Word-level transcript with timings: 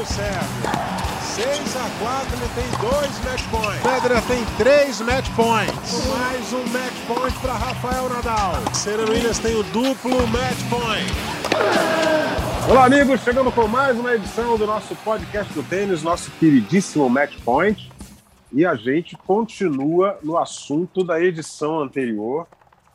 o 0.00 0.06
Sérgio. 0.06 0.40
6 1.34 1.76
a 1.76 1.90
4 1.98 2.36
ele 2.36 2.48
tem 2.54 2.70
dois 2.80 3.24
match 3.24 3.44
points. 3.50 3.82
Pedra 3.82 4.22
tem 4.22 4.44
três 4.56 5.00
match 5.02 5.28
points. 5.36 6.06
Mais 6.06 6.52
um 6.54 6.64
match 6.68 6.94
point 7.06 7.38
para 7.40 7.52
Rafael 7.52 8.08
Nadal. 8.08 8.74
Serena 8.74 9.10
Williams 9.10 9.38
tem 9.38 9.54
o 9.54 9.62
duplo 9.64 10.26
match 10.28 10.58
point. 10.70 11.12
Olá, 12.70 12.86
amigos. 12.86 13.20
Chegamos 13.20 13.52
com 13.52 13.68
mais 13.68 13.98
uma 13.98 14.14
edição 14.14 14.56
do 14.56 14.66
nosso 14.66 14.96
podcast 14.96 15.52
do 15.52 15.62
tênis, 15.62 16.02
nosso 16.02 16.30
queridíssimo 16.32 17.08
Match 17.10 17.36
Point. 17.44 17.92
E 18.52 18.64
a 18.64 18.74
gente 18.74 19.16
continua 19.18 20.18
no 20.22 20.38
assunto 20.38 21.04
da 21.04 21.20
edição 21.20 21.78
anterior. 21.78 22.48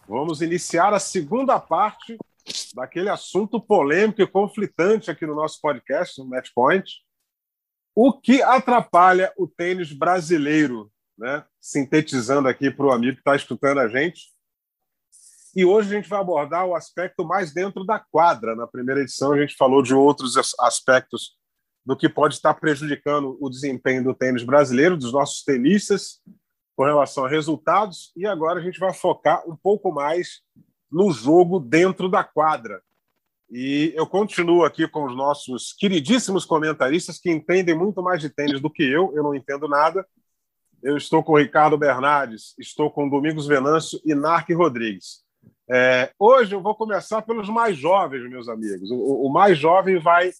Vamos 0.07 0.41
iniciar 0.41 0.91
a 0.93 0.99
segunda 0.99 1.59
parte 1.59 2.17
daquele 2.73 3.09
assunto 3.09 3.59
polêmico 3.59 4.21
e 4.21 4.27
conflitante 4.27 5.09
aqui 5.09 5.25
no 5.25 5.35
nosso 5.35 5.59
podcast, 5.61 6.19
no 6.19 6.27
Match 6.27 6.49
Point. 6.53 7.04
O 7.95 8.11
que 8.11 8.41
atrapalha 8.41 9.31
o 9.37 9.47
tênis 9.47 9.93
brasileiro, 9.93 10.91
né? 11.17 11.45
sintetizando 11.61 12.49
aqui 12.49 12.69
para 12.69 12.85
o 12.85 12.91
amigo 12.91 13.13
que 13.13 13.21
está 13.21 13.37
escutando 13.37 13.79
a 13.79 13.87
gente. 13.87 14.35
E 15.55 15.63
hoje 15.63 15.89
a 15.89 15.95
gente 15.95 16.09
vai 16.09 16.19
abordar 16.19 16.65
o 16.65 16.75
aspecto 16.75 17.23
mais 17.23 17.53
dentro 17.53 17.85
da 17.85 17.97
quadra. 17.97 18.53
Na 18.53 18.67
primeira 18.67 18.99
edição 18.99 19.31
a 19.31 19.39
gente 19.39 19.55
falou 19.55 19.81
de 19.81 19.93
outros 19.93 20.35
aspectos 20.59 21.37
do 21.85 21.95
que 21.95 22.09
pode 22.09 22.35
estar 22.35 22.53
prejudicando 22.55 23.37
o 23.39 23.49
desempenho 23.49 24.03
do 24.03 24.13
tênis 24.13 24.43
brasileiro, 24.43 24.97
dos 24.97 25.13
nossos 25.13 25.43
tenistas, 25.43 26.19
com 26.75 26.83
relação 26.83 27.23
a 27.23 27.29
resultados. 27.29 28.11
E 28.17 28.27
agora 28.27 28.59
a 28.59 28.63
gente 28.63 28.77
vai 28.77 28.93
focar 28.93 29.49
um 29.49 29.55
pouco 29.55 29.93
mais 29.93 30.41
no 30.91 31.11
jogo 31.11 31.61
dentro 31.61 32.09
da 32.09 32.25
quadra. 32.25 32.81
E 33.49 33.93
eu 33.95 34.07
continuo 34.07 34.63
aqui 34.63 34.87
com 34.87 35.05
os 35.05 35.15
nossos 35.15 35.73
queridíssimos 35.73 36.45
comentaristas 36.45 37.19
que 37.19 37.31
entendem 37.31 37.75
muito 37.75 38.01
mais 38.01 38.19
de 38.19 38.29
tênis 38.29 38.59
do 38.59 38.69
que 38.69 38.83
eu, 38.83 39.11
eu 39.15 39.23
não 39.23 39.35
entendo 39.35 39.67
nada. 39.67 40.05
Eu 40.81 40.97
estou 40.97 41.23
com 41.23 41.33
o 41.33 41.37
Ricardo 41.37 41.77
Bernardes, 41.77 42.53
estou 42.59 42.91
com 42.91 43.09
Domingos 43.09 43.47
Venâncio 43.47 43.99
e 44.05 44.13
Narc 44.13 44.49
Rodrigues. 44.51 45.23
É, 45.69 46.11
hoje 46.19 46.53
eu 46.55 46.61
vou 46.61 46.75
começar 46.75 47.21
pelos 47.23 47.49
mais 47.49 47.77
jovens, 47.77 48.29
meus 48.29 48.47
amigos. 48.47 48.91
O, 48.91 49.25
o 49.25 49.29
mais 49.31 49.57
jovem 49.57 49.97
vai 49.97 50.31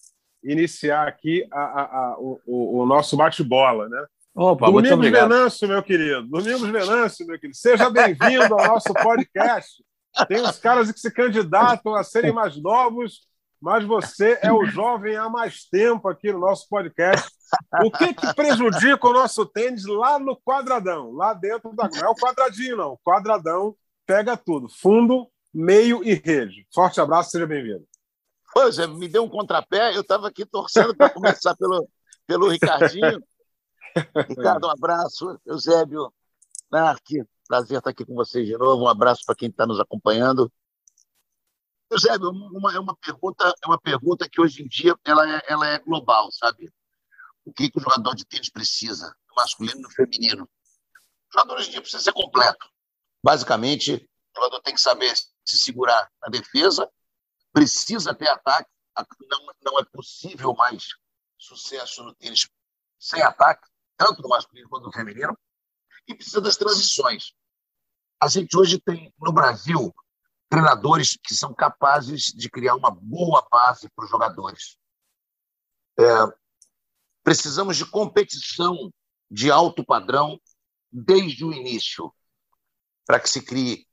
iniciar 0.42 1.08
aqui 1.08 1.46
a, 1.50 1.60
a, 1.60 1.82
a, 1.82 2.16
o, 2.18 2.40
o, 2.82 2.86
nosso 2.86 3.16
bate-bola, 3.16 3.88
né? 3.88 4.04
Opa, 4.34 4.66
Domingos 4.66 5.10
Venâncio, 5.10 5.66
meu 5.66 5.82
querido. 5.82 6.28
Domingos 6.28 6.68
Venâncio, 6.68 7.26
meu 7.26 7.38
querido. 7.38 7.56
Seja 7.56 7.90
bem-vindo 7.90 8.54
ao 8.54 8.66
nosso 8.68 8.92
podcast. 8.92 9.82
Tem 10.28 10.40
os 10.40 10.58
caras 10.58 10.90
que 10.90 10.98
se 10.98 11.10
candidatam 11.10 11.94
a 11.94 12.02
serem 12.02 12.32
mais 12.32 12.56
novos, 12.56 13.26
mas 13.60 13.84
você 13.84 14.38
é 14.42 14.52
o 14.52 14.64
jovem 14.66 15.16
há 15.16 15.28
mais 15.28 15.64
tempo 15.64 16.08
aqui 16.08 16.32
no 16.32 16.38
nosso 16.38 16.68
podcast. 16.68 17.28
O 17.84 17.90
que, 17.90 18.12
que 18.14 18.34
prejudica 18.34 19.06
o 19.06 19.12
nosso 19.12 19.46
tênis 19.46 19.84
lá 19.86 20.18
no 20.18 20.36
quadradão, 20.36 21.12
lá 21.12 21.34
dentro 21.34 21.72
da. 21.74 21.88
Não 21.88 21.98
é 21.98 22.08
o 22.08 22.14
quadradinho, 22.14 22.76
não. 22.76 22.92
O 22.92 22.98
quadradão 22.98 23.76
pega 24.06 24.36
tudo: 24.36 24.68
fundo, 24.68 25.28
meio 25.52 26.02
e 26.04 26.14
rede. 26.14 26.66
Forte 26.72 27.00
abraço, 27.00 27.30
seja 27.30 27.46
bem-vindo. 27.46 27.86
Pois 28.52 28.78
é, 28.78 28.86
me 28.86 29.08
deu 29.08 29.24
um 29.24 29.28
contrapé, 29.28 29.94
eu 29.94 30.00
estava 30.00 30.28
aqui 30.28 30.46
torcendo 30.46 30.96
para 30.96 31.10
começar 31.10 31.54
pelo, 31.56 31.88
pelo 32.26 32.48
Ricardinho. 32.48 33.22
Ricardo, 34.28 34.66
um 34.66 34.70
abraço. 34.70 35.38
Eusébio, 35.44 36.12
Narc, 36.70 37.02
Prazer 37.46 37.78
estar 37.78 37.90
aqui 37.90 38.04
com 38.04 38.14
vocês 38.14 38.46
de 38.46 38.56
novo. 38.56 38.84
Um 38.84 38.88
abraço 38.88 39.22
para 39.24 39.36
quem 39.36 39.48
está 39.48 39.66
nos 39.66 39.78
acompanhando. 39.78 40.52
Eusébio, 41.88 42.30
uma, 42.30 42.74
é 42.74 42.80
uma 42.80 42.96
pergunta, 42.96 43.54
é 43.62 43.66
uma 43.66 43.80
pergunta 43.80 44.28
que 44.28 44.40
hoje 44.40 44.62
em 44.62 44.66
dia 44.66 44.96
ela 45.04 45.36
é, 45.36 45.42
ela 45.46 45.66
é 45.68 45.78
global, 45.78 46.30
sabe? 46.32 46.72
O 47.44 47.52
que, 47.52 47.70
que 47.70 47.78
o 47.78 47.80
jogador 47.80 48.14
de 48.16 48.24
tênis 48.24 48.50
precisa, 48.50 49.14
masculino 49.36 49.78
e 49.78 49.82
no 49.82 49.90
feminino? 49.90 50.44
O 50.44 51.32
jogador 51.32 51.58
hoje 51.58 51.68
em 51.68 51.72
dia 51.72 51.80
precisa 51.80 52.02
ser 52.02 52.12
completo. 52.12 52.68
Basicamente, 53.22 54.08
o 54.34 54.40
jogador 54.40 54.60
tem 54.62 54.74
que 54.74 54.80
saber 54.80 55.16
se 55.16 55.58
segurar 55.58 56.10
na 56.20 56.28
defesa, 56.28 56.90
precisa 57.52 58.12
ter 58.12 58.28
ataque. 58.28 58.68
Não, 59.30 59.46
não 59.62 59.78
é 59.78 59.84
possível 59.84 60.54
mais 60.54 60.88
sucesso 61.38 62.02
no 62.02 62.14
tênis 62.14 62.48
sem 62.98 63.22
ataque, 63.22 63.68
tanto 63.96 64.20
no 64.22 64.28
masculino 64.28 64.68
quanto 64.68 64.86
no 64.86 64.92
feminino 64.92 65.38
e 66.06 66.14
precisa 66.14 66.40
das 66.40 66.56
transições. 66.56 67.32
A 68.20 68.28
gente 68.28 68.56
hoje 68.56 68.80
tem 68.80 69.12
no 69.20 69.32
Brasil 69.32 69.94
treinadores 70.48 71.18
que 71.22 71.34
são 71.34 71.52
capazes 71.52 72.26
de 72.26 72.48
criar 72.48 72.74
uma 72.74 72.90
boa 72.90 73.46
base 73.50 73.88
para 73.94 74.04
os 74.04 74.10
jogadores. 74.10 74.76
É, 75.98 76.04
precisamos 77.22 77.76
de 77.76 77.84
competição 77.84 78.92
de 79.30 79.50
alto 79.50 79.84
padrão 79.84 80.40
desde 80.90 81.44
o 81.44 81.52
início, 81.52 82.12
para 83.04 83.18
que 83.18 83.28
se 83.28 83.42
crie 83.42 83.86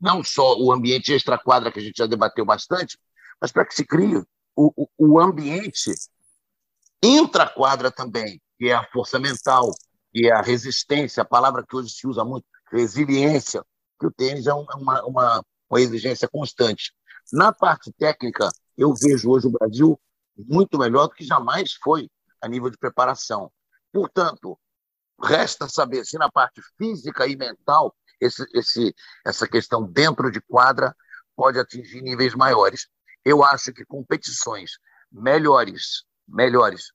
não 0.00 0.24
só 0.24 0.56
o 0.58 0.72
ambiente 0.72 1.12
extra-quadra, 1.12 1.70
que 1.70 1.78
a 1.78 1.82
gente 1.82 1.98
já 1.98 2.06
debateu 2.06 2.44
bastante, 2.44 2.98
mas 3.40 3.52
para 3.52 3.66
que 3.66 3.74
se 3.74 3.84
crie 3.84 4.16
o, 4.56 4.72
o, 4.76 4.88
o 4.96 5.20
ambiente 5.20 5.92
intra-quadra 7.02 7.90
também, 7.90 8.40
que 8.56 8.68
é 8.68 8.74
a 8.74 8.88
força 8.90 9.18
mental, 9.18 9.72
que 10.18 10.26
é 10.26 10.32
a 10.32 10.42
resistência, 10.42 11.22
a 11.22 11.26
palavra 11.26 11.64
que 11.64 11.76
hoje 11.76 11.90
se 11.90 12.04
usa 12.04 12.24
muito, 12.24 12.44
resiliência, 12.72 13.64
que 14.00 14.06
o 14.06 14.10
tênis 14.10 14.48
é 14.48 14.52
uma, 14.52 15.04
uma, 15.04 15.44
uma 15.70 15.80
exigência 15.80 16.28
constante. 16.28 16.92
Na 17.32 17.52
parte 17.52 17.92
técnica, 17.92 18.48
eu 18.76 18.92
vejo 19.00 19.30
hoje 19.30 19.46
o 19.46 19.52
Brasil 19.52 20.00
muito 20.36 20.76
melhor 20.76 21.06
do 21.06 21.14
que 21.14 21.24
jamais 21.24 21.74
foi 21.74 22.10
a 22.42 22.48
nível 22.48 22.68
de 22.68 22.76
preparação. 22.76 23.52
Portanto, 23.92 24.58
resta 25.22 25.68
saber 25.68 26.04
se 26.04 26.18
na 26.18 26.28
parte 26.28 26.60
física 26.76 27.24
e 27.28 27.36
mental 27.36 27.94
esse, 28.20 28.44
esse, 28.52 28.92
essa 29.24 29.46
questão 29.46 29.84
dentro 29.84 30.32
de 30.32 30.40
quadra 30.40 30.96
pode 31.36 31.60
atingir 31.60 32.02
níveis 32.02 32.34
maiores. 32.34 32.88
Eu 33.24 33.44
acho 33.44 33.72
que 33.72 33.84
competições 33.84 34.72
melhores, 35.12 36.02
melhores 36.26 36.90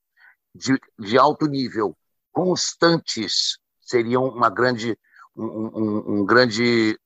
de, 0.54 0.78
de 0.98 1.16
alto 1.16 1.46
nível 1.46 1.96
constantes 2.34 3.58
seriam 3.80 4.24
uma 4.24 4.50
grande, 4.50 4.98
um, 5.36 5.44
um, 5.44 6.04
um 6.20 6.26
grande 6.26 6.98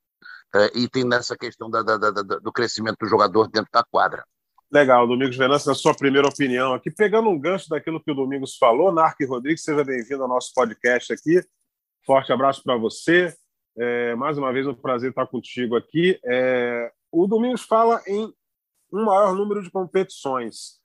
uh, 0.55 0.79
item 0.79 1.05
nessa 1.05 1.37
questão 1.37 1.71
da, 1.71 1.83
da, 1.83 1.97
da, 1.99 2.11
do 2.23 2.51
crescimento 2.51 2.97
do 3.01 3.07
jogador 3.07 3.49
dentro 3.49 3.69
da 3.73 3.85
quadra. 3.85 4.25
Legal, 4.71 5.07
Domingos 5.07 5.37
Venâncio, 5.37 5.69
na 5.69 5.75
sua 5.75 5.95
primeira 5.95 6.29
opinião 6.29 6.75
aqui, 6.75 6.91
pegando 6.91 7.29
um 7.29 7.39
gancho 7.39 7.69
daquilo 7.69 8.03
que 8.03 8.11
o 8.11 8.15
Domingos 8.15 8.57
falou, 8.57 8.93
Narc 8.93 9.17
Rodrigues, 9.27 9.63
seja 9.63 9.85
bem-vindo 9.85 10.23
ao 10.23 10.29
nosso 10.29 10.53
podcast 10.55 11.13
aqui. 11.13 11.43
Forte 12.05 12.33
abraço 12.33 12.63
para 12.63 12.77
você. 12.77 13.35
É, 13.79 14.15
mais 14.15 14.37
uma 14.37 14.53
vez, 14.53 14.67
é 14.67 14.71
um 14.71 14.75
prazer 14.75 15.11
estar 15.11 15.27
contigo 15.27 15.77
aqui. 15.77 16.19
É, 16.25 16.91
o 17.13 17.27
Domingos 17.27 17.63
fala 17.63 18.03
em 18.07 18.33
um 18.93 19.05
maior 19.05 19.35
número 19.35 19.63
de 19.63 19.71
competições. 19.71 20.78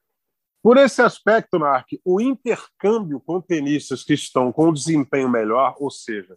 Por 0.64 0.78
esse 0.78 1.02
aspecto, 1.02 1.60
Mark, 1.60 1.90
o 2.06 2.22
intercâmbio 2.22 3.20
com 3.20 3.42
tenistas 3.42 4.02
que 4.02 4.14
estão 4.14 4.50
com 4.50 4.72
desempenho 4.72 5.30
melhor, 5.30 5.76
ou 5.78 5.92
seja, 5.92 6.34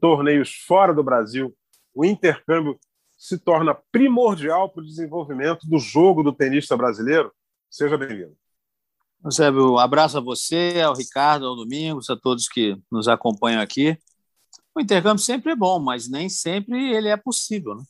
torneios 0.00 0.54
fora 0.66 0.94
do 0.94 1.04
Brasil, 1.04 1.54
o 1.94 2.02
intercâmbio 2.02 2.80
se 3.18 3.38
torna 3.38 3.76
primordial 3.92 4.70
para 4.70 4.80
o 4.80 4.86
desenvolvimento 4.86 5.68
do 5.68 5.78
jogo 5.78 6.22
do 6.22 6.32
tenista 6.32 6.74
brasileiro? 6.74 7.30
Seja 7.70 7.98
bem-vindo. 7.98 8.34
Eusébio, 9.22 9.72
um 9.74 9.78
abraço 9.78 10.16
a 10.16 10.22
você, 10.22 10.80
ao 10.82 10.94
Ricardo, 10.94 11.46
ao 11.46 11.54
Domingos, 11.54 12.08
a 12.08 12.16
todos 12.16 12.48
que 12.48 12.78
nos 12.90 13.08
acompanham 13.08 13.60
aqui. 13.60 13.98
O 14.74 14.80
intercâmbio 14.80 15.22
sempre 15.22 15.52
é 15.52 15.56
bom, 15.56 15.78
mas 15.78 16.08
nem 16.08 16.30
sempre 16.30 16.94
ele 16.94 17.08
é 17.08 17.16
possível. 17.16 17.74
Né? 17.74 17.84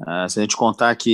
Ah, 0.00 0.28
se 0.28 0.40
a 0.40 0.42
gente 0.42 0.56
contar 0.56 0.94
que 0.96 1.10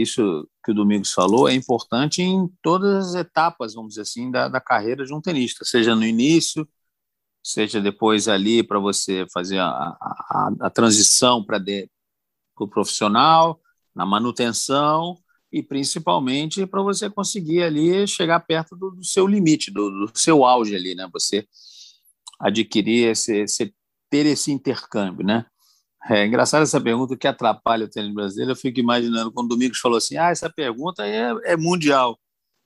isso 0.00 0.48
que 0.64 0.70
o 0.70 0.74
Domingos 0.74 1.12
falou 1.12 1.48
é 1.48 1.54
importante 1.54 2.22
em 2.22 2.48
todas 2.62 3.08
as 3.08 3.14
etapas, 3.14 3.74
vamos 3.74 3.90
dizer 3.90 4.02
assim, 4.02 4.30
da, 4.30 4.48
da 4.48 4.60
carreira 4.60 5.04
de 5.04 5.12
um 5.12 5.20
tenista, 5.20 5.64
seja 5.64 5.94
no 5.94 6.04
início, 6.04 6.66
seja 7.42 7.80
depois 7.80 8.26
ali 8.26 8.62
para 8.62 8.78
você 8.78 9.26
fazer 9.32 9.58
a, 9.58 9.68
a, 9.68 10.50
a 10.60 10.70
transição 10.70 11.44
para 11.44 11.62
o 12.58 12.68
profissional, 12.68 13.60
na 13.94 14.06
manutenção 14.06 15.18
e 15.52 15.62
principalmente 15.62 16.66
para 16.66 16.82
você 16.82 17.08
conseguir 17.08 17.62
ali 17.62 18.08
chegar 18.08 18.40
perto 18.40 18.74
do, 18.74 18.90
do 18.90 19.04
seu 19.04 19.26
limite, 19.26 19.70
do, 19.70 20.06
do, 20.06 20.18
seu 20.18 20.44
auge 20.44 20.74
ali, 20.74 20.94
né? 20.94 21.08
Você 21.12 21.46
adquirir 22.40 23.10
esse, 23.10 23.42
esse 23.42 23.74
ter 24.10 24.26
esse 24.26 24.50
intercâmbio, 24.50 25.24
né? 25.24 25.46
É 26.10 26.26
engraçado 26.26 26.62
essa 26.62 26.80
pergunta, 26.80 27.14
o 27.14 27.16
que 27.16 27.26
atrapalha 27.26 27.86
o 27.86 27.88
tênis 27.88 28.12
brasileiro? 28.12 28.52
Eu 28.52 28.56
fico 28.56 28.78
imaginando 28.78 29.32
quando 29.32 29.46
o 29.46 29.48
Domingos 29.48 29.78
falou 29.78 29.96
assim: 29.96 30.16
ah, 30.16 30.30
essa 30.30 30.50
pergunta 30.50 31.06
é, 31.06 31.32
é 31.44 31.56
mundial. 31.56 32.18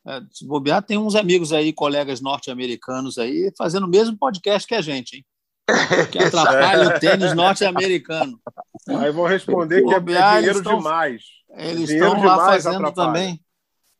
É, 0.06 0.20
se 0.32 0.46
bobear, 0.46 0.82
tem 0.82 0.98
uns 0.98 1.14
amigos 1.14 1.52
aí, 1.52 1.72
colegas 1.72 2.20
norte-americanos 2.20 3.18
aí, 3.18 3.52
fazendo 3.56 3.84
o 3.84 3.88
mesmo 3.88 4.16
podcast 4.16 4.66
que 4.66 4.74
a 4.74 4.80
gente, 4.80 5.16
hein? 5.16 5.26
Que 6.10 6.18
atrapalha 6.18 6.88
o 6.88 6.98
tênis 6.98 7.34
norte-americano. 7.34 8.40
Aí 8.88 9.12
vou 9.12 9.26
responder 9.26 9.82
que 9.82 9.90
bobear, 9.90 10.36
é 10.36 10.38
dinheiro 10.38 10.58
estão, 10.58 10.78
demais. 10.78 11.22
Eles 11.50 11.90
estão 11.90 12.24
lá 12.24 12.46
fazendo 12.46 12.86
atrapalha. 12.86 13.06
também. 13.06 13.40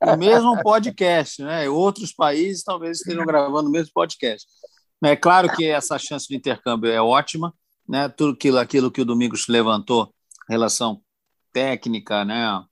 o 0.01 0.17
mesmo 0.17 0.63
podcast, 0.63 1.43
né? 1.43 1.69
Outros 1.69 2.13
países 2.13 2.65
talvez 2.65 2.99
estejam 2.99 3.27
gravando 3.27 3.69
o 3.69 3.73
mesmo 3.73 3.93
podcast. 3.93 4.49
É 5.05 5.15
claro 5.15 5.55
que 5.55 5.67
essa 5.67 5.97
chance 5.99 6.27
de 6.27 6.35
intercâmbio 6.35 6.91
é 6.91 7.01
ótima, 7.01 7.53
né? 7.89 8.09
Tudo 8.09 8.35
aquilo, 8.35 8.59
aquilo 8.59 8.91
que 8.91 9.01
o 9.01 9.05
Domingos 9.05 9.49
levantou, 9.49 10.13
relação 10.49 11.03
técnica, 11.53 12.25
né? 12.25 12.65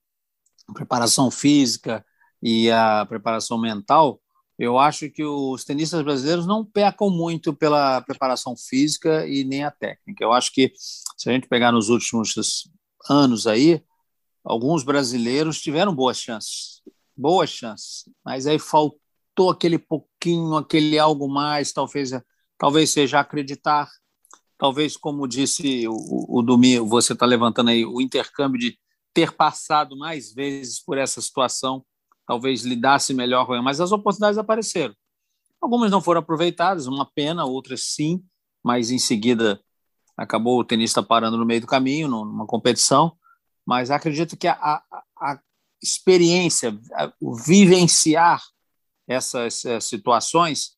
preparação 0.74 1.30
física 1.30 2.04
e 2.42 2.70
a 2.70 3.06
preparação 3.06 3.58
mental, 3.58 4.20
eu 4.58 4.78
acho 4.78 5.10
que 5.10 5.22
os 5.24 5.64
tenistas 5.64 6.02
brasileiros 6.02 6.46
não 6.46 6.64
pecam 6.64 7.10
muito 7.10 7.52
pela 7.52 8.00
preparação 8.00 8.56
física 8.56 9.26
e 9.26 9.44
nem 9.44 9.64
a 9.64 9.70
técnica. 9.70 10.24
Eu 10.24 10.32
acho 10.32 10.52
que 10.52 10.72
se 10.76 11.28
a 11.28 11.32
gente 11.32 11.46
pegar 11.46 11.72
nos 11.72 11.88
últimos 11.88 12.70
anos 13.08 13.46
aí, 13.46 13.82
alguns 14.42 14.82
brasileiros 14.82 15.60
tiveram 15.60 15.94
boas 15.94 16.18
chances, 16.18 16.80
boas 17.14 17.50
chances, 17.50 18.08
mas 18.24 18.46
aí 18.46 18.58
faltou 18.58 19.50
aquele 19.50 19.78
pouquinho, 19.78 20.56
aquele 20.56 20.98
algo 20.98 21.28
mais, 21.28 21.72
talvez, 21.72 22.12
talvez 22.56 22.90
seja 22.90 23.20
acreditar, 23.20 23.90
talvez 24.58 24.96
como 24.96 25.26
disse 25.26 25.86
o, 25.88 26.38
o 26.38 26.42
Domingo, 26.42 26.86
você 26.86 27.12
está 27.12 27.26
levantando 27.26 27.70
aí 27.70 27.84
o 27.84 28.00
intercâmbio 28.00 28.58
de 28.58 28.78
ter 29.12 29.32
passado 29.32 29.96
mais 29.96 30.32
vezes 30.32 30.82
por 30.82 30.98
essa 30.98 31.20
situação 31.20 31.84
talvez 32.26 32.64
lidasse 32.64 33.14
melhor 33.14 33.46
com 33.46 33.54
ela, 33.54 33.62
mas 33.62 33.80
as 33.80 33.92
oportunidades 33.92 34.36
apareceram. 34.36 34.94
Algumas 35.60 35.90
não 35.90 36.02
foram 36.02 36.20
aproveitadas, 36.20 36.86
uma 36.86 37.06
pena, 37.06 37.44
outras 37.44 37.84
sim, 37.84 38.22
mas 38.62 38.90
em 38.90 38.98
seguida 38.98 39.60
acabou 40.16 40.58
o 40.58 40.64
tenista 40.64 41.02
parando 41.02 41.36
no 41.36 41.46
meio 41.46 41.60
do 41.60 41.66
caminho, 41.66 42.08
numa 42.08 42.46
competição. 42.46 43.16
Mas 43.64 43.90
acredito 43.90 44.36
que 44.36 44.48
a, 44.48 44.54
a, 44.54 45.02
a 45.20 45.40
experiência, 45.82 46.78
a, 46.94 47.12
o 47.20 47.34
vivenciar 47.34 48.42
essas, 49.06 49.64
essas 49.64 49.84
situações 49.84 50.75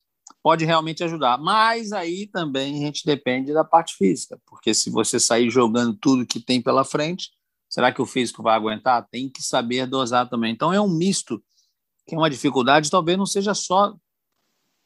pode 0.48 0.64
realmente 0.64 1.04
ajudar. 1.04 1.36
Mas 1.36 1.92
aí 1.92 2.26
também 2.26 2.74
a 2.74 2.86
gente 2.86 3.04
depende 3.04 3.52
da 3.52 3.64
parte 3.64 3.94
física, 3.96 4.40
porque 4.46 4.72
se 4.72 4.88
você 4.88 5.20
sair 5.20 5.50
jogando 5.50 5.94
tudo 5.94 6.26
que 6.26 6.40
tem 6.40 6.62
pela 6.62 6.84
frente, 6.84 7.30
Será 7.68 7.92
que 7.92 8.00
o 8.00 8.06
físico 8.06 8.42
vai 8.42 8.56
aguentar? 8.56 9.06
Tem 9.10 9.28
que 9.28 9.42
saber 9.42 9.86
dosar 9.86 10.28
também. 10.28 10.52
Então 10.52 10.72
é 10.72 10.80
um 10.80 10.88
misto, 10.88 11.42
que 12.06 12.14
é 12.14 12.18
uma 12.18 12.30
dificuldade, 12.30 12.90
talvez 12.90 13.18
não 13.18 13.26
seja 13.26 13.52
só 13.52 13.94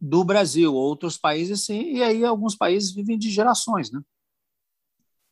do 0.00 0.24
Brasil, 0.24 0.74
outros 0.74 1.16
países 1.16 1.64
sim, 1.64 1.92
e 1.94 2.02
aí 2.02 2.24
alguns 2.24 2.56
países 2.56 2.92
vivem 2.92 3.16
de 3.16 3.30
gerações, 3.30 3.92
né? 3.92 4.00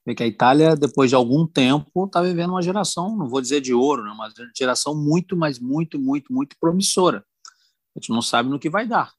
Porque 0.04 0.22
a 0.22 0.26
Itália, 0.26 0.76
depois 0.76 1.10
de 1.10 1.16
algum 1.16 1.44
tempo, 1.44 2.06
está 2.06 2.22
vivendo 2.22 2.50
uma 2.50 2.62
geração, 2.62 3.16
não 3.16 3.28
vou 3.28 3.40
dizer 3.40 3.60
de 3.60 3.74
ouro, 3.74 4.04
né, 4.04 4.12
uma 4.12 4.32
geração 4.56 4.94
muito, 4.94 5.36
mas 5.36 5.58
muito, 5.58 5.98
muito, 5.98 6.32
muito 6.32 6.56
promissora. 6.58 7.24
A 7.94 7.98
gente 7.98 8.10
não 8.10 8.22
sabe 8.22 8.48
no 8.48 8.58
que 8.58 8.70
vai 8.70 8.86
dar, 8.86 9.12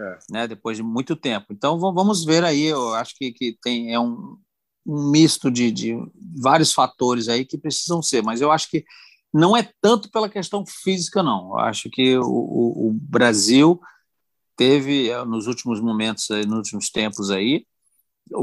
é. 0.00 0.18
né? 0.30 0.48
Depois 0.48 0.76
de 0.76 0.82
muito 0.82 1.14
tempo. 1.14 1.46
Então 1.50 1.78
vamos 1.78 2.24
ver 2.24 2.44
aí. 2.44 2.64
Eu 2.64 2.94
acho 2.94 3.14
que, 3.16 3.32
que 3.32 3.56
tem 3.62 3.92
é 3.92 4.00
um 4.00 4.38
um 4.86 5.10
misto 5.10 5.50
de, 5.50 5.70
de 5.70 5.96
vários 6.36 6.72
fatores 6.72 7.28
aí 7.28 7.44
que 7.44 7.58
precisam 7.58 8.02
ser, 8.02 8.22
mas 8.22 8.40
eu 8.40 8.50
acho 8.50 8.70
que 8.70 8.84
não 9.32 9.56
é 9.56 9.68
tanto 9.80 10.10
pela 10.10 10.28
questão 10.28 10.64
física, 10.66 11.22
não. 11.22 11.50
Eu 11.50 11.58
acho 11.58 11.88
que 11.88 12.16
o, 12.18 12.24
o, 12.24 12.88
o 12.88 12.92
Brasil 12.92 13.80
teve, 14.56 15.08
eh, 15.08 15.24
nos 15.24 15.46
últimos 15.46 15.80
momentos, 15.80 16.28
nos 16.46 16.56
últimos 16.56 16.90
tempos 16.90 17.30
aí, 17.30 17.64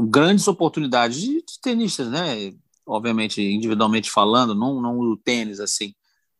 grandes 0.08 0.48
oportunidades 0.48 1.20
de, 1.20 1.42
de 1.42 1.60
tenistas, 1.60 2.08
né? 2.08 2.54
Obviamente, 2.86 3.42
individualmente 3.42 4.10
falando, 4.10 4.54
não, 4.54 4.80
não 4.80 4.98
o 4.98 5.16
tênis, 5.16 5.60
assim, 5.60 5.92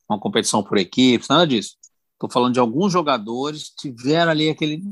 uma 0.09 0.19
competição 0.19 0.63
por 0.63 0.79
equipes, 0.79 1.29
nada 1.29 1.47
disso. 1.47 1.77
Estou 2.19 2.29
falando 2.29 2.55
de 2.55 2.59
alguns 2.59 2.93
jogadores 2.93 3.71
tiveram 3.71 4.33
ali 4.33 4.51
aquele. 4.51 4.83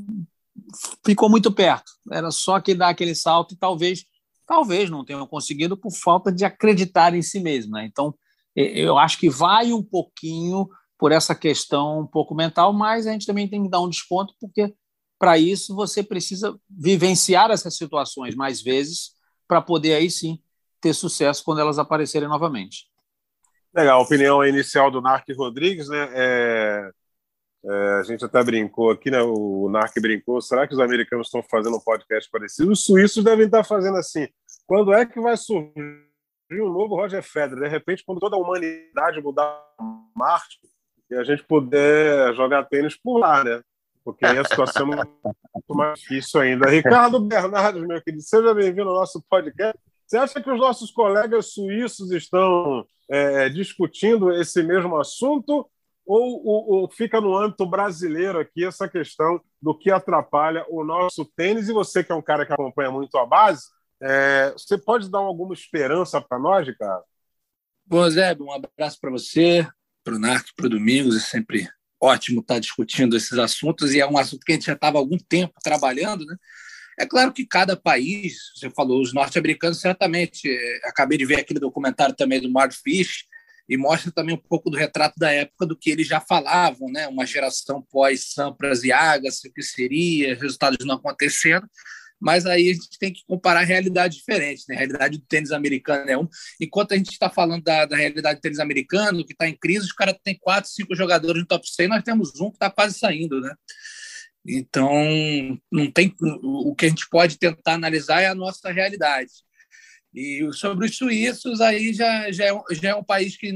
Ficou 1.04 1.28
muito 1.28 1.50
perto. 1.50 1.90
Era 2.10 2.30
só 2.30 2.60
que 2.60 2.72
dar 2.72 2.90
aquele 2.90 3.16
salto 3.16 3.52
e 3.52 3.56
talvez 3.56 4.06
talvez 4.46 4.88
não 4.88 5.04
tenham 5.04 5.26
conseguido 5.26 5.76
por 5.76 5.90
falta 5.90 6.30
de 6.30 6.44
acreditar 6.44 7.12
em 7.14 7.22
si 7.22 7.40
mesmo. 7.40 7.72
Né? 7.72 7.84
Então, 7.84 8.14
eu 8.54 8.96
acho 8.96 9.18
que 9.18 9.28
vai 9.28 9.72
um 9.72 9.82
pouquinho 9.82 10.68
por 10.96 11.12
essa 11.12 11.34
questão 11.34 12.00
um 12.00 12.06
pouco 12.06 12.34
mental, 12.34 12.72
mas 12.72 13.06
a 13.06 13.12
gente 13.12 13.26
também 13.26 13.48
tem 13.48 13.62
que 13.64 13.68
dar 13.68 13.80
um 13.80 13.88
desconto, 13.88 14.32
porque 14.40 14.72
para 15.18 15.36
isso 15.36 15.74
você 15.74 16.02
precisa 16.02 16.56
vivenciar 16.70 17.50
essas 17.50 17.76
situações 17.76 18.34
mais 18.34 18.62
vezes 18.62 19.10
para 19.48 19.60
poder 19.60 19.94
aí 19.94 20.10
sim 20.10 20.40
ter 20.80 20.94
sucesso 20.94 21.42
quando 21.44 21.60
elas 21.60 21.78
aparecerem 21.78 22.28
novamente. 22.28 22.86
Legal, 23.74 24.00
a 24.00 24.02
opinião 24.02 24.44
inicial 24.44 24.90
do 24.90 25.02
Narc 25.02 25.26
Rodrigues, 25.36 25.88
né? 25.88 26.08
É 26.12 26.90
é, 27.68 27.98
a 27.98 28.02
gente 28.04 28.24
até 28.24 28.42
brincou 28.44 28.90
aqui, 28.90 29.10
né? 29.10 29.20
O 29.22 29.68
Narc 29.68 29.92
brincou. 30.00 30.40
Será 30.40 30.68
que 30.68 30.74
os 30.74 30.80
americanos 30.80 31.26
estão 31.26 31.42
fazendo 31.42 31.76
um 31.76 31.80
podcast 31.80 32.30
parecido? 32.30 32.70
Os 32.70 32.84
suíços 32.84 33.24
devem 33.24 33.46
estar 33.46 33.64
fazendo 33.64 33.96
assim. 33.96 34.28
Quando 34.66 34.92
é 34.92 35.04
que 35.04 35.20
vai 35.20 35.36
surgir 35.36 35.72
um 36.52 36.72
novo 36.72 36.94
Roger 36.94 37.22
Federer? 37.22 37.64
De 37.64 37.68
repente, 37.68 38.04
quando 38.06 38.20
toda 38.20 38.36
a 38.36 38.38
humanidade 38.38 39.20
mudar 39.20 39.60
Marte 40.14 40.60
e 41.10 41.16
a 41.16 41.24
gente 41.24 41.44
puder 41.44 42.34
jogar 42.34 42.64
tênis 42.64 42.96
por 42.96 43.18
lá, 43.18 43.42
né? 43.42 43.60
Porque 44.04 44.24
aí 44.24 44.38
a 44.38 44.44
situação 44.44 44.92
é 44.92 44.96
muito 44.96 45.74
mais 45.74 45.98
difícil 45.98 46.40
ainda. 46.40 46.70
Ricardo 46.70 47.18
Bernardes, 47.18 47.84
meu 47.84 48.00
querido, 48.00 48.22
seja 48.22 48.54
bem-vindo 48.54 48.88
ao 48.88 48.94
nosso 48.94 49.20
podcast. 49.28 49.76
Você 50.06 50.16
acha 50.16 50.40
que 50.40 50.50
os 50.50 50.60
nossos 50.60 50.92
colegas 50.92 51.52
suíços 51.52 52.12
estão 52.12 52.86
é, 53.10 53.48
discutindo 53.48 54.32
esse 54.32 54.62
mesmo 54.62 54.96
assunto 54.96 55.68
ou, 56.06 56.46
ou, 56.46 56.70
ou, 56.70 56.90
fica 56.90 57.20
no 57.20 57.36
âmbito 57.36 57.66
brasileiro 57.66 58.38
aqui 58.38 58.64
essa 58.64 58.88
questão 58.88 59.40
do 59.60 59.76
que 59.76 59.90
atrapalha 59.90 60.64
o 60.68 60.84
nosso 60.84 61.24
tênis? 61.24 61.68
E 61.68 61.72
você, 61.72 62.04
que 62.04 62.12
é 62.12 62.14
um 62.14 62.22
cara 62.22 62.46
que 62.46 62.52
acompanha 62.52 62.90
muito 62.90 63.18
a 63.18 63.26
base, 63.26 63.64
é, 64.00 64.52
você 64.52 64.78
pode 64.78 65.10
dar 65.10 65.18
alguma 65.18 65.52
esperança 65.52 66.20
para 66.20 66.38
nós, 66.38 66.66
Ricardo? 66.66 67.02
Bom, 67.84 68.08
Zé, 68.08 68.36
um 68.40 68.52
abraço 68.52 68.98
para 69.00 69.10
você, 69.10 69.66
para 70.04 70.14
o 70.14 70.18
Narco, 70.18 70.50
para 70.56 70.66
o 70.66 70.70
Domingos. 70.70 71.16
É 71.16 71.20
sempre 71.20 71.68
ótimo 72.00 72.40
estar 72.40 72.58
discutindo 72.58 73.16
esses 73.16 73.38
assuntos 73.38 73.92
e 73.92 74.00
é 74.00 74.06
um 74.06 74.18
assunto 74.18 74.44
que 74.44 74.52
a 74.52 74.54
gente 74.54 74.66
já 74.66 74.74
estava 74.74 74.98
há 74.98 75.00
algum 75.00 75.18
tempo 75.18 75.54
trabalhando, 75.62 76.24
né? 76.24 76.36
É 76.98 77.04
claro 77.04 77.32
que 77.32 77.46
cada 77.46 77.76
país, 77.76 78.38
você 78.54 78.70
falou, 78.70 79.02
os 79.02 79.12
norte-americanos 79.12 79.80
certamente, 79.80 80.48
é, 80.48 80.88
acabei 80.88 81.18
de 81.18 81.26
ver 81.26 81.40
aquele 81.40 81.60
documentário 81.60 82.14
também 82.14 82.40
do 82.40 82.50
Mark 82.50 82.72
Fish, 82.72 83.26
e 83.68 83.76
mostra 83.76 84.12
também 84.12 84.34
um 84.34 84.38
pouco 84.48 84.70
do 84.70 84.76
retrato 84.76 85.18
da 85.18 85.30
época 85.30 85.66
do 85.66 85.76
que 85.76 85.90
eles 85.90 86.06
já 86.06 86.20
falavam, 86.20 86.90
né? 86.90 87.08
Uma 87.08 87.26
geração 87.26 87.82
pós 87.82 88.32
Sampras 88.32 88.84
e 88.84 88.92
Agassi, 88.92 89.48
o 89.48 89.52
que 89.52 89.62
seria, 89.62 90.34
resultados 90.34 90.86
não 90.86 90.96
acontecendo, 90.96 91.68
mas 92.20 92.46
aí 92.46 92.70
a 92.70 92.72
gente 92.72 92.98
tem 92.98 93.12
que 93.12 93.22
comparar 93.26 93.62
realidades 93.62 94.18
diferentes, 94.18 94.64
né? 94.68 94.76
A 94.76 94.78
realidade 94.78 95.18
do 95.18 95.24
tênis 95.26 95.52
americano 95.52 96.10
é 96.10 96.16
um, 96.16 96.28
enquanto 96.60 96.92
a 96.92 96.96
gente 96.96 97.10
está 97.10 97.28
falando 97.28 97.62
da, 97.62 97.84
da, 97.84 97.96
realidade 97.96 98.38
do 98.38 98.42
tênis 98.42 98.58
americano, 98.58 99.24
que 99.24 99.32
está 99.32 99.48
em 99.48 99.56
crise, 99.56 99.86
os 99.86 99.92
caras 99.92 100.16
têm 100.22 100.38
quatro, 100.38 100.70
cinco 100.70 100.94
jogadores 100.94 101.40
no 101.40 101.46
top 101.46 101.68
100, 101.68 101.88
nós 101.88 102.02
temos 102.02 102.40
um 102.40 102.50
que 102.50 102.56
está 102.56 102.70
quase 102.70 102.98
saindo, 102.98 103.40
né? 103.40 103.54
Então, 104.48 104.88
não 105.72 105.90
tem 105.90 106.14
o 106.20 106.74
que 106.74 106.86
a 106.86 106.88
gente 106.88 107.08
pode 107.10 107.36
tentar 107.36 107.74
analisar 107.74 108.20
é 108.22 108.28
a 108.28 108.34
nossa 108.34 108.70
realidade. 108.70 109.45
E 110.16 110.50
sobre 110.54 110.86
os 110.86 110.96
suíços, 110.96 111.60
aí 111.60 111.92
já, 111.92 112.32
já, 112.32 112.46
é, 112.46 112.74
já 112.74 112.88
é 112.88 112.94
um 112.94 113.04
país 113.04 113.36
que, 113.36 113.52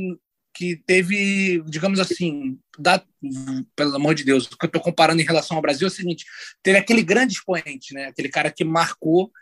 que 0.55 0.77
teve, 0.77 1.63
digamos 1.67 1.99
assim, 1.99 2.59
dá, 2.79 3.03
pelo 3.75 3.97
amor 3.97 4.15
de 4.15 4.25
Deus, 4.25 4.45
o 4.45 4.59
que 4.59 4.67
eu 4.67 4.69
estou 4.69 4.83
comparando 4.83 5.23
em 5.23 5.25
relação 5.25 5.57
ao 5.57 5.63
Brasil 5.63 5.89
é 5.89 5.91
o 5.91 5.95
seguinte: 5.95 6.27
teve 6.63 6.77
aquele 6.77 7.03
grande 7.03 7.33
expoente, 7.33 7.95
né? 7.95 8.09
aquele 8.09 8.29
cara 8.29 8.51
que 8.51 8.63
marcou 8.63 9.33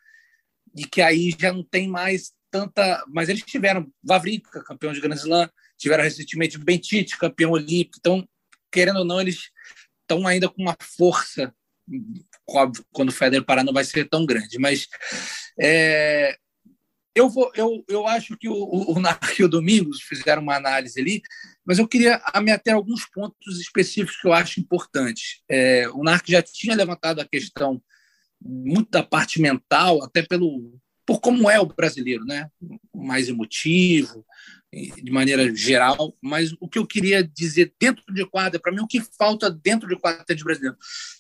e 0.76 0.84
que 0.84 1.02
aí 1.02 1.34
já 1.36 1.52
não 1.52 1.64
tem 1.64 1.88
mais 1.88 2.32
tanta. 2.52 3.04
Mas 3.08 3.28
eles 3.28 3.42
tiveram 3.42 3.92
Vavrinka, 4.00 4.62
campeão 4.62 4.92
de 4.92 5.00
Grand 5.00 5.16
Slam, 5.16 5.50
tiveram 5.76 6.04
recentemente 6.04 6.56
Bentite, 6.56 7.18
campeão 7.18 7.50
olímpico. 7.50 7.96
Então, 7.98 8.24
querendo 8.70 9.00
ou 9.00 9.04
não, 9.04 9.20
eles 9.20 9.50
estão 10.02 10.24
ainda 10.24 10.48
com 10.48 10.62
uma 10.62 10.76
força. 10.80 11.52
Óbvio, 12.48 12.84
quando 12.92 13.08
o 13.08 13.12
Federer 13.12 13.44
parar, 13.44 13.64
não 13.64 13.72
vai 13.72 13.82
ser 13.82 14.08
tão 14.08 14.24
grande, 14.24 14.56
mas 14.58 14.86
é, 15.58 16.36
eu, 17.18 17.28
vou, 17.28 17.50
eu, 17.54 17.84
eu 17.88 18.06
acho 18.06 18.36
que 18.36 18.48
o, 18.48 18.54
o, 18.54 18.98
o 18.98 19.02
e 19.38 19.44
o 19.44 19.48
Domingos 19.48 20.00
fizeram 20.02 20.42
uma 20.42 20.56
análise 20.56 21.00
ali, 21.00 21.22
mas 21.64 21.78
eu 21.78 21.88
queria 21.88 22.20
me 22.42 22.50
ater 22.50 22.72
a 22.72 22.76
alguns 22.76 23.06
pontos 23.06 23.60
específicos 23.60 24.20
que 24.20 24.26
eu 24.26 24.32
acho 24.32 24.60
importantes. 24.60 25.42
É, 25.48 25.88
o 25.90 26.02
NARC 26.02 26.28
já 26.28 26.42
tinha 26.42 26.76
levantado 26.76 27.20
a 27.20 27.28
questão 27.28 27.82
muito 28.40 28.90
da 28.90 29.02
parte 29.02 29.40
mental, 29.40 30.02
até 30.02 30.22
pelo 30.22 30.78
por 31.04 31.20
como 31.20 31.50
é 31.50 31.58
o 31.58 31.64
brasileiro, 31.64 32.22
né? 32.26 32.50
mais 32.94 33.30
emotivo, 33.30 34.26
de 34.70 35.10
maneira 35.10 35.54
geral, 35.56 36.14
mas 36.20 36.52
o 36.60 36.68
que 36.68 36.78
eu 36.78 36.86
queria 36.86 37.24
dizer 37.24 37.72
dentro 37.80 38.04
de 38.12 38.26
quadra, 38.26 38.60
para 38.60 38.70
mim, 38.70 38.82
o 38.82 38.86
que 38.86 39.00
falta 39.16 39.50
dentro 39.50 39.88
de 39.88 39.98
quadra 39.98 40.36
de 40.36 40.44
brasileiro? 40.44 40.76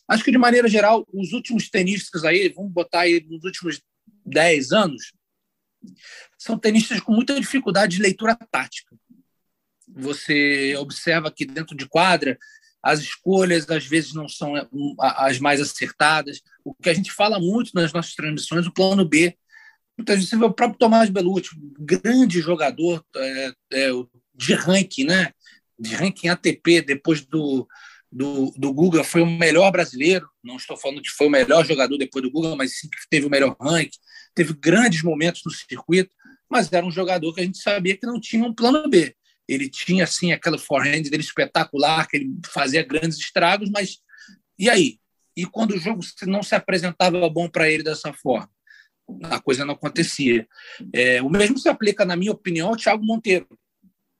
Acho 0.06 0.22
que, 0.22 0.30
de 0.30 0.36
maneira 0.36 0.68
geral, 0.68 1.08
os 1.10 1.32
últimos 1.32 1.70
tenistas 1.70 2.22
aí, 2.22 2.50
vamos 2.50 2.70
botar 2.70 3.00
aí 3.00 3.24
nos 3.26 3.42
últimos 3.44 3.80
10 4.26 4.72
anos, 4.72 5.12
são 6.38 6.58
tenistas 6.58 7.00
com 7.00 7.12
muita 7.12 7.38
dificuldade 7.38 7.96
de 7.96 8.02
leitura 8.02 8.36
tática. 8.50 8.96
você 9.86 10.76
observa 10.76 11.30
que 11.30 11.46
dentro 11.46 11.76
de 11.76 11.88
quadra 11.88 12.38
as 12.82 13.00
escolhas 13.00 13.68
às 13.68 13.86
vezes 13.86 14.14
não 14.14 14.28
são 14.28 14.54
as 15.00 15.38
mais 15.38 15.60
acertadas. 15.60 16.40
O 16.64 16.74
que 16.74 16.88
a 16.88 16.94
gente 16.94 17.10
fala 17.10 17.40
muito 17.40 17.72
nas 17.74 17.92
nossas 17.92 18.14
transmissões, 18.14 18.66
o 18.66 18.72
plano 18.72 19.04
B. 19.04 19.36
Muitas 19.96 20.16
vezes 20.16 20.30
você 20.30 20.36
vê 20.36 20.44
o 20.44 20.52
próprio 20.52 20.78
Tomás 20.78 21.10
Belucci, 21.10 21.50
grande 21.78 22.40
jogador 22.40 23.04
é, 23.16 23.52
é, 23.72 23.90
de 24.34 24.54
ranking, 24.54 25.04
né? 25.04 25.32
de 25.78 25.94
ranking 25.94 26.28
ATP, 26.28 26.82
depois 26.82 27.24
do, 27.24 27.66
do, 28.10 28.52
do 28.56 28.72
Guga, 28.72 29.04
foi 29.04 29.22
o 29.22 29.26
melhor 29.26 29.70
brasileiro. 29.70 30.28
Não 30.42 30.56
estou 30.56 30.76
falando 30.76 31.02
que 31.02 31.10
foi 31.10 31.26
o 31.26 31.30
melhor 31.30 31.64
jogador 31.64 31.96
depois 31.98 32.22
do 32.22 32.30
Guga, 32.30 32.56
mas 32.56 32.78
sim 32.78 32.88
que 32.88 32.96
teve 33.10 33.26
o 33.26 33.30
melhor 33.30 33.56
ranking. 33.60 33.98
Teve 34.34 34.54
grandes 34.54 35.02
momentos 35.02 35.42
no 35.44 35.50
circuito, 35.50 36.10
mas 36.48 36.72
era 36.72 36.84
um 36.84 36.90
jogador 36.90 37.34
que 37.34 37.40
a 37.40 37.44
gente 37.44 37.58
sabia 37.58 37.96
que 37.96 38.06
não 38.06 38.20
tinha 38.20 38.44
um 38.44 38.54
plano 38.54 38.88
B 38.88 39.14
ele 39.48 39.68
tinha 39.68 40.04
assim 40.04 40.30
aquela 40.30 40.58
forehand 40.58 41.02
dele 41.04 41.22
espetacular, 41.22 42.06
que 42.06 42.18
ele 42.18 42.38
fazia 42.46 42.82
grandes 42.82 43.16
estragos, 43.16 43.70
mas 43.70 43.98
e 44.58 44.68
aí? 44.68 44.98
E 45.34 45.46
quando 45.46 45.72
o 45.72 45.78
jogo 45.78 46.00
não 46.26 46.42
se 46.42 46.54
apresentava 46.54 47.28
bom 47.30 47.48
para 47.48 47.70
ele 47.70 47.82
dessa 47.82 48.12
forma? 48.12 48.50
A 49.22 49.40
coisa 49.40 49.64
não 49.64 49.72
acontecia. 49.72 50.46
É, 50.92 51.22
o 51.22 51.30
mesmo 51.30 51.56
se 51.58 51.68
aplica, 51.68 52.04
na 52.04 52.16
minha 52.16 52.32
opinião, 52.32 52.68
ao 52.68 52.76
Thiago 52.76 53.04
Monteiro. 53.04 53.46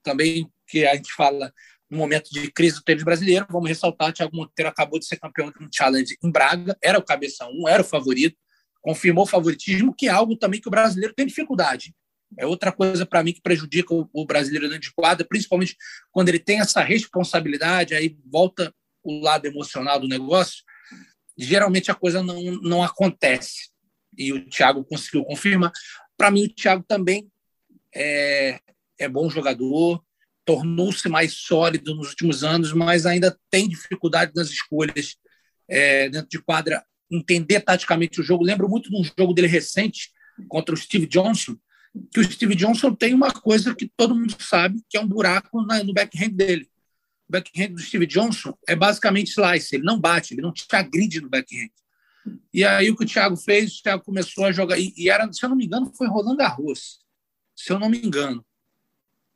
Também 0.03 0.49
que 0.67 0.87
a 0.87 0.95
gente 0.95 1.13
fala 1.13 1.53
no 1.91 1.99
momento 1.99 2.31
de 2.31 2.51
crise 2.51 2.77
do 2.77 2.83
tênis 2.83 3.03
brasileiro, 3.03 3.47
vamos 3.51 3.69
ressaltar, 3.69 4.11
o 4.11 4.13
Thiago 4.13 4.37
Monteiro 4.37 4.69
acabou 4.69 4.99
de 4.99 5.07
ser 5.07 5.17
campeão 5.17 5.51
de 5.51 5.65
um 5.65 5.69
challenge 5.73 6.17
em 6.23 6.31
Braga, 6.31 6.77
era 6.83 6.99
o 6.99 7.03
cabeça 7.03 7.47
1, 7.47 7.69
era 7.69 7.83
o 7.83 7.85
favorito, 7.85 8.37
confirmou 8.81 9.25
o 9.25 9.27
favoritismo, 9.27 9.95
que 9.95 10.07
é 10.07 10.11
algo 10.11 10.37
também 10.37 10.61
que 10.61 10.69
o 10.69 10.71
brasileiro 10.71 11.15
tem 11.15 11.27
dificuldade. 11.27 11.95
É 12.37 12.47
outra 12.47 12.71
coisa 12.71 13.07
para 13.07 13.23
mim 13.23 13.33
que 13.33 13.41
prejudica 13.41 13.95
o, 13.95 14.27
brasileiro 14.27 14.69
dentro 14.69 14.83
de 14.83 14.93
quadra, 14.93 15.27
principalmente 15.27 15.77
quando 16.13 16.29
ele 16.29 16.39
tem 16.39 16.61
essa 16.61 16.83
responsabilidade, 16.83 17.95
aí 17.95 18.19
volta 18.27 18.75
o 19.03 19.21
lado 19.21 19.47
emocional 19.47 19.99
do 19.99 20.07
negócio. 20.07 20.63
Geralmente 21.37 21.91
a 21.91 21.95
coisa 21.95 22.23
não, 22.23 22.41
não 22.61 22.83
acontece. 22.83 23.71
E 24.17 24.33
o 24.33 24.47
Thiago 24.49 24.85
conseguiu 24.85 25.25
confirmar. 25.25 25.73
Para 26.17 26.31
mim, 26.31 26.45
o 26.45 26.55
Thiago 26.55 26.85
também 26.87 27.31
é, 27.95 28.61
é 28.99 29.09
bom 29.09 29.31
jogador, 29.31 30.05
tornou-se 30.49 31.07
mais 31.11 31.35
sólido 31.35 31.95
nos 31.95 32.09
últimos 32.09 32.43
anos, 32.43 32.73
mas 32.73 33.05
ainda 33.05 33.39
tem 33.51 33.69
dificuldade 33.69 34.33
nas 34.35 34.49
escolhas 34.49 35.15
é, 35.69 36.09
dentro 36.09 36.31
de 36.31 36.41
quadra, 36.41 36.83
entender 37.11 37.61
taticamente 37.61 38.19
o 38.19 38.25
jogo. 38.25 38.45
Lembro 38.45 38.67
muito 38.67 38.89
de 38.89 38.97
um 38.97 39.05
jogo 39.05 39.35
dele 39.35 39.47
recente 39.47 40.11
contra 40.49 40.75
o 40.75 40.79
Steve 40.79 41.07
Johnson, 41.07 41.55
que 42.11 42.21
o 42.21 42.25
Steve 42.25 42.55
Johnson 42.55 42.95
tem 42.95 43.13
uma 43.13 43.31
coisa 43.31 43.75
que 43.75 43.93
todo 43.95 44.15
mundo 44.15 44.37
sabe, 44.41 44.81
que 44.89 44.97
é 44.97 45.01
um 45.03 45.07
buraco 45.07 45.61
no 45.61 45.93
backhand 45.93 46.31
dele. 46.31 46.67
O 47.29 47.33
backhand 47.33 47.75
do 47.75 47.83
Steve 47.83 48.07
Johnson 48.07 48.57
é 48.67 48.75
basicamente 48.75 49.33
slice, 49.33 49.77
ele 49.77 49.85
não 49.85 50.01
bate, 50.01 50.33
ele 50.33 50.41
não 50.41 50.51
te 50.51 50.65
agride 50.73 51.21
no 51.21 51.29
backhand. 51.29 51.69
E 52.55 52.65
aí 52.65 52.91
o 52.91 52.97
que 52.97 53.05
o 53.05 53.07
Thiago 53.07 53.37
fez, 53.37 53.81
o 53.81 53.83
Thiago 53.83 54.03
começou 54.03 54.47
a 54.47 54.53
jogar, 54.53 54.79
e, 54.79 55.11
era, 55.11 55.31
se 55.31 55.45
eu 55.45 55.51
não 55.51 55.57
me 55.57 55.67
engano, 55.67 55.93
foi 55.95 56.09
Roland 56.09 56.37
Garros, 56.37 57.01
se 57.55 57.71
eu 57.71 57.79
não 57.79 57.91
me 57.91 57.99
engano. 57.99 58.43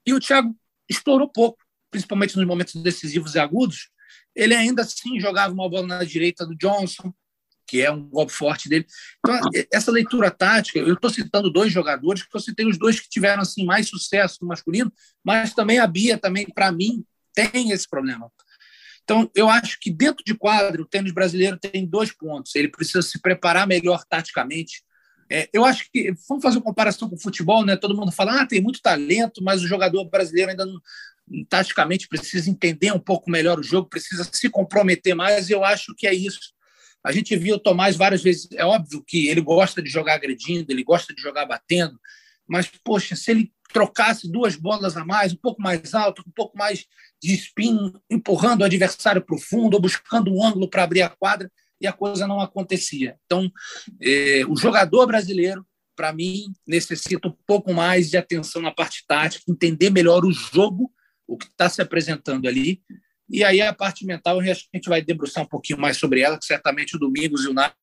E 0.07 0.14
o 0.14 0.19
Thiago 0.19 0.57
explorou 0.89 1.29
pouco, 1.29 1.59
principalmente 1.91 2.37
nos 2.37 2.47
momentos 2.47 2.81
decisivos 2.83 3.35
e 3.35 3.39
agudos. 3.39 3.89
Ele 4.35 4.55
ainda 4.55 4.83
assim 4.83 5.21
jogava 5.21 5.53
uma 5.53 5.69
bola 5.69 5.87
na 5.87 6.05
direita 6.05 6.47
do 6.47 6.57
Johnson, 6.57 7.12
que 7.67 7.81
é 7.81 7.91
um 7.91 8.09
golpe 8.09 8.33
forte 8.33 8.69
dele. 8.69 8.87
Então, 9.19 9.39
essa 9.73 9.91
leitura 9.91 10.31
tática, 10.31 10.79
eu 10.79 10.95
estou 10.95 11.11
citando 11.11 11.51
dois 11.51 11.73
jogadores, 11.73 12.23
que 12.23 12.37
eu 12.37 12.41
citei 12.41 12.67
os 12.67 12.79
dois 12.79 13.01
que 13.01 13.09
tiveram 13.09 13.43
assim 13.43 13.65
mais 13.65 13.89
sucesso 13.89 14.39
no 14.43 14.49
masculino, 14.49 14.93
mas 15.25 15.55
também 15.55 15.79
a 15.79 15.87
Bia, 15.87 16.19
também, 16.19 16.47
para 16.47 16.71
mim, 16.71 17.05
tem 17.35 17.71
esse 17.71 17.89
problema. 17.89 18.31
Então, 19.05 19.31
eu 19.35 19.49
acho 19.49 19.79
que 19.81 19.91
dentro 19.91 20.23
de 20.25 20.35
quadro, 20.35 20.83
o 20.83 20.87
tênis 20.87 21.12
brasileiro 21.12 21.59
tem 21.59 21.87
dois 21.87 22.12
pontos. 22.12 22.55
Ele 22.55 22.69
precisa 22.69 23.03
se 23.03 23.21
preparar 23.21 23.67
melhor 23.67 24.05
taticamente. 24.05 24.83
É, 25.33 25.49
eu 25.53 25.65
acho 25.65 25.91
que, 25.91 26.12
vamos 26.29 26.43
fazer 26.43 26.59
uma 26.59 26.65
comparação 26.65 27.09
com 27.09 27.17
o 27.17 27.21
futebol, 27.21 27.65
né? 27.65 27.77
Todo 27.77 27.97
mundo 27.97 28.12
fala, 28.12 28.43
ah, 28.43 28.47
tem 28.47 28.61
muito 28.61 28.83
talento, 28.83 29.43
mas 29.43 29.62
o 29.62 29.67
jogador 29.67 30.05
brasileiro 30.11 30.51
ainda 30.51 30.67
não, 30.67 30.81
taticamente 31.49 32.09
precisa 32.09 32.51
entender 32.51 32.93
um 32.93 32.99
pouco 32.99 33.31
melhor 33.31 33.59
o 33.59 33.62
jogo, 33.62 33.89
precisa 33.89 34.29
se 34.31 34.51
comprometer 34.51 35.15
mais. 35.15 35.49
E 35.49 35.53
eu 35.53 35.65
acho 35.65 35.95
que 35.97 36.07
é 36.07 36.15
isso 36.15 36.53
a 37.05 37.11
gente 37.11 37.37
viu 37.37 37.57
o 37.57 37.59
Tomás 37.59 37.97
várias 37.97 38.23
vezes. 38.23 38.49
É 38.53 38.65
óbvio 38.65 39.03
que 39.05 39.27
ele 39.29 39.41
gosta 39.41 39.83
de 39.83 39.91
jogar 39.91 40.15
agredindo, 40.15 40.71
ele 40.71 40.85
gosta 40.85 41.12
de 41.15 41.21
jogar 41.21 41.45
batendo, 41.47 41.99
mas, 42.47 42.71
poxa, 42.85 43.17
se 43.17 43.31
ele 43.31 43.53
trocasse 43.73 44.31
duas 44.31 44.55
bolas 44.55 44.97
a 44.97 45.05
mais, 45.05 45.33
um 45.33 45.37
pouco 45.37 45.61
mais 45.61 45.95
alto, 45.95 46.23
um 46.27 46.31
pouco 46.31 46.57
mais 46.57 46.87
de 47.21 47.33
spin, 47.35 47.93
empurrando 48.11 48.61
o 48.61 48.65
adversário 48.65 49.23
para 49.23 49.35
o 49.35 49.41
fundo 49.41 49.75
ou 49.75 49.81
buscando 49.81 50.33
um 50.33 50.45
ângulo 50.45 50.69
para 50.69 50.83
abrir 50.83 51.03
a 51.03 51.09
quadra, 51.09 51.51
e 51.83 51.87
a 51.87 51.93
coisa 51.93 52.27
não 52.27 52.41
acontecia. 52.41 53.17
Então, 53.27 53.51
eh, 54.01 54.45
o 54.49 54.57
jogador 54.57 55.07
brasileiro, 55.07 55.67
para 55.97 56.12
mim, 56.12 56.53
necessita 56.67 57.29
um 57.29 57.37
pouco 57.47 57.75
mais 57.75 58.09
de 58.09 58.17
atenção 58.17 58.62
na 58.62 58.71
parte 58.71 59.05
tática, 59.07 59.45
entender 59.49 59.91
melhor 59.91 60.25
o 60.25 60.33
jogo, 60.33 60.91
o 61.27 61.37
que 61.37 61.47
está 61.47 61.69
se 61.69 61.83
apresentando 61.83 62.47
ali, 62.47 62.81
e 63.29 63.43
aí 63.43 63.61
a 63.62 63.73
parte 63.73 64.05
mental, 64.05 64.39
a 64.39 64.45
gente 64.45 64.89
vai 64.89 65.01
debruçar 65.01 65.43
um 65.43 65.49
pouquinho 65.49 65.79
mais 65.79 65.97
sobre 65.97 66.21
ela, 66.21 66.39
que 66.39 66.45
certamente 66.45 66.97
o 66.97 66.99
Domingos 66.99 67.45
e 67.45 67.49
o 67.49 67.55
Narc 67.55 67.75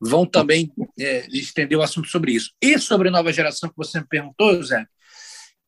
vão 0.00 0.24
também 0.24 0.72
é, 0.98 1.26
estender 1.28 1.76
o 1.78 1.82
assunto 1.82 2.08
sobre 2.08 2.32
isso. 2.32 2.52
E 2.62 2.78
sobre 2.78 3.10
nova 3.10 3.32
geração, 3.32 3.68
que 3.68 3.76
você 3.76 4.00
me 4.00 4.06
perguntou, 4.08 4.56
José, 4.56 4.86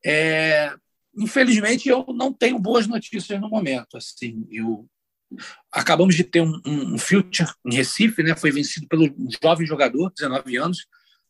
é, 0.03 0.73
infelizmente 1.15 1.87
eu 1.87 2.05
não 2.09 2.33
tenho 2.33 2.57
boas 2.57 2.87
notícias 2.87 3.39
no 3.39 3.49
momento. 3.49 3.97
Assim, 3.97 4.47
eu 4.49 4.89
acabamos 5.71 6.15
de 6.15 6.23
ter 6.23 6.41
um, 6.41 6.61
um, 6.65 6.97
future 6.97 7.49
em 7.65 7.75
Recife, 7.75 8.23
né? 8.23 8.35
Foi 8.35 8.51
vencido 8.51 8.87
pelo 8.87 9.13
jovem 9.41 9.65
jogador, 9.65 10.11
19 10.15 10.57
anos, 10.57 10.85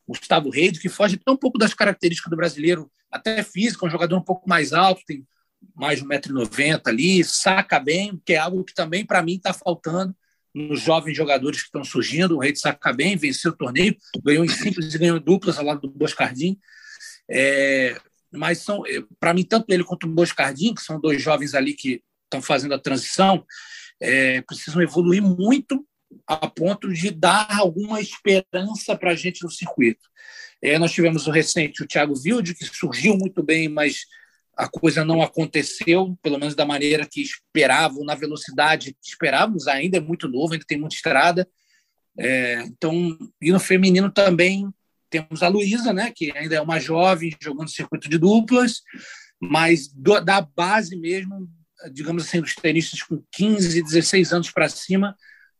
Gustavo 0.06 0.50
Reis, 0.50 0.78
que 0.78 0.88
foge 0.88 1.16
tão 1.16 1.34
um 1.34 1.38
pouco 1.38 1.58
das 1.58 1.74
características 1.74 2.30
do 2.30 2.36
brasileiro, 2.36 2.90
até 3.10 3.42
físico, 3.42 3.86
um 3.86 3.90
jogador 3.90 4.16
um 4.16 4.24
pouco 4.24 4.48
mais 4.48 4.72
alto, 4.72 5.02
tem 5.06 5.26
mais 5.74 6.00
de 6.00 6.04
1,90m 6.04 6.80
ali, 6.86 7.24
saca 7.24 7.80
bem, 7.80 8.20
que 8.24 8.34
é 8.34 8.36
algo 8.36 8.64
que 8.64 8.74
também, 8.74 9.04
para 9.04 9.22
mim, 9.22 9.36
está 9.36 9.52
faltando 9.52 10.14
nos 10.54 10.80
jovens 10.80 11.16
jogadores 11.16 11.60
que 11.60 11.66
estão 11.66 11.82
surgindo. 11.82 12.36
O 12.36 12.40
Rei 12.40 12.54
saca 12.54 12.92
bem, 12.92 13.16
venceu 13.16 13.50
o 13.50 13.56
torneio, 13.56 13.96
ganhou 14.22 14.44
em 14.44 14.48
simples 14.48 14.94
e 14.94 14.98
ganhou 14.98 15.16
em 15.16 15.22
duplas 15.22 15.58
ao 15.58 15.64
lado 15.64 15.80
do 15.80 15.90
Boscardin. 15.90 16.58
É, 17.28 17.98
mas 18.30 18.58
são, 18.58 18.86
é, 18.86 19.02
para 19.18 19.34
mim, 19.34 19.44
tanto 19.44 19.72
ele 19.72 19.84
quanto 19.84 20.06
o 20.06 20.10
Boscardin, 20.10 20.74
que 20.74 20.82
são 20.82 21.00
dois 21.00 21.22
jovens 21.22 21.54
ali 21.54 21.72
que 21.72 22.02
estão 22.24 22.42
fazendo 22.42 22.74
a 22.74 22.78
transição, 22.78 23.44
é, 24.00 24.40
precisam 24.42 24.82
evoluir 24.82 25.22
muito 25.22 25.86
a 26.26 26.48
ponto 26.48 26.92
de 26.92 27.10
dar 27.10 27.58
alguma 27.58 28.00
esperança 28.00 28.96
para 28.96 29.12
a 29.12 29.16
gente 29.16 29.42
no 29.42 29.50
circuito. 29.50 30.08
É, 30.62 30.78
nós 30.78 30.92
tivemos 30.92 31.26
o 31.26 31.30
recente 31.30 31.82
o 31.82 31.86
Thiago 31.86 32.14
Wilde, 32.14 32.54
que 32.54 32.64
surgiu 32.64 33.16
muito 33.16 33.42
bem, 33.42 33.68
mas 33.68 34.06
a 34.56 34.68
coisa 34.68 35.04
não 35.04 35.20
aconteceu, 35.20 36.16
pelo 36.22 36.38
menos 36.38 36.54
da 36.54 36.64
maneira 36.64 37.06
que 37.06 37.20
esperavam, 37.20 38.04
na 38.04 38.14
velocidade 38.14 38.92
que 38.92 39.08
esperávamos, 39.08 39.66
ainda 39.66 39.98
é 39.98 40.00
muito 40.00 40.28
novo, 40.28 40.52
ainda 40.52 40.64
tem 40.66 40.78
muita 40.78 40.94
estrada. 40.94 41.48
É, 42.16 42.62
então, 42.62 43.18
e 43.42 43.50
no 43.50 43.58
feminino 43.58 44.10
também 44.10 44.68
temos 45.10 45.42
a 45.42 45.48
Luísa, 45.48 45.92
né, 45.92 46.12
que 46.14 46.36
ainda 46.36 46.54
é 46.54 46.60
uma 46.60 46.80
jovem 46.80 47.34
jogando 47.40 47.70
circuito 47.70 48.08
de 48.08 48.18
duplas, 48.18 48.82
mas 49.40 49.88
do, 49.88 50.20
da 50.20 50.40
base 50.40 50.96
mesmo, 50.96 51.48
digamos 51.92 52.24
assim, 52.24 52.40
dos 52.40 52.54
tenistas 52.54 53.02
com 53.02 53.22
15, 53.32 53.82
16 53.82 54.32
anos 54.32 54.50
para 54.50 54.68
cima, 54.68 55.16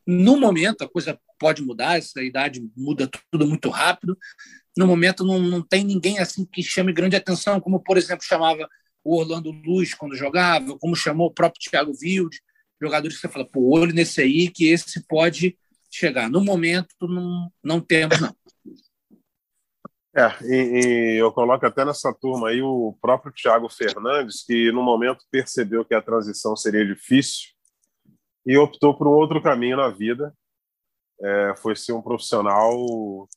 no 0.07 0.39
momento 0.39 0.85
a 0.85 0.89
coisa 0.89 1.19
pode 1.39 1.63
mudar, 1.63 1.99
essa 1.99 2.23
idade 2.23 2.63
muda 2.77 3.11
tudo 3.31 3.47
muito 3.47 3.69
rápido. 3.71 4.17
No 4.77 4.87
momento 4.87 5.25
não, 5.25 5.39
não 5.41 5.63
tem 5.63 5.85
ninguém 5.85 6.19
assim 6.19 6.45
que 6.45 6.63
chame 6.63 6.93
grande 6.93 7.17
atenção, 7.17 7.61
como 7.61 7.81
por 7.81 7.97
exemplo 7.97 8.25
chamava 8.25 8.69
o 9.03 9.19
Orlando 9.19 9.51
Luz 9.51 9.95
quando 9.95 10.17
jogava, 10.17 10.79
como 10.79 10.97
chamou 10.97 11.29
o 11.29 11.35
próprio 11.35 11.61
Thiago 11.71 11.93
Wilde, 12.03 12.41
jogadores 12.81 13.17
que 13.17 13.21
você 13.21 13.29
fala, 13.29 13.47
pô, 13.47 13.79
olho 13.79 13.95
nesse 13.95 14.21
aí 14.21 14.49
que 14.49 14.67
esse 14.67 15.07
pode 15.07 15.57
chegar. 15.91 16.29
No 16.29 16.43
momento, 16.43 16.95
não, 17.03 17.53
não 17.63 17.81
temos, 17.81 18.21
não. 18.21 18.35
É, 20.17 20.45
e, 20.45 20.55
e, 20.55 21.17
eu 21.19 21.33
coloco 21.33 21.67
até 21.67 21.85
nessa 21.85 22.15
turma 22.15 22.49
aí 22.49 22.63
o 22.63 22.97
próprio 23.01 23.33
Thiago 23.33 23.69
Fernandes, 23.69 24.45
que 24.45 24.71
no 24.71 24.81
momento 24.81 25.25
percebeu 25.29 25.85
que 25.85 25.93
a 25.93 26.01
transição 26.01 26.55
seria 26.55 26.87
difícil 26.87 27.49
e 28.47 28.57
optou 28.57 28.97
por 28.97 29.09
um 29.09 29.13
outro 29.13 29.43
caminho 29.43 29.77
na 29.77 29.89
vida. 29.89 30.33
É, 31.21 31.55
foi 31.57 31.75
ser 31.75 31.93
um 31.93 32.03
profissional 32.03 33.29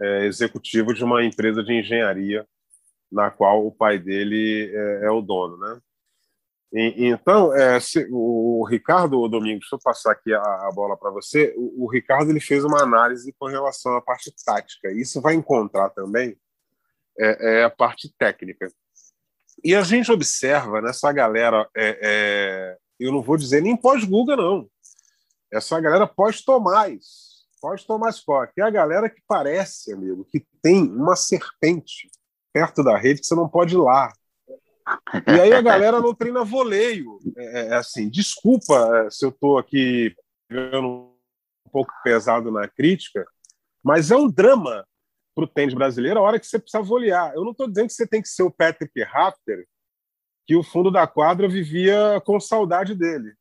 é, 0.00 0.26
executivo 0.26 0.94
de 0.94 1.02
uma 1.02 1.24
empresa 1.24 1.64
de 1.64 1.72
engenharia 1.72 2.46
na 3.10 3.30
qual 3.30 3.66
o 3.66 3.72
pai 3.72 3.98
dele 3.98 4.70
é, 4.72 5.06
é 5.06 5.10
o 5.10 5.20
dono, 5.20 5.56
né? 5.58 5.80
E, 6.72 7.08
então, 7.08 7.54
é, 7.54 7.80
se, 7.80 8.06
o, 8.10 8.60
o 8.60 8.64
Ricardo 8.64 9.28
Domingos, 9.28 9.60
deixa 9.62 9.74
eu 9.74 9.80
passar 9.82 10.12
aqui 10.12 10.32
a, 10.32 10.40
a 10.40 10.70
bola 10.72 10.96
para 10.96 11.10
você. 11.10 11.52
O, 11.56 11.84
o, 11.84 11.90
Ricardo 11.90 12.30
ele 12.30 12.40
fez 12.40 12.64
uma 12.64 12.82
análise 12.82 13.34
com 13.38 13.46
relação 13.46 13.96
à 13.96 14.00
parte 14.00 14.32
tática. 14.44 14.92
Isso 14.92 15.20
vai 15.20 15.34
encontrar 15.34 15.90
também 15.90 16.36
é, 17.18 17.60
é 17.60 17.64
a 17.64 17.70
parte 17.70 18.12
técnica. 18.16 18.70
E 19.62 19.74
a 19.74 19.82
gente 19.82 20.10
observa 20.10 20.80
nessa 20.80 21.12
galera, 21.12 21.68
é, 21.76 21.98
é, 22.02 22.76
eu 22.98 23.12
não 23.12 23.20
vou 23.20 23.36
dizer 23.36 23.60
nem 23.60 23.76
pós-Guga, 23.76 24.36
não. 24.36 24.70
Essa 25.52 25.80
galera 25.80 26.06
pós-Tomás, 26.06 27.44
pós-Tomás 27.60 28.20
Koch, 28.20 28.52
é 28.56 28.62
a 28.62 28.70
galera 28.70 29.10
que 29.10 29.20
parece, 29.26 29.92
amigo, 29.92 30.24
que 30.24 30.46
tem 30.62 30.82
uma 30.84 31.16
serpente 31.16 32.08
perto 32.52 32.82
da 32.82 32.96
rede 32.96 33.20
que 33.20 33.26
você 33.26 33.34
não 33.34 33.48
pode 33.48 33.74
ir 33.74 33.78
lá. 33.78 34.12
E 35.26 35.40
aí 35.40 35.52
a 35.52 35.62
galera 35.62 36.00
não 36.00 36.14
treina 36.14 36.44
voleio. 36.44 37.18
É, 37.36 37.66
é 37.68 37.74
assim, 37.74 38.08
desculpa 38.08 38.74
é, 39.06 39.10
se 39.10 39.24
eu 39.24 39.30
estou 39.30 39.58
aqui 39.58 40.14
um 40.50 41.12
pouco 41.70 41.92
pesado 42.02 42.50
na 42.50 42.66
crítica, 42.68 43.26
mas 43.82 44.10
é 44.10 44.16
um 44.16 44.28
drama 44.28 44.86
para 45.34 45.44
o 45.44 45.48
tênis 45.48 45.74
brasileiro 45.74 46.18
a 46.18 46.22
hora 46.22 46.40
que 46.40 46.46
você 46.46 46.58
precisa 46.58 46.82
volear. 46.82 47.34
Eu 47.34 47.44
não 47.44 47.52
estou 47.52 47.68
dizendo 47.68 47.86
que 47.86 47.94
você 47.94 48.06
tem 48.06 48.20
que 48.20 48.28
ser 48.28 48.42
o 48.42 48.50
Patrick 48.50 49.02
Rafter, 49.02 49.66
que 50.46 50.56
o 50.56 50.62
fundo 50.62 50.90
da 50.90 51.06
quadra 51.06 51.48
vivia 51.48 52.20
com 52.24 52.40
saudade 52.40 52.94
dele. 52.94 53.34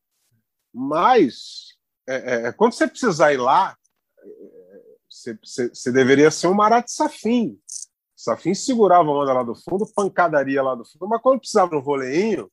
Mas, 0.74 1.76
é, 2.08 2.16
é, 2.16 2.48
é 2.48 2.52
quando 2.52 2.74
você 2.74 2.88
precisar 2.88 3.34
ir 3.34 3.38
lá, 3.38 3.76
você, 5.10 5.38
você, 5.44 5.70
você 5.70 5.92
deveria 5.92 6.30
ser 6.30 6.48
um 6.48 6.54
Marat 6.54 6.88
Safin. 6.88 7.60
Safin 8.20 8.54
segurava 8.54 9.10
a 9.10 9.14
onda 9.14 9.32
lá 9.32 9.44
do 9.44 9.56
fundo, 9.56 9.90
pancadaria 9.96 10.62
lá 10.62 10.76
do 10.76 10.84
fundo, 10.84 11.08
mas 11.08 11.22
quando 11.22 11.40
precisava 11.40 11.74
no 11.74 11.82
voleinho, 11.82 12.52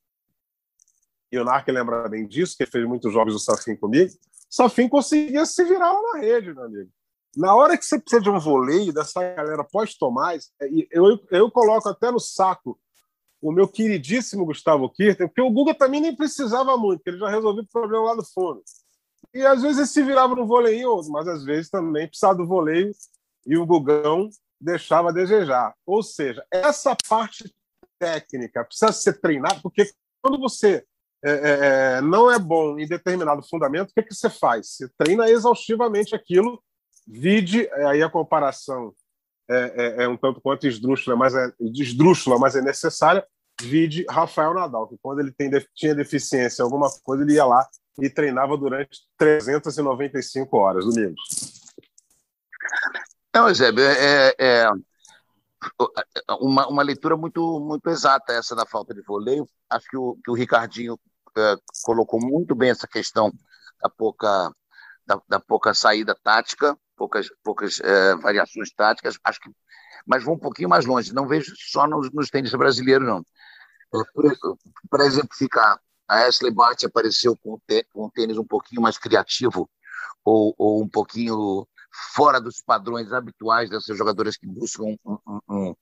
e 1.32 1.36
o 1.36 1.44
Narc 1.44 1.66
lembra 1.66 2.08
bem 2.08 2.24
disso, 2.24 2.56
que 2.56 2.64
fez 2.64 2.86
muitos 2.86 3.12
jogos 3.12 3.34
do 3.34 3.40
Safin 3.40 3.74
comigo, 3.74 4.12
Safin 4.48 4.88
conseguia 4.88 5.44
se 5.44 5.64
virar 5.64 5.90
lá 5.90 6.00
na 6.12 6.20
rede, 6.20 6.54
meu 6.54 6.62
amigo. 6.62 6.88
Na 7.36 7.52
hora 7.56 7.76
que 7.76 7.84
você 7.84 7.98
precisa 7.98 8.22
de 8.22 8.30
um 8.30 8.38
voleio 8.38 8.92
dessa 8.92 9.20
galera 9.34 9.64
pós-Tomás, 9.64 10.52
é, 10.62 10.68
eu, 10.88 11.18
eu 11.32 11.50
coloco 11.50 11.88
até 11.88 12.12
no 12.12 12.20
saco 12.20 12.78
o 13.42 13.50
meu 13.50 13.66
queridíssimo 13.66 14.46
Gustavo 14.46 14.88
Kirten, 14.88 15.26
porque 15.26 15.42
o 15.42 15.50
Guga 15.50 15.74
também 15.74 16.00
nem 16.00 16.14
precisava 16.14 16.76
muito, 16.76 17.02
ele 17.04 17.18
já 17.18 17.28
resolveu 17.28 17.64
o 17.64 17.66
problema 17.66 18.04
lá 18.04 18.14
no 18.14 18.24
fundo. 18.24 18.62
E 19.34 19.44
às 19.44 19.62
vezes 19.62 19.78
ele 19.78 19.86
se 19.88 20.02
virava 20.04 20.36
no 20.36 20.46
voleio, 20.46 20.96
mas 21.10 21.26
às 21.26 21.42
vezes 21.44 21.68
também 21.68 22.06
precisava 22.06 22.36
do 22.36 22.46
voleio 22.46 22.92
e 23.44 23.58
o 23.58 23.66
Gugão 23.66 24.30
deixava 24.60 25.10
a 25.10 25.12
desejar. 25.12 25.74
Ou 25.84 26.02
seja, 26.02 26.44
essa 26.50 26.96
parte 27.08 27.54
técnica 27.98 28.64
precisa 28.64 28.92
ser 28.92 29.20
treinada, 29.20 29.60
porque 29.62 29.90
quando 30.22 30.38
você 30.38 30.84
é, 31.24 31.30
é, 31.30 31.58
é, 31.96 32.00
não 32.00 32.30
é 32.30 32.38
bom 32.38 32.78
em 32.78 32.86
determinado 32.86 33.42
fundamento, 33.42 33.90
o 33.90 33.94
que, 33.94 34.00
é 34.00 34.02
que 34.02 34.14
você 34.14 34.30
faz? 34.30 34.68
Você 34.68 34.88
treina 34.98 35.28
exaustivamente 35.28 36.14
aquilo, 36.14 36.62
vide, 37.06 37.66
é, 37.66 37.84
aí 37.86 38.02
a 38.02 38.10
comparação 38.10 38.94
é, 39.48 40.00
é, 40.00 40.04
é 40.04 40.08
um 40.08 40.16
tanto 40.16 40.40
quanto 40.40 40.66
esdrúxula, 40.66 41.16
mas 41.16 41.34
é, 41.34 41.52
esdrúxula, 41.60 42.38
mas 42.38 42.54
é 42.54 42.60
necessária, 42.60 43.26
vide 43.60 44.04
Rafael 44.10 44.54
Nadal, 44.54 44.88
que 44.88 44.98
quando 45.00 45.20
ele 45.20 45.32
tem, 45.32 45.50
tinha 45.74 45.94
deficiência 45.94 46.62
alguma 46.62 46.88
coisa, 47.02 47.22
ele 47.22 47.34
ia 47.34 47.44
lá 47.44 47.66
e 47.98 48.10
treinava 48.10 48.56
durante 48.56 49.00
395 49.16 50.56
horas, 50.56 50.84
domingos. 50.84 51.64
Não, 53.36 53.48
Eusébio, 53.50 53.84
é, 53.84 54.34
é 54.38 54.70
uma, 56.40 56.66
uma 56.68 56.82
leitura 56.82 57.18
muito, 57.18 57.60
muito 57.60 57.86
exata 57.90 58.32
essa 58.32 58.56
da 58.56 58.64
falta 58.64 58.94
de 58.94 59.02
voleio. 59.02 59.46
Acho 59.68 59.86
que 59.90 59.96
o, 59.98 60.18
que 60.24 60.30
o 60.30 60.34
Ricardinho 60.34 60.98
é, 61.36 61.56
colocou 61.84 62.18
muito 62.18 62.54
bem 62.54 62.70
essa 62.70 62.88
questão 62.88 63.30
da 63.82 63.90
pouca, 63.90 64.50
da, 65.06 65.20
da 65.28 65.38
pouca 65.38 65.74
saída 65.74 66.14
tática, 66.14 66.78
poucas, 66.96 67.28
poucas 67.44 67.78
é, 67.80 68.14
variações 68.14 68.72
táticas. 68.72 69.18
Acho 69.22 69.38
que, 69.38 69.50
mas 70.06 70.24
vou 70.24 70.36
um 70.36 70.40
pouquinho 70.40 70.70
mais 70.70 70.86
longe. 70.86 71.12
Não 71.12 71.28
vejo 71.28 71.52
só 71.58 71.86
nos, 71.86 72.10
nos 72.12 72.30
tênis 72.30 72.52
brasileiros, 72.52 73.06
não. 73.06 73.22
Para 74.88 75.04
exemplificar, 75.04 75.78
a 76.08 76.24
Ashley 76.24 76.50
Bart 76.50 76.82
apareceu 76.84 77.36
com, 77.36 77.60
com 77.92 78.06
um 78.06 78.08
tênis 78.08 78.38
um 78.38 78.46
pouquinho 78.46 78.80
mais 78.80 78.96
criativo 78.96 79.68
ou, 80.24 80.54
ou 80.56 80.82
um 80.82 80.88
pouquinho 80.88 81.68
fora 82.14 82.40
dos 82.40 82.62
padrões 82.62 83.12
habituais 83.12 83.70
dessas 83.70 83.96
jogadoras 83.96 84.36
que 84.36 84.46
buscam 84.46 84.84
um, 85.04 85.18
um, 85.48 85.74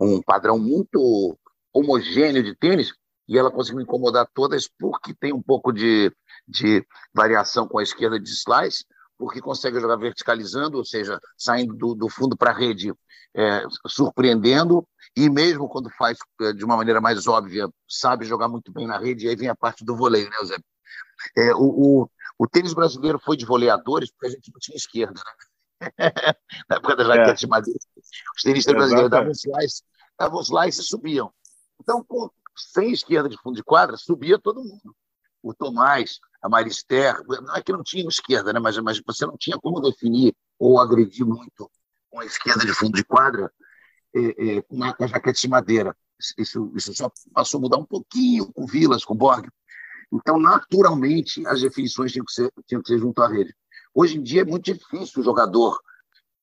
um 0.00 0.22
padrão 0.22 0.58
muito 0.58 1.38
homogêneo 1.72 2.42
de 2.42 2.54
tênis, 2.54 2.92
e 3.26 3.38
ela 3.38 3.50
conseguiu 3.50 3.80
incomodar 3.80 4.28
todas 4.34 4.68
porque 4.78 5.14
tem 5.14 5.32
um 5.32 5.42
pouco 5.42 5.72
de, 5.72 6.12
de 6.46 6.86
variação 7.12 7.66
com 7.66 7.78
a 7.78 7.82
esquerda 7.82 8.20
de 8.20 8.28
slice, 8.28 8.84
porque 9.16 9.40
consegue 9.40 9.80
jogar 9.80 9.96
verticalizando, 9.96 10.76
ou 10.76 10.84
seja, 10.84 11.18
saindo 11.36 11.74
do, 11.74 11.94
do 11.94 12.08
fundo 12.08 12.36
para 12.36 12.50
a 12.50 12.54
rede, 12.54 12.92
é, 13.34 13.64
surpreendendo, 13.86 14.86
e 15.16 15.30
mesmo 15.30 15.68
quando 15.68 15.88
faz 15.90 16.18
é, 16.42 16.52
de 16.52 16.64
uma 16.64 16.76
maneira 16.76 17.00
mais 17.00 17.26
óbvia, 17.26 17.68
sabe 17.88 18.24
jogar 18.26 18.48
muito 18.48 18.72
bem 18.72 18.86
na 18.86 18.98
rede, 18.98 19.26
e 19.26 19.28
aí 19.28 19.36
vem 19.36 19.48
a 19.48 19.56
parte 19.56 19.84
do 19.84 19.96
voleio, 19.96 20.28
né, 20.28 20.36
Zé? 20.44 20.56
É, 21.36 21.54
o, 21.54 22.02
o, 22.02 22.10
o 22.38 22.48
tênis 22.48 22.74
brasileiro 22.74 23.18
foi 23.18 23.36
de 23.36 23.44
voleadores 23.44 24.10
porque 24.10 24.26
a 24.26 24.30
gente 24.30 24.50
não 24.52 24.58
tinha 24.58 24.76
esquerda, 24.76 25.14
né? 25.14 25.32
Na 26.68 26.76
época 26.76 26.96
da 26.96 27.04
jaqueta 27.04 27.30
é. 27.30 27.34
de 27.34 27.46
madeira, 27.46 27.78
os 28.36 28.42
tenistas 28.42 28.74
brasileiros 28.74 29.10
davam 29.10 29.32
slice, 29.32 29.82
davam 30.18 30.40
slice 30.40 30.80
e 30.80 30.84
subiam. 30.84 31.32
Então, 31.80 32.02
com, 32.04 32.30
sem 32.56 32.92
esquerda 32.92 33.28
de 33.28 33.36
fundo 33.40 33.56
de 33.56 33.62
quadra, 33.62 33.96
subia 33.96 34.38
todo 34.38 34.62
mundo. 34.62 34.94
O 35.42 35.52
Tomás, 35.52 36.18
a 36.42 36.48
Marister, 36.48 37.22
não 37.26 37.54
é 37.54 37.62
que 37.62 37.72
não 37.72 37.82
tinha 37.82 38.06
esquerda, 38.08 38.52
né? 38.52 38.60
mas, 38.60 38.78
mas 38.78 39.00
você 39.04 39.26
não 39.26 39.36
tinha 39.36 39.58
como 39.58 39.80
definir 39.80 40.34
ou 40.58 40.80
agredir 40.80 41.26
muito 41.26 41.70
com 42.10 42.20
a 42.20 42.24
esquerda 42.24 42.64
de 42.64 42.72
fundo 42.72 42.96
de 42.96 43.04
quadra 43.04 43.52
é, 44.14 44.56
é, 44.56 44.62
com 44.62 44.82
a 44.82 45.06
jaqueta 45.06 45.38
de 45.38 45.48
madeira. 45.48 45.96
Isso, 46.38 46.72
isso 46.74 46.94
só 46.94 47.10
passou 47.32 47.58
a 47.58 47.62
mudar 47.62 47.76
um 47.76 47.84
pouquinho 47.84 48.50
com 48.52 48.66
Vilas, 48.66 49.04
com 49.04 49.14
Borg, 49.14 49.48
então, 50.12 50.38
naturalmente, 50.38 51.46
as 51.46 51.60
definições 51.60 52.12
tinham 52.12 52.24
que 52.24 52.32
ser, 52.32 52.52
tinham 52.66 52.82
que 52.82 52.88
ser 52.88 52.98
junto 52.98 53.22
à 53.22 53.28
rede. 53.28 53.54
Hoje 53.94 54.18
em 54.18 54.22
dia 54.22 54.42
é 54.42 54.44
muito 54.44 54.72
difícil 54.72 55.20
o 55.20 55.24
jogador 55.24 55.80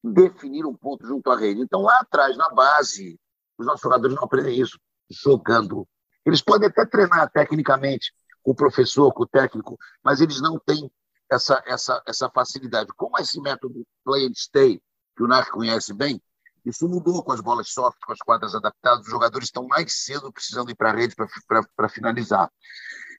definir 0.03 0.65
um 0.65 0.75
ponto 0.75 1.05
junto 1.05 1.29
à 1.29 1.37
rede. 1.37 1.61
Então, 1.61 1.81
lá 1.81 1.99
atrás, 1.99 2.35
na 2.37 2.49
base, 2.49 3.19
os 3.57 3.65
nossos 3.65 3.81
jogadores 3.81 4.15
não 4.15 4.23
aprendem 4.23 4.59
isso 4.59 4.79
jogando. 5.09 5.87
Eles 6.25 6.41
podem 6.41 6.67
até 6.69 6.85
treinar 6.85 7.29
tecnicamente 7.31 8.13
com 8.43 8.51
o 8.51 8.55
professor, 8.55 9.11
com 9.13 9.23
o 9.23 9.27
técnico, 9.27 9.77
mas 10.03 10.21
eles 10.21 10.41
não 10.41 10.59
têm 10.59 10.89
essa, 11.29 11.61
essa, 11.65 12.01
essa 12.07 12.29
facilidade. 12.29 12.91
Como 12.95 13.17
esse 13.17 13.39
método 13.39 13.85
play 14.03 14.27
and 14.27 14.33
stay, 14.35 14.81
que 15.15 15.23
o 15.23 15.27
NAR 15.27 15.49
conhece 15.51 15.93
bem, 15.93 16.21
isso 16.65 16.87
mudou 16.87 17.23
com 17.23 17.31
as 17.31 17.41
bolas 17.41 17.69
soft, 17.69 17.97
com 18.05 18.11
as 18.11 18.19
quadras 18.19 18.53
adaptadas. 18.53 19.05
Os 19.05 19.11
jogadores 19.11 19.47
estão 19.47 19.67
mais 19.67 20.03
cedo 20.03 20.31
precisando 20.31 20.69
ir 20.69 20.75
para 20.75 20.91
a 20.91 20.95
rede 20.95 21.15
para 21.15 21.89
finalizar. 21.89 22.51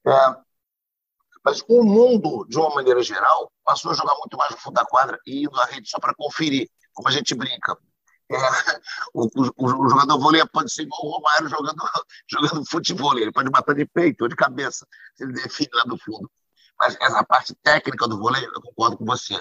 É, 0.07 0.37
mas 1.45 1.63
o 1.69 1.83
mundo, 1.83 2.47
de 2.49 2.57
uma 2.57 2.75
maneira 2.75 3.03
geral, 3.03 3.53
passou 3.65 3.91
a 3.91 3.95
jogar 3.95 4.15
muito 4.17 4.37
mais 4.37 4.51
no 4.53 4.59
fundo 4.59 4.75
da 4.75 4.85
quadra 4.85 5.19
e 5.27 5.43
indo 5.43 5.53
na 5.53 5.65
rede 5.65 5.89
só 5.89 5.99
para 5.99 6.15
conferir, 6.15 6.69
como 6.93 7.09
a 7.09 7.13
gente 7.13 7.35
brinca. 7.35 7.77
É, 8.31 8.37
o, 9.13 9.25
o, 9.25 9.85
o, 9.85 9.89
jogador 9.89 10.19
vôlei 10.19 10.47
pode 10.47 10.73
ser 10.73 10.83
igual 10.83 11.05
o 11.05 11.11
Romário 11.11 11.49
jogando, 11.49 11.77
jogando 12.31 12.71
futebol, 12.71 13.19
ele 13.19 13.33
pode 13.33 13.51
matar 13.51 13.75
de 13.75 13.85
peito 13.85 14.23
ou 14.23 14.29
de 14.29 14.37
cabeça, 14.37 14.87
se 15.15 15.25
ele 15.25 15.33
define 15.33 15.71
lá 15.75 15.85
no 15.87 15.99
fundo. 15.99 16.31
Mas 16.79 16.97
essa 17.01 17.25
parte 17.25 17.55
técnica 17.63 18.09
do 18.09 18.19
vôlei, 18.19 18.45
eu 18.45 18.63
concordo 18.63 18.97
com 18.97 19.05
você. 19.05 19.41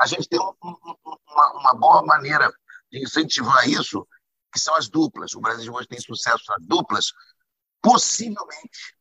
A 0.00 0.06
gente 0.06 0.28
tem 0.28 0.38
um, 0.38 0.52
uma, 0.62 1.52
uma 1.52 1.74
boa 1.74 2.04
maneira 2.04 2.52
de 2.90 3.02
incentivar 3.02 3.68
isso, 3.68 4.06
que 4.52 4.60
são 4.60 4.74
as 4.74 4.88
duplas. 4.88 5.34
O 5.34 5.40
Brasil 5.40 5.72
hoje 5.72 5.88
tem 5.88 6.00
sucesso 6.00 6.44
nas 6.48 6.66
duplas, 6.66 7.12
possivelmente 7.80 8.95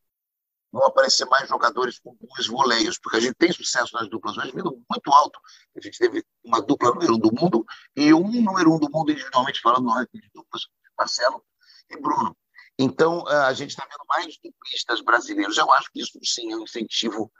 vão 0.71 0.85
aparecer 0.85 1.25
mais 1.25 1.47
jogadores 1.47 1.99
com 1.99 2.15
bons 2.15 2.47
voleios, 2.47 2.97
porque 2.99 3.17
a 3.17 3.19
gente 3.19 3.35
tem 3.35 3.51
sucesso 3.51 3.93
nas 3.93 4.09
duplas, 4.09 4.35
mas 4.35 4.51
vindo 4.51 4.83
muito 4.89 5.11
alto. 5.11 5.39
A 5.75 5.81
gente 5.81 5.97
teve 5.97 6.23
uma 6.43 6.61
dupla 6.61 6.91
número 6.91 7.15
um 7.15 7.19
do 7.19 7.31
mundo 7.33 7.65
e 7.95 8.13
um 8.13 8.41
número 8.41 8.73
um 8.73 8.79
do 8.79 8.89
mundo 8.89 9.11
individualmente 9.11 9.61
falando 9.61 9.85
no 9.85 9.91
ranking 9.91 10.19
de 10.19 10.29
duplas, 10.33 10.63
Marcelo 10.97 11.43
e 11.89 11.99
Bruno. 11.99 12.35
Então, 12.77 13.25
a 13.27 13.53
gente 13.53 13.69
está 13.69 13.85
vendo 13.85 14.05
mais 14.07 14.37
duplistas 14.43 15.01
brasileiros. 15.01 15.57
Eu 15.57 15.71
acho 15.71 15.89
que 15.91 16.01
isso 16.01 16.19
sim 16.23 16.51
é 16.51 16.57
um 16.57 16.63
incentivo 16.63 17.31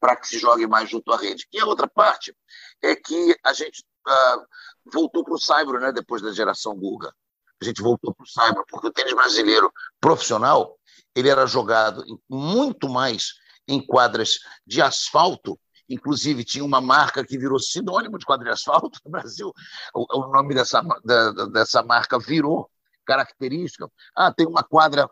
para 0.00 0.16
que 0.16 0.28
se 0.28 0.38
jogue 0.38 0.66
mais 0.66 0.88
junto 0.88 1.12
à 1.12 1.18
rede. 1.18 1.46
E 1.52 1.60
a 1.60 1.66
outra 1.66 1.86
parte 1.86 2.34
é 2.82 2.96
que 2.96 3.36
a 3.44 3.52
gente 3.52 3.84
uh, 4.06 4.46
voltou 4.90 5.24
para 5.24 5.34
o 5.34 5.38
Saibro, 5.38 5.78
né, 5.78 5.92
depois 5.92 6.22
da 6.22 6.32
geração 6.32 6.74
Guga. 6.74 7.12
A 7.60 7.64
gente 7.64 7.82
voltou 7.82 8.14
para 8.14 8.24
o 8.24 8.28
Saibro, 8.28 8.64
porque 8.68 8.86
o 8.86 8.92
tênis 8.92 9.12
brasileiro 9.12 9.72
profissional 10.00 10.77
ele 11.18 11.28
era 11.28 11.46
jogado 11.46 12.04
muito 12.28 12.88
mais 12.88 13.34
em 13.66 13.84
quadras 13.84 14.38
de 14.66 14.80
asfalto, 14.80 15.58
inclusive 15.88 16.44
tinha 16.44 16.64
uma 16.64 16.80
marca 16.80 17.24
que 17.24 17.36
virou 17.36 17.58
sinônimo 17.58 18.18
de 18.18 18.24
quadra 18.24 18.46
de 18.46 18.52
asfalto 18.52 18.98
no 19.04 19.10
Brasil, 19.10 19.52
o, 19.94 20.06
o 20.18 20.32
nome 20.32 20.54
dessa, 20.54 20.82
da, 21.04 21.46
dessa 21.46 21.82
marca 21.82 22.18
virou 22.18 22.70
característica. 23.04 23.90
Ah, 24.14 24.32
tem 24.32 24.46
uma 24.46 24.62
quadra 24.62 25.08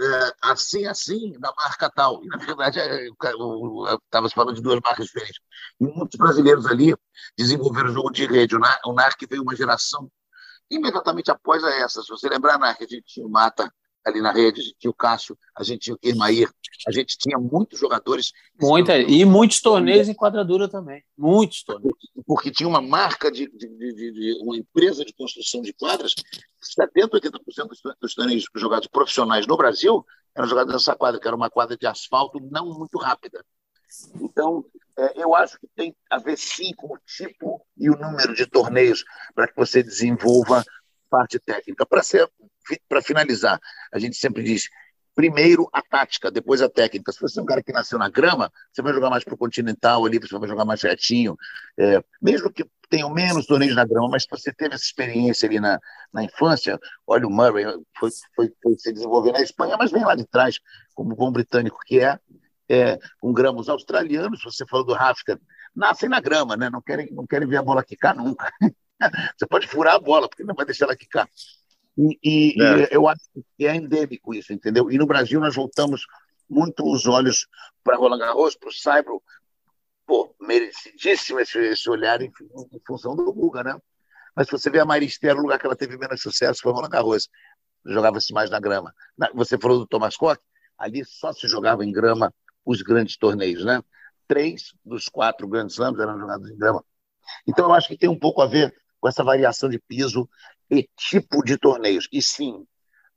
é, 0.00 0.34
assim, 0.42 0.86
assim, 0.86 1.38
da 1.38 1.52
marca 1.56 1.90
tal. 1.90 2.24
E, 2.24 2.28
na 2.28 2.38
verdade, 2.38 2.80
é, 2.80 3.06
estava 3.06 4.28
se 4.28 4.34
falando 4.34 4.56
de 4.56 4.62
duas 4.62 4.80
marcas 4.82 5.06
diferentes. 5.06 5.40
E 5.78 5.84
muitos 5.84 6.18
brasileiros 6.18 6.66
ali 6.66 6.94
desenvolveram 7.36 7.90
o 7.90 7.92
jogo 7.92 8.10
de 8.10 8.26
rede. 8.26 8.56
O 8.56 8.92
NARC 8.92 9.20
veio 9.28 9.42
uma 9.42 9.54
geração 9.54 10.10
imediatamente 10.70 11.30
após 11.30 11.62
essa. 11.62 12.02
Se 12.02 12.08
você 12.08 12.28
lembrar, 12.28 12.58
NARC, 12.58 12.82
a 12.82 12.86
gente 12.86 13.04
tinha 13.04 13.26
o 13.26 13.30
Mata, 13.30 13.72
ali 14.04 14.20
na 14.20 14.32
rede, 14.32 14.60
a 14.60 14.64
gente 14.64 14.76
tinha 14.78 14.90
o 14.90 14.94
Cássio, 14.94 15.36
a 15.56 15.62
gente 15.62 15.80
tinha 15.80 15.94
o 15.94 15.98
Kirmair, 15.98 16.50
a 16.86 16.92
gente 16.92 17.18
tinha 17.18 17.38
muitos 17.38 17.78
jogadores. 17.78 18.32
Muita, 18.58 18.98
e 18.98 19.24
muitos 19.24 19.60
torneios 19.60 20.08
em 20.08 20.14
quadradura 20.14 20.68
também. 20.68 21.02
Muitos 21.16 21.62
torneios. 21.62 21.96
Porque 22.26 22.50
tinha 22.50 22.68
uma 22.68 22.80
marca 22.80 23.30
de, 23.30 23.46
de, 23.48 23.68
de, 23.68 24.12
de 24.12 24.38
uma 24.42 24.56
empresa 24.56 25.04
de 25.04 25.12
construção 25.12 25.60
de 25.62 25.72
quadras, 25.72 26.14
70%, 26.78 27.10
80% 27.10 27.68
dos, 27.68 27.80
dos 28.00 28.14
torneios 28.14 28.44
jogados 28.56 28.88
profissionais 28.88 29.46
no 29.46 29.56
Brasil 29.56 30.04
eram 30.34 30.48
jogados 30.48 30.72
nessa 30.72 30.94
quadra, 30.94 31.20
que 31.20 31.26
era 31.26 31.36
uma 31.36 31.50
quadra 31.50 31.76
de 31.76 31.86
asfalto 31.86 32.38
não 32.50 32.66
muito 32.66 32.98
rápida. 32.98 33.44
Então, 34.20 34.64
é, 34.96 35.22
eu 35.22 35.34
acho 35.34 35.58
que 35.58 35.66
tem 35.74 35.94
a 36.08 36.18
ver 36.18 36.38
sim 36.38 36.72
com 36.74 36.94
o 36.94 36.98
tipo 36.98 37.66
e 37.76 37.90
o 37.90 37.96
número 37.96 38.34
de 38.34 38.46
torneios 38.46 39.04
para 39.34 39.48
que 39.48 39.56
você 39.56 39.82
desenvolva 39.82 40.64
parte 41.08 41.38
técnica. 41.40 41.84
Para 41.84 42.02
ser 42.02 42.30
para 42.88 43.02
finalizar, 43.02 43.60
a 43.92 43.98
gente 43.98 44.16
sempre 44.16 44.42
diz 44.42 44.68
primeiro 45.14 45.68
a 45.72 45.82
tática, 45.82 46.30
depois 46.30 46.62
a 46.62 46.68
técnica. 46.68 47.12
Se 47.12 47.20
você 47.20 47.38
é 47.38 47.42
um 47.42 47.46
cara 47.46 47.62
que 47.62 47.72
nasceu 47.72 47.98
na 47.98 48.08
grama, 48.08 48.50
você 48.72 48.80
vai 48.80 48.92
jogar 48.92 49.10
mais 49.10 49.24
para 49.24 49.34
o 49.34 49.38
continental 49.38 50.04
ali, 50.04 50.18
você 50.18 50.38
vai 50.38 50.48
jogar 50.48 50.64
mais 50.64 50.82
retinho. 50.82 51.36
É, 51.78 52.02
mesmo 52.22 52.50
que 52.50 52.64
tenham 52.88 53.10
menos 53.10 53.46
torneios 53.46 53.76
na 53.76 53.84
grama, 53.84 54.08
mas 54.08 54.22
se 54.24 54.28
você 54.30 54.52
teve 54.52 54.74
essa 54.74 54.84
experiência 54.84 55.46
ali 55.46 55.60
na, 55.60 55.78
na 56.12 56.24
infância, 56.24 56.78
olha 57.06 57.26
o 57.26 57.30
Murray, 57.30 57.64
foi, 57.98 58.10
foi, 58.34 58.52
foi 58.62 58.74
se 58.78 58.92
desenvolver 58.92 59.32
na 59.32 59.42
Espanha, 59.42 59.76
mas 59.76 59.92
vem 59.92 60.04
lá 60.04 60.14
de 60.14 60.26
trás, 60.26 60.58
como 60.94 61.14
bom 61.14 61.30
britânico 61.30 61.78
que 61.84 62.00
é, 62.00 62.18
é 62.68 62.98
com 63.20 63.32
grama. 63.32 63.60
Os 63.60 63.68
australianos, 63.68 64.42
você 64.42 64.66
falou 64.66 64.84
do 64.84 64.94
Rafka, 64.94 65.40
nascem 65.74 66.08
na 66.08 66.20
grama, 66.20 66.56
né? 66.56 66.68
não, 66.68 66.80
querem, 66.80 67.08
não 67.12 67.26
querem 67.26 67.48
ver 67.48 67.58
a 67.58 67.62
bola 67.62 67.84
quicar 67.84 68.16
nunca. 68.16 68.50
você 69.36 69.46
pode 69.46 69.68
furar 69.68 69.94
a 69.94 70.00
bola, 70.00 70.28
porque 70.28 70.44
não 70.44 70.54
vai 70.54 70.66
deixar 70.66 70.86
ela 70.86 70.96
quicar. 70.96 71.28
E, 72.00 72.18
e, 72.56 72.62
é. 72.62 72.84
e, 72.84 72.88
eu 72.90 73.06
acho 73.06 73.20
que 73.34 73.66
é 73.66 73.76
endêmico 73.76 74.32
isso, 74.32 74.52
entendeu? 74.52 74.90
E 74.90 74.96
no 74.96 75.06
Brasil 75.06 75.38
nós 75.38 75.54
voltamos 75.54 76.06
muito 76.48 76.82
os 76.90 77.06
olhos 77.06 77.46
para 77.84 77.96
Roland 77.96 78.18
Garros, 78.18 78.56
para 78.56 78.70
o 78.70 78.72
Saibro. 78.72 79.22
Pô, 80.06 80.34
merecidíssimo 80.40 81.38
esse, 81.40 81.58
esse 81.58 81.88
olhar 81.90 82.22
em, 82.22 82.32
em, 82.72 82.80
função 82.86 83.14
do 83.14 83.32
Guga, 83.32 83.62
né? 83.62 83.78
Mas 84.34 84.46
se 84.46 84.52
você 84.52 84.70
vê 84.70 84.80
a 84.80 84.84
Maristela, 84.84 85.38
o 85.38 85.42
lugar 85.42 85.58
que 85.58 85.66
ela 85.66 85.76
teve 85.76 85.96
menos 85.98 86.22
sucesso 86.22 86.62
foi 86.62 86.72
Roland 86.72 86.88
Garros. 86.88 87.28
Jogava-se 87.84 88.32
mais 88.32 88.50
na 88.50 88.60
grama. 88.60 88.94
Você 89.34 89.58
falou 89.58 89.78
do 89.78 89.86
Thomas 89.86 90.16
Koch, 90.16 90.40
ali 90.78 91.04
só 91.04 91.32
se 91.32 91.46
jogava 91.48 91.84
em 91.84 91.92
grama 91.92 92.32
os 92.64 92.82
grandes 92.82 93.16
torneios, 93.16 93.64
né? 93.64 93.82
Três 94.26 94.74
dos 94.84 95.08
quatro 95.08 95.46
grandes 95.46 95.74
slams 95.74 96.00
eram 96.00 96.18
jogados 96.18 96.50
em 96.50 96.56
grama. 96.56 96.84
Então 97.46 97.66
eu 97.66 97.74
acho 97.74 97.88
que 97.88 97.96
tem 97.96 98.08
um 98.08 98.18
pouco 98.18 98.40
a 98.42 98.46
ver 98.46 98.74
com 99.00 99.08
essa 99.08 99.24
variação 99.24 99.68
de 99.68 99.78
piso 99.78 100.28
e 100.70 100.88
tipo 100.96 101.42
de 101.42 101.58
torneios. 101.58 102.08
E 102.12 102.22
sim, 102.22 102.66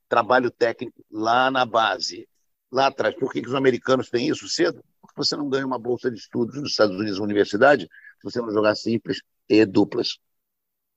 trabalho 0.10 0.50
técnico 0.50 1.06
lá 1.12 1.52
na 1.52 1.66
base, 1.66 2.28
lá 2.72 2.88
atrás. 2.88 3.16
Por 3.16 3.32
que, 3.32 3.42
que 3.42 3.48
os 3.48 3.56
americanos 3.56 4.10
têm 4.10 4.30
isso 4.30 4.48
cedo? 4.50 4.84
Porque 5.02 5.16
você 5.16 5.36
não 5.36 5.50
ganha 5.50 5.66
uma 5.66 5.80
bolsa 5.80 6.10
de 6.10 6.18
estudos 6.18 6.60
nos 6.60 6.72
Estados 6.72 6.96
Unidos, 6.96 7.20
uma 7.20 7.26
universidade, 7.26 7.84
se 7.84 8.24
você 8.24 8.42
não 8.42 8.52
jogar 8.52 8.76
simples 8.76 9.22
e 9.48 9.66
duplas. 9.66 10.18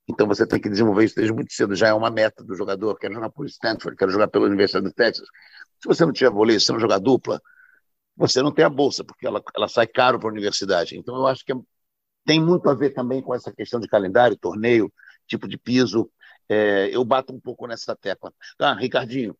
Então 0.09 0.25
você 0.25 0.47
tem 0.47 0.59
que 0.59 0.69
desenvolver 0.69 1.05
isso 1.05 1.15
desde 1.15 1.33
muito 1.33 1.53
cedo. 1.53 1.75
Já 1.75 1.89
é 1.89 1.93
uma 1.93 2.09
meta 2.09 2.43
do 2.43 2.55
jogador. 2.55 2.97
Quero 2.97 3.13
jogar 3.13 3.29
por 3.29 3.45
Stanford, 3.45 3.97
quero 3.97 4.11
jogar 4.11 4.29
pela 4.29 4.45
Universidade 4.45 4.85
do 4.85 4.93
Texas. 4.93 5.27
Se 5.81 5.87
você 5.87 6.05
não 6.05 6.13
tiver 6.13 6.31
vôlei, 6.31 6.59
se 6.59 6.71
não 6.71 6.79
jogar 6.79 6.97
dupla, 6.99 7.41
você 8.15 8.41
não 8.41 8.51
tem 8.51 8.65
a 8.65 8.69
bolsa, 8.69 9.03
porque 9.03 9.27
ela, 9.27 9.41
ela 9.55 9.67
sai 9.67 9.85
caro 9.85 10.19
para 10.19 10.29
a 10.29 10.31
universidade. 10.31 10.97
Então 10.97 11.15
eu 11.15 11.27
acho 11.27 11.45
que 11.45 11.51
é, 11.51 11.55
tem 12.25 12.41
muito 12.41 12.69
a 12.69 12.73
ver 12.73 12.91
também 12.91 13.21
com 13.21 13.33
essa 13.35 13.51
questão 13.53 13.79
de 13.79 13.87
calendário, 13.87 14.37
torneio, 14.37 14.91
tipo 15.27 15.47
de 15.47 15.57
piso, 15.57 16.09
é, 16.49 16.89
eu 16.95 17.03
bato 17.03 17.33
um 17.33 17.39
pouco 17.39 17.67
nessa 17.67 17.95
tecla. 17.95 18.33
Ah, 18.59 18.73
Ricardinho, 18.73 19.37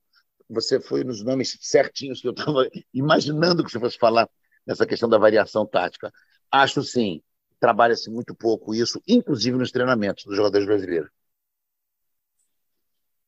você 0.49 0.79
foi 0.79 1.03
nos 1.03 1.23
nomes 1.23 1.57
certinhos 1.61 2.21
que 2.21 2.27
eu 2.27 2.31
estava 2.31 2.67
imaginando 2.93 3.63
que 3.63 3.71
você 3.71 3.79
fosse 3.79 3.97
falar 3.97 4.29
nessa 4.65 4.85
questão 4.85 5.09
da 5.09 5.17
variação 5.17 5.65
tática. 5.65 6.11
Acho 6.51 6.83
sim, 6.83 7.21
trabalha-se 7.59 8.09
muito 8.09 8.35
pouco 8.35 8.73
isso, 8.73 9.01
inclusive 9.07 9.57
nos 9.57 9.71
treinamentos 9.71 10.25
dos 10.25 10.35
jogadores 10.35 10.65
brasileiros. 10.65 11.09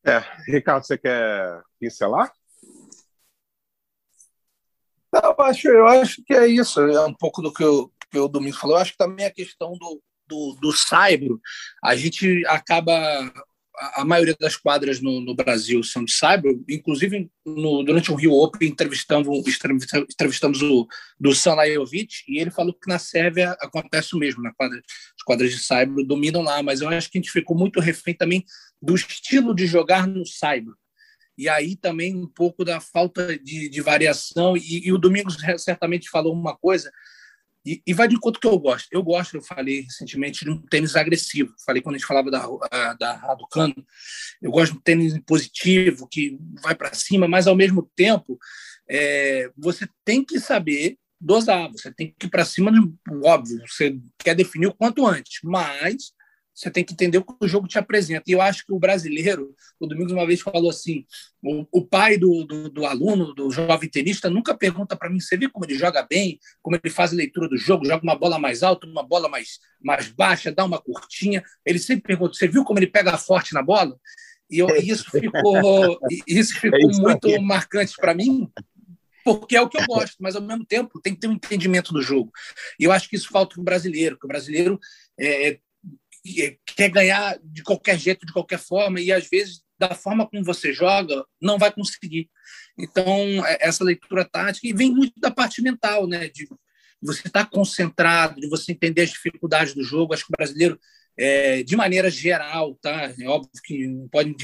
É, 0.04 0.20
Ricardo, 0.50 0.86
você 0.86 0.96
quer 0.96 1.62
pincelar? 1.78 2.32
eu 5.12 5.44
acho, 5.44 5.68
eu 5.68 5.86
acho 5.86 6.22
que 6.24 6.32
é 6.32 6.46
isso, 6.46 6.80
é 6.80 7.04
um 7.04 7.12
pouco 7.12 7.42
do 7.42 7.52
que, 7.52 7.64
eu, 7.64 7.92
que 8.10 8.18
o 8.18 8.28
Domingos 8.28 8.58
falou. 8.58 8.76
Eu 8.76 8.82
acho 8.82 8.92
que 8.92 8.98
também 8.98 9.26
a 9.26 9.32
questão 9.32 9.72
do, 9.72 10.02
do, 10.26 10.56
do 10.60 10.72
Saibro, 10.72 11.40
a 11.82 11.96
gente 11.96 12.46
acaba 12.46 12.94
a 13.94 14.04
maioria 14.04 14.36
das 14.38 14.56
quadras 14.56 15.00
no, 15.00 15.20
no, 15.20 15.34
Brasil 15.34 15.82
são 15.82 16.04
de 16.04 16.12
cyber, 16.12 16.54
inclusive 16.68 17.30
no, 17.46 17.82
durante 17.82 18.12
o 18.12 18.14
Rio 18.14 18.32
Open 18.32 18.68
entrevistamos, 18.68 19.26
entrevistamos 20.10 20.60
o 20.60 20.86
do 21.18 21.34
Sanajovic 21.34 22.24
e 22.28 22.38
ele 22.38 22.50
falou 22.50 22.74
que 22.74 22.88
na 22.88 22.98
Sérvia 22.98 23.52
acontece 23.60 24.14
o 24.14 24.18
mesmo, 24.18 24.42
na 24.42 24.52
quadra, 24.52 24.78
as 24.78 25.22
quadras 25.24 25.50
de 25.50 25.58
cyber 25.58 26.04
dominam 26.04 26.42
lá, 26.42 26.62
mas 26.62 26.82
eu 26.82 26.88
acho 26.90 27.10
que 27.10 27.16
a 27.16 27.20
gente 27.20 27.32
ficou 27.32 27.56
muito 27.56 27.80
refém 27.80 28.14
também 28.14 28.44
do 28.82 28.94
estilo 28.94 29.54
de 29.54 29.66
jogar 29.66 30.06
no 30.06 30.26
cyber. 30.26 30.74
E 31.38 31.48
aí 31.48 31.74
também 31.74 32.14
um 32.14 32.28
pouco 32.28 32.66
da 32.66 32.80
falta 32.80 33.38
de, 33.38 33.70
de 33.70 33.80
variação, 33.80 34.58
e, 34.58 34.86
e 34.86 34.92
o 34.92 34.98
Domingos 34.98 35.38
certamente 35.56 36.10
falou 36.10 36.34
uma 36.34 36.54
coisa, 36.54 36.92
e, 37.64 37.82
e, 37.86 37.92
vai 37.92 38.08
de 38.08 38.14
encontro 38.14 38.40
que 38.40 38.46
eu 38.46 38.58
gosto. 38.58 38.88
Eu 38.90 39.02
gosto, 39.02 39.36
eu 39.36 39.42
falei 39.42 39.82
recentemente, 39.82 40.44
de 40.44 40.50
um 40.50 40.60
tênis 40.62 40.96
agressivo. 40.96 41.52
Falei 41.64 41.82
quando 41.82 41.96
a 41.96 41.98
gente 41.98 42.06
falava 42.06 42.30
da, 42.30 42.94
da 42.94 43.16
Raducano. 43.16 43.74
Eu 44.40 44.50
gosto 44.50 44.72
de 44.72 44.78
um 44.78 44.82
tênis 44.82 45.18
positivo, 45.26 46.08
que 46.08 46.38
vai 46.62 46.74
para 46.74 46.94
cima, 46.94 47.28
mas 47.28 47.46
ao 47.46 47.56
mesmo 47.56 47.90
tempo 47.94 48.38
é, 48.88 49.50
você 49.56 49.86
tem 50.04 50.24
que 50.24 50.40
saber 50.40 50.96
dosar. 51.20 51.70
Você 51.72 51.92
tem 51.92 52.14
que 52.18 52.26
ir 52.26 52.30
para 52.30 52.44
cima, 52.44 52.72
óbvio, 53.24 53.62
você 53.68 53.98
quer 54.18 54.34
definir 54.34 54.68
o 54.68 54.74
quanto 54.74 55.06
antes, 55.06 55.40
mas 55.44 56.12
você 56.60 56.70
tem 56.70 56.84
que 56.84 56.92
entender 56.92 57.16
o 57.16 57.24
que 57.24 57.34
o 57.40 57.48
jogo 57.48 57.66
te 57.66 57.78
apresenta. 57.78 58.24
E 58.26 58.32
eu 58.32 58.42
acho 58.42 58.66
que 58.66 58.72
o 58.72 58.78
brasileiro, 58.78 59.54
o 59.78 59.86
Domingos 59.86 60.12
uma 60.12 60.26
vez 60.26 60.42
falou 60.42 60.68
assim: 60.68 61.06
o, 61.42 61.66
o 61.72 61.86
pai 61.86 62.18
do, 62.18 62.44
do, 62.44 62.68
do, 62.68 62.84
aluno, 62.84 63.34
do 63.34 63.50
jovem 63.50 63.88
tenista, 63.88 64.28
nunca 64.28 64.54
pergunta 64.54 64.94
para 64.94 65.08
mim: 65.08 65.20
você 65.20 65.38
vê 65.38 65.48
como 65.48 65.64
ele 65.64 65.78
joga 65.78 66.02
bem, 66.02 66.38
como 66.60 66.76
ele 66.76 66.92
faz 66.92 67.12
a 67.12 67.16
leitura 67.16 67.48
do 67.48 67.56
jogo, 67.56 67.86
joga 67.86 68.02
uma 68.02 68.14
bola 68.14 68.38
mais 68.38 68.62
alta, 68.62 68.86
uma 68.86 69.02
bola 69.02 69.26
mais, 69.26 69.58
mais 69.82 70.08
baixa, 70.08 70.52
dá 70.52 70.64
uma 70.64 70.78
curtinha. 70.78 71.42
Ele 71.64 71.78
sempre 71.78 72.02
pergunta: 72.02 72.34
você 72.34 72.46
viu 72.46 72.62
como 72.62 72.78
ele 72.78 72.86
pega 72.86 73.16
forte 73.16 73.54
na 73.54 73.62
bola? 73.62 73.98
E 74.50 74.58
eu, 74.58 74.68
isso 74.76 75.10
ficou, 75.10 75.98
isso 76.26 76.60
ficou 76.60 76.78
é 76.78 76.82
isso 76.90 77.00
muito 77.00 77.40
marcante 77.40 77.94
para 77.96 78.12
mim, 78.12 78.50
porque 79.24 79.56
é 79.56 79.62
o 79.62 79.68
que 79.68 79.78
eu 79.78 79.86
gosto, 79.86 80.16
mas 80.20 80.36
ao 80.36 80.42
mesmo 80.42 80.66
tempo 80.66 81.00
tem 81.00 81.14
que 81.14 81.20
ter 81.20 81.28
um 81.28 81.32
entendimento 81.32 81.92
do 81.92 82.02
jogo. 82.02 82.30
E 82.78 82.84
eu 82.84 82.92
acho 82.92 83.08
que 83.08 83.16
isso 83.16 83.28
falta 83.30 83.54
para 83.54 83.62
o 83.62 83.64
brasileiro, 83.64 84.18
que 84.18 84.26
o 84.26 84.28
brasileiro 84.28 84.78
é, 85.18 85.58
quer 86.66 86.88
ganhar 86.90 87.38
de 87.42 87.62
qualquer 87.62 87.98
jeito, 87.98 88.26
de 88.26 88.32
qualquer 88.32 88.58
forma, 88.58 89.00
e 89.00 89.12
às 89.12 89.28
vezes, 89.28 89.62
da 89.78 89.94
forma 89.94 90.28
como 90.28 90.44
você 90.44 90.72
joga, 90.72 91.24
não 91.40 91.58
vai 91.58 91.72
conseguir. 91.72 92.28
Então, 92.78 93.44
é, 93.46 93.58
essa 93.60 93.84
leitura 93.84 94.24
tática, 94.24 94.66
e 94.66 94.72
vem 94.72 94.90
muito 94.90 95.18
da 95.18 95.30
parte 95.30 95.62
mental, 95.62 96.06
né? 96.06 96.28
De 96.28 96.48
você 97.00 97.26
estar 97.26 97.44
tá 97.44 97.50
concentrado, 97.50 98.40
de 98.40 98.48
você 98.48 98.72
entender 98.72 99.02
as 99.02 99.10
dificuldades 99.10 99.74
do 99.74 99.82
jogo. 99.82 100.12
Acho 100.12 100.26
que 100.26 100.32
o 100.32 100.36
brasileiro, 100.36 100.78
é, 101.16 101.62
de 101.62 101.76
maneira 101.76 102.10
geral, 102.10 102.78
tá? 102.80 103.12
É 103.18 103.26
óbvio 103.26 103.50
que 103.64 103.86
não 103.86 104.08
pode 104.08 104.34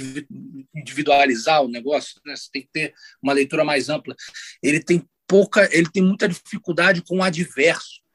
individualizar 0.75 1.63
o 1.63 1.69
negócio, 1.69 2.21
né? 2.25 2.35
Você 2.35 2.49
tem 2.51 2.63
que 2.63 2.71
ter 2.73 2.95
uma 3.23 3.33
leitura 3.33 3.65
mais 3.65 3.89
ampla. 3.89 4.15
Ele 4.63 4.83
tem 4.83 5.07
pouca, 5.27 5.69
ele 5.73 5.91
tem 5.91 6.03
muita 6.03 6.29
dificuldade 6.29 7.03
com 7.03 7.19
o 7.19 7.23
adverso 7.23 8.06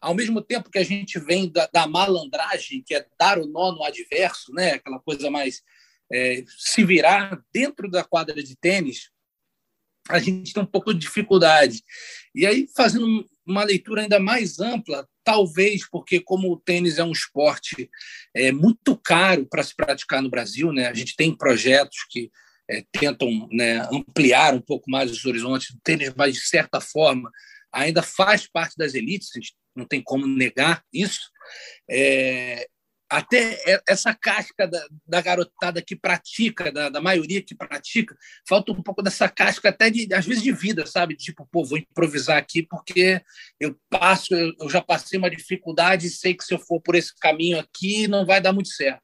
ao 0.00 0.14
mesmo 0.14 0.40
tempo 0.40 0.70
que 0.70 0.78
a 0.78 0.84
gente 0.84 1.18
vem 1.18 1.50
da, 1.50 1.68
da 1.72 1.86
malandragem, 1.86 2.82
que 2.84 2.94
é 2.94 3.06
dar 3.18 3.38
o 3.38 3.46
nó 3.46 3.72
no 3.72 3.82
adverso, 3.82 4.52
né? 4.52 4.72
aquela 4.72 4.98
coisa 5.00 5.30
mais 5.30 5.62
é, 6.12 6.44
se 6.46 6.84
virar 6.84 7.42
dentro 7.52 7.90
da 7.90 8.04
quadra 8.04 8.42
de 8.42 8.56
tênis, 8.56 9.10
a 10.08 10.18
gente 10.18 10.54
tem 10.54 10.62
um 10.62 10.66
pouco 10.66 10.94
de 10.94 11.00
dificuldade. 11.00 11.82
E 12.34 12.46
aí, 12.46 12.66
fazendo 12.74 13.26
uma 13.46 13.62
leitura 13.62 14.02
ainda 14.02 14.18
mais 14.18 14.58
ampla, 14.58 15.06
talvez 15.22 15.88
porque, 15.88 16.20
como 16.20 16.50
o 16.50 16.58
tênis 16.58 16.98
é 16.98 17.04
um 17.04 17.12
esporte 17.12 17.90
é, 18.34 18.50
muito 18.50 18.96
caro 18.96 19.46
para 19.46 19.62
se 19.62 19.74
praticar 19.76 20.22
no 20.22 20.30
Brasil, 20.30 20.72
né? 20.72 20.86
a 20.86 20.94
gente 20.94 21.14
tem 21.14 21.36
projetos 21.36 21.98
que 22.08 22.30
é, 22.70 22.84
tentam 22.92 23.48
né, 23.50 23.80
ampliar 23.92 24.54
um 24.54 24.60
pouco 24.60 24.90
mais 24.90 25.10
os 25.10 25.24
horizontes 25.24 25.74
do 25.74 25.80
tênis, 25.82 26.12
mas, 26.16 26.34
de 26.34 26.40
certa 26.40 26.80
forma, 26.80 27.30
ainda 27.72 28.02
faz 28.02 28.46
parte 28.46 28.76
das 28.76 28.94
elites, 28.94 29.30
a 29.34 29.40
gente 29.40 29.54
não 29.78 29.86
tem 29.86 30.02
como 30.02 30.26
negar 30.26 30.82
isso. 30.92 31.30
É, 31.88 32.66
até 33.10 33.58
essa 33.88 34.12
casca 34.12 34.66
da, 34.66 34.86
da, 35.06 35.20
garotada 35.22 35.80
que 35.80 35.96
pratica, 35.96 36.70
da, 36.70 36.90
da, 36.90 37.00
maioria 37.00 37.40
que 37.40 37.54
pratica, 37.54 38.14
falta 38.46 38.70
um 38.72 38.82
pouco 38.82 39.02
dessa 39.02 39.28
casca 39.28 39.70
até 39.70 39.88
de, 39.88 40.12
às 40.12 40.26
vezes, 40.26 40.42
de 40.42 40.52
vida, 40.52 40.84
sabe? 40.84 41.16
Tipo, 41.16 41.48
pô, 41.50 41.64
vou 41.64 41.78
improvisar 41.78 42.36
aqui 42.36 42.62
porque 42.62 43.22
eu 43.58 43.74
passo, 43.88 44.34
eu 44.34 44.68
já 44.68 44.82
passei 44.82 45.18
uma 45.18 45.30
dificuldade 45.30 46.06
e 46.06 46.10
sei 46.10 46.34
que 46.34 46.44
se 46.44 46.52
eu 46.52 46.58
for 46.58 46.80
por 46.82 46.94
esse 46.94 47.14
caminho 47.18 47.58
aqui 47.58 48.06
não 48.06 48.26
vai 48.26 48.40
dar 48.42 48.52
muito 48.52 48.68
certo. 48.68 49.00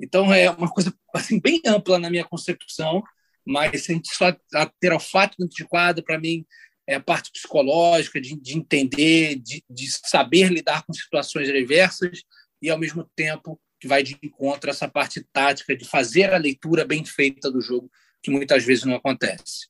Então, 0.00 0.32
é 0.32 0.50
uma 0.50 0.70
coisa 0.70 0.92
assim, 1.14 1.40
bem 1.40 1.60
ampla 1.66 1.98
na 1.98 2.10
minha 2.10 2.24
concepção, 2.24 3.02
mas 3.46 3.84
se 3.84 3.92
a 3.92 3.94
gente 3.94 4.14
só 4.14 4.36
ter 4.80 4.92
ao 4.92 5.00
fato 5.00 5.36
dentro 5.38 5.56
de 5.56 5.64
quadro, 5.64 6.04
para 6.04 6.18
mim, 6.18 6.44
é 6.88 6.94
a 6.94 7.00
parte 7.00 7.30
psicológica, 7.30 8.18
de, 8.18 8.34
de 8.34 8.56
entender, 8.56 9.36
de, 9.36 9.62
de, 9.68 9.90
saber 10.08 10.50
lidar 10.50 10.82
com 10.86 10.92
situações 10.94 11.46
diversas 11.46 12.22
e, 12.62 12.70
ao 12.70 12.78
mesmo 12.78 13.04
tempo, 13.14 13.60
que 13.78 13.86
vai 13.86 14.02
de 14.02 14.18
encontro 14.22 14.70
a 14.70 14.72
essa 14.72 14.88
parte 14.88 15.22
tática, 15.30 15.76
de 15.76 15.84
fazer 15.84 16.32
a 16.32 16.38
leitura 16.38 16.86
bem 16.86 17.04
feita 17.04 17.50
do 17.50 17.60
jogo, 17.60 17.90
que 18.22 18.30
muitas 18.30 18.64
vezes 18.64 18.84
não 18.84 18.94
acontece. 18.94 19.68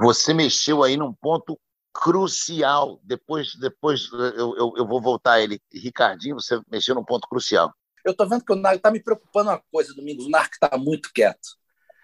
Você 0.00 0.34
mexeu 0.34 0.82
aí 0.82 0.96
num 0.96 1.14
ponto 1.14 1.56
crucial. 1.94 3.00
Depois, 3.04 3.54
depois 3.54 4.10
eu, 4.12 4.56
eu, 4.56 4.72
eu 4.76 4.86
vou 4.88 5.00
voltar 5.00 5.34
a 5.34 5.40
ele. 5.40 5.60
Ricardinho, 5.72 6.34
você 6.34 6.60
mexeu 6.68 6.96
num 6.96 7.04
ponto 7.04 7.28
crucial. 7.28 7.72
Eu 8.04 8.10
estou 8.10 8.28
vendo 8.28 8.44
que 8.44 8.52
o 8.52 8.56
Narc 8.56 8.78
está 8.78 8.90
me 8.90 9.00
preocupando 9.00 9.50
uma 9.50 9.62
coisa, 9.70 9.94
Domingos. 9.94 10.26
O 10.26 10.30
Narc 10.30 10.52
está 10.52 10.76
muito 10.76 11.12
quieto. 11.14 11.48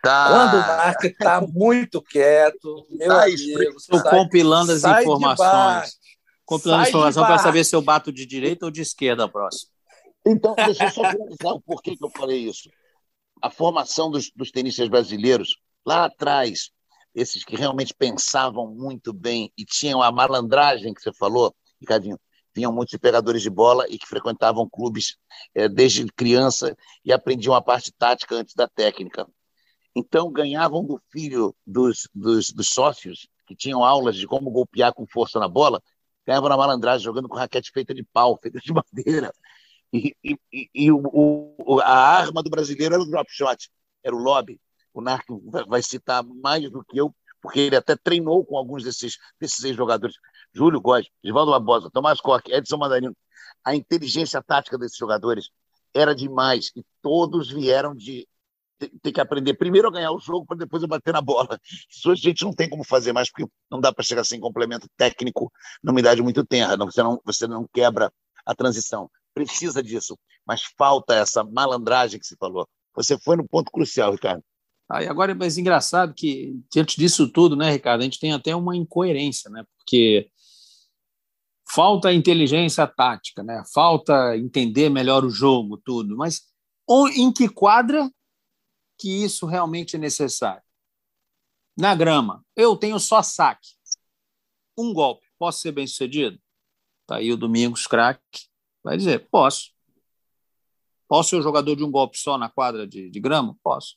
Tá. 0.03 0.29
Quando 0.29 0.55
o 0.55 0.67
Narc 0.67 1.05
está 1.05 1.41
muito 1.41 2.03
quieto, 2.03 2.87
meu 2.91 3.09
tá 3.09 3.23
amigo, 3.23 3.62
Estou 3.79 4.03
compilando 4.03 4.73
as 4.73 4.83
informações. 4.83 5.97
Compilando 6.45 6.83
as 6.83 6.88
informações 6.88 7.27
para 7.27 7.38
saber 7.38 7.65
se 7.65 7.77
eu 7.77 7.81
bato 7.81 8.12
de 8.12 8.27
direita 8.27 8.65
ou 8.65 8.71
de 8.71 8.83
esquerda 8.83 9.29
próximo. 9.29 9.71
Então, 10.27 10.57
deixa 10.57 10.87
eu 10.87 10.91
só 10.91 11.09
finalizar 11.09 11.53
o 11.53 11.61
porquê 11.61 11.97
que 11.97 12.05
eu 12.05 12.11
falei 12.11 12.38
isso. 12.38 12.69
A 13.41 13.49
formação 13.49 14.11
dos, 14.11 14.31
dos 14.35 14.51
tenistas 14.51 14.88
brasileiros, 14.88 15.57
lá 15.87 16.07
atrás, 16.07 16.71
esses 17.15 17.45
que 17.45 17.55
realmente 17.55 17.95
pensavam 17.95 18.67
muito 18.67 19.12
bem 19.12 19.53
e 19.57 19.65
tinham 19.65 20.03
a 20.03 20.11
malandragem 20.11 20.93
que 20.93 21.01
você 21.01 21.12
falou, 21.12 21.55
Ricardinho, 21.81 22.19
vinham 22.53 22.73
muitos 22.73 22.99
pegadores 22.99 23.41
de 23.41 23.51
bola 23.51 23.87
e 23.88 23.99
que 23.99 24.07
frequentavam 24.07 24.69
clubes 24.69 25.17
é, 25.55 25.69
desde 25.69 26.05
criança 26.07 26.77
e 27.05 27.12
aprendiam 27.12 27.55
a 27.55 27.62
parte 27.62 27.93
tática 27.93 28.35
antes 28.35 28.55
da 28.55 28.67
técnica. 28.67 29.27
Então, 29.95 30.31
ganhavam 30.31 30.85
do 30.85 31.01
filho 31.11 31.55
dos, 31.67 32.09
dos, 32.15 32.51
dos 32.51 32.69
sócios, 32.69 33.29
que 33.47 33.55
tinham 33.55 33.85
aulas 33.85 34.17
de 34.17 34.27
como 34.27 34.51
golpear 34.51 34.95
com 34.95 35.07
força 35.07 35.39
na 35.39 35.49
bola, 35.49 35.83
ganhavam 36.27 36.49
na 36.49 36.57
malandragem, 36.57 37.05
jogando 37.05 37.29
com 37.29 37.37
raquete 37.37 37.71
feita 37.73 37.95
de 37.95 38.03
pau, 38.03 38.39
feita 38.43 38.59
de 38.59 38.73
madeira. 38.73 39.33
E, 39.93 40.15
e, 40.25 40.37
e, 40.75 40.91
o, 40.91 41.03
o, 41.59 41.81
a 41.81 41.95
arma 41.95 42.43
do 42.43 42.49
brasileiro 42.49 42.95
era 42.95 43.03
o 43.03 43.07
drop 43.07 43.31
shot, 43.31 43.71
era 44.03 44.17
o 44.17 44.19
lobby 44.19 44.59
o 44.93 45.01
Narco 45.01 45.43
vai 45.67 45.83
citar 45.83 46.23
mais 46.23 46.71
do 46.71 46.85
que 46.85 46.99
eu, 46.99 47.15
porque 47.41 47.61
ele 47.61 47.77
até 47.77 47.97
treinou 47.97 48.45
com 48.45 48.57
alguns 48.57 48.85
desses, 48.85 49.19
desses 49.41 49.65
ex-jogadores. 49.65 50.17
Júlio 50.53 50.81
Góes, 50.81 51.09
Givaldo 51.25 51.51
Barbosa, 51.51 51.91
Tomás 51.91 52.21
Koch, 52.21 52.43
Edson 52.49 52.77
Mandarino. 52.77 53.17
A 53.65 53.75
inteligência 53.75 54.43
tática 54.43 54.77
desses 54.77 54.97
jogadores 54.97 55.51
era 55.95 56.15
demais 56.15 56.71
e 56.77 56.85
todos 57.01 57.51
vieram 57.51 57.95
de 57.95 58.27
ter 58.88 59.12
que 59.12 59.21
aprender 59.21 59.55
primeiro 59.55 59.88
a 59.88 59.90
ganhar 59.90 60.12
o 60.12 60.18
jogo 60.18 60.47
para 60.47 60.57
depois 60.57 60.85
bater 60.85 61.12
na 61.12 61.21
bola. 61.21 61.59
Isso 61.90 62.11
a 62.11 62.14
gente 62.14 62.45
não 62.45 62.53
tem 62.53 62.68
como 62.68 62.85
fazer 62.85 63.12
mais, 63.12 63.31
porque 63.31 63.51
não 63.71 63.81
dá 63.81 63.92
para 63.92 64.05
chegar 64.05 64.25
sem 64.25 64.40
complemento 64.40 64.88
técnico 64.97 65.53
numa 65.83 66.01
idade 66.01 66.23
muito 66.23 66.45
tenra. 66.45 66.77
Não, 66.77 66.87
você, 66.90 67.03
não, 67.03 67.21
você 67.25 67.47
não 67.47 67.66
quebra 67.73 68.12
a 68.45 68.55
transição. 68.55 69.11
Precisa 69.35 69.83
disso, 69.83 70.18
mas 70.47 70.62
falta 70.77 71.14
essa 71.14 71.42
malandragem 71.42 72.21
que 72.21 72.27
você 72.27 72.37
falou. 72.37 72.68
Você 72.95 73.18
foi 73.18 73.37
no 73.37 73.49
ponto 73.49 73.71
crucial, 73.71 74.12
Ricardo. 74.12 74.42
Aí 74.90 75.09
agora 75.09 75.33
é 75.33 75.35
mais 75.35 75.57
engraçado 75.57 76.12
que, 76.12 76.61
diante 76.71 76.99
disso 76.99 77.27
tudo, 77.27 77.57
né, 77.57 77.71
Ricardo, 77.71 78.03
a 78.03 78.05
gente 78.05 78.21
tem 78.21 78.33
até 78.33 78.55
uma 78.55 78.77
incoerência, 78.77 79.51
né? 79.51 79.64
Porque 79.79 80.29
falta 81.73 82.12
inteligência 82.12 82.87
tática, 82.87 83.42
né? 83.42 83.62
Falta 83.73 84.37
entender 84.37 84.90
melhor 84.90 85.25
o 85.25 85.31
jogo, 85.31 85.81
tudo. 85.83 86.16
Mas 86.16 86.42
em 87.16 87.33
que 87.33 87.49
quadra 87.49 88.11
que 89.03 89.25
isso 89.25 89.47
realmente 89.47 89.97
é 89.97 89.99
necessário? 89.99 90.62
Na 91.77 91.95
grama, 91.95 92.45
eu 92.55 92.77
tenho 92.77 92.99
só 93.01 93.23
saque. 93.23 93.71
Um 94.79 94.95
golpe, 94.95 95.27
posso 95.38 95.61
ser 95.61 95.73
bem 95.73 95.87
sucedido? 95.87 96.41
Tá 97.07 97.17
aí 97.17 97.33
o 97.33 97.37
Domingos, 97.37 97.87
craque, 97.87 98.47
vai 98.83 98.97
dizer: 98.97 99.29
posso. 99.31 99.73
Posso 101.09 101.31
ser 101.31 101.37
o 101.37 101.43
jogador 101.43 101.77
de 101.77 101.85
um 101.85 101.91
golpe 101.91 102.17
só 102.17 102.38
na 102.38 102.49
quadra 102.49 102.87
de, 102.87 103.11
de 103.11 103.21
grama? 103.21 103.57
Posso 103.62 103.97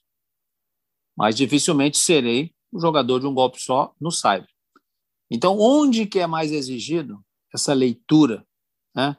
mas 1.15 1.35
dificilmente 1.35 1.97
serei 1.97 2.53
o 2.71 2.79
jogador 2.79 3.19
de 3.19 3.27
um 3.27 3.33
golpe 3.33 3.61
só 3.61 3.95
no 3.99 4.11
cyber. 4.11 4.49
Então, 5.31 5.57
onde 5.57 6.05
que 6.05 6.19
é 6.19 6.27
mais 6.27 6.51
exigido 6.51 7.23
essa 7.53 7.73
leitura 7.73 8.45
né, 8.93 9.15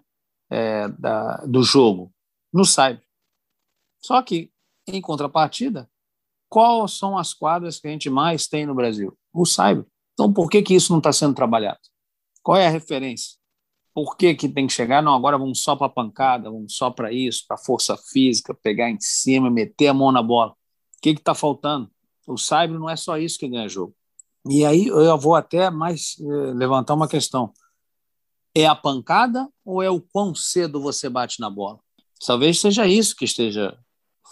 é, 0.50 0.88
da, 0.88 1.38
do 1.46 1.62
jogo? 1.62 2.12
No 2.52 2.64
cyber. 2.64 3.04
Só 3.98 4.22
que, 4.22 4.52
em 4.86 5.00
contrapartida, 5.00 5.88
quais 6.48 6.92
são 6.92 7.18
as 7.18 7.34
quadras 7.34 7.78
que 7.78 7.88
a 7.88 7.90
gente 7.90 8.08
mais 8.08 8.46
tem 8.46 8.66
no 8.66 8.74
Brasil? 8.74 9.16
O 9.32 9.44
cyber. 9.44 9.84
Então, 10.14 10.32
por 10.32 10.48
que, 10.48 10.62
que 10.62 10.74
isso 10.74 10.92
não 10.92 10.98
está 10.98 11.12
sendo 11.12 11.34
trabalhado? 11.34 11.80
Qual 12.42 12.56
é 12.56 12.66
a 12.66 12.70
referência? 12.70 13.36
Por 13.92 14.16
que, 14.16 14.34
que 14.34 14.48
tem 14.48 14.66
que 14.66 14.72
chegar? 14.72 15.02
Não, 15.02 15.14
agora 15.14 15.38
vamos 15.38 15.62
só 15.62 15.74
para 15.74 15.88
pancada, 15.88 16.50
vamos 16.50 16.74
só 16.74 16.90
para 16.90 17.12
isso, 17.12 17.44
para 17.48 17.56
força 17.56 17.96
física, 17.96 18.54
pegar 18.54 18.90
em 18.90 18.98
cima, 19.00 19.50
meter 19.50 19.88
a 19.88 19.94
mão 19.94 20.12
na 20.12 20.22
bola. 20.22 20.52
O 20.52 21.00
que 21.02 21.10
está 21.10 21.34
faltando? 21.34 21.90
O 22.26 22.36
cyber 22.36 22.78
não 22.78 22.88
é 22.88 22.96
só 22.96 23.18
isso 23.18 23.38
que 23.38 23.48
ganha 23.48 23.68
jogo. 23.68 23.94
E 24.48 24.64
aí 24.64 24.86
eu 24.86 25.18
vou 25.18 25.34
até 25.34 25.70
mais 25.70 26.16
eh, 26.20 26.52
levantar 26.54 26.94
uma 26.94 27.08
questão. 27.08 27.52
É 28.54 28.66
a 28.66 28.74
pancada 28.74 29.48
ou 29.64 29.82
é 29.82 29.90
o 29.90 30.00
quão 30.00 30.34
cedo 30.34 30.80
você 30.80 31.08
bate 31.08 31.40
na 31.40 31.50
bola? 31.50 31.80
Talvez 32.24 32.60
seja 32.60 32.86
isso 32.86 33.14
que 33.16 33.24
esteja 33.24 33.76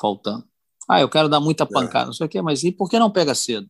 faltando. 0.00 0.46
Ah, 0.88 1.00
eu 1.00 1.08
quero 1.08 1.28
dar 1.28 1.40
muita 1.40 1.64
pancada, 1.64 2.04
é. 2.04 2.06
não 2.06 2.12
sei 2.12 2.26
o 2.26 2.28
quê, 2.28 2.42
mas 2.42 2.62
e 2.62 2.70
por 2.70 2.88
que 2.88 2.98
não 2.98 3.10
pega 3.10 3.34
cedo? 3.34 3.68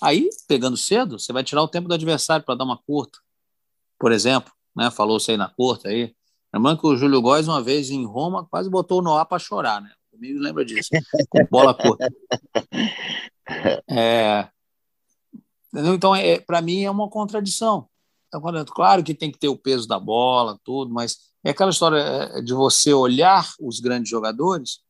Aí, 0.00 0.28
pegando 0.48 0.76
cedo, 0.76 1.18
você 1.18 1.32
vai 1.32 1.44
tirar 1.44 1.62
o 1.62 1.68
tempo 1.68 1.88
do 1.88 1.94
adversário 1.94 2.44
para 2.44 2.54
dar 2.54 2.64
uma 2.64 2.76
curta. 2.76 3.18
Por 3.98 4.12
exemplo, 4.12 4.52
né, 4.76 4.90
falou-se 4.90 5.30
aí 5.30 5.36
na 5.36 5.48
curta 5.48 5.88
aí. 5.88 6.14
Lembrando 6.52 6.80
que 6.80 6.86
o 6.86 6.96
Júlio 6.96 7.22
Góes, 7.22 7.48
uma 7.48 7.62
vez 7.62 7.90
em 7.90 8.04
Roma, 8.04 8.46
quase 8.46 8.68
botou 8.68 8.98
o 8.98 9.02
Noah 9.02 9.24
para 9.24 9.38
chorar, 9.38 9.80
né? 9.80 9.90
Comigo 10.10 10.38
lembra 10.38 10.64
disso. 10.64 10.90
Bola 11.50 11.74
curta. 11.74 12.08
É, 13.90 14.48
então, 15.74 16.14
é, 16.14 16.38
para 16.38 16.60
mim, 16.62 16.84
é 16.84 16.90
uma 16.90 17.08
contradição. 17.08 17.88
Então, 18.28 18.64
claro 18.66 19.02
que 19.02 19.14
tem 19.14 19.30
que 19.30 19.38
ter 19.38 19.48
o 19.48 19.56
peso 19.56 19.86
da 19.88 19.98
bola, 19.98 20.58
tudo, 20.64 20.92
mas 20.92 21.18
é 21.44 21.50
aquela 21.50 21.70
história 21.70 21.98
é, 21.98 22.40
de 22.40 22.54
você 22.54 22.92
olhar 22.92 23.46
os 23.60 23.80
grandes 23.80 24.08
jogadores 24.08 24.80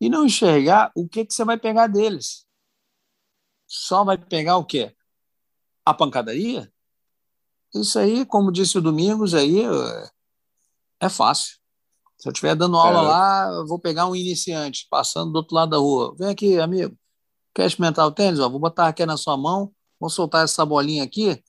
e 0.00 0.08
não 0.08 0.24
enxergar 0.24 0.90
o 0.94 1.06
que, 1.06 1.24
que 1.24 1.34
você 1.34 1.44
vai 1.44 1.58
pegar 1.58 1.86
deles. 1.86 2.46
Só 3.66 4.02
vai 4.02 4.16
pegar 4.16 4.56
o 4.56 4.64
quê? 4.64 4.94
A 5.84 5.92
pancadaria? 5.92 6.72
Isso 7.74 7.98
aí, 7.98 8.24
como 8.24 8.50
disse 8.50 8.78
o 8.78 8.80
Domingos, 8.80 9.34
aí 9.34 9.62
é, 9.62 10.10
é 11.00 11.08
fácil. 11.08 11.60
Se 12.18 12.28
eu 12.28 12.32
estiver 12.32 12.54
dando 12.54 12.76
aula 12.76 12.98
é. 12.98 13.02
lá, 13.02 13.48
eu 13.52 13.66
vou 13.66 13.78
pegar 13.78 14.06
um 14.06 14.16
iniciante 14.16 14.86
passando 14.90 15.32
do 15.32 15.36
outro 15.36 15.54
lado 15.54 15.70
da 15.70 15.78
rua. 15.78 16.14
Vem 16.18 16.28
aqui, 16.28 16.58
amigo. 16.58 16.96
Quer 17.54 17.66
experimentar 17.66 18.06
o 18.06 18.12
tênis? 18.12 18.40
Ó, 18.40 18.48
vou 18.48 18.60
botar 18.60 18.88
aqui 18.88 19.04
na 19.06 19.16
sua 19.16 19.36
mão, 19.36 19.72
vou 19.98 20.10
soltar 20.10 20.44
essa 20.44 20.64
bolinha 20.64 21.04
aqui 21.04 21.42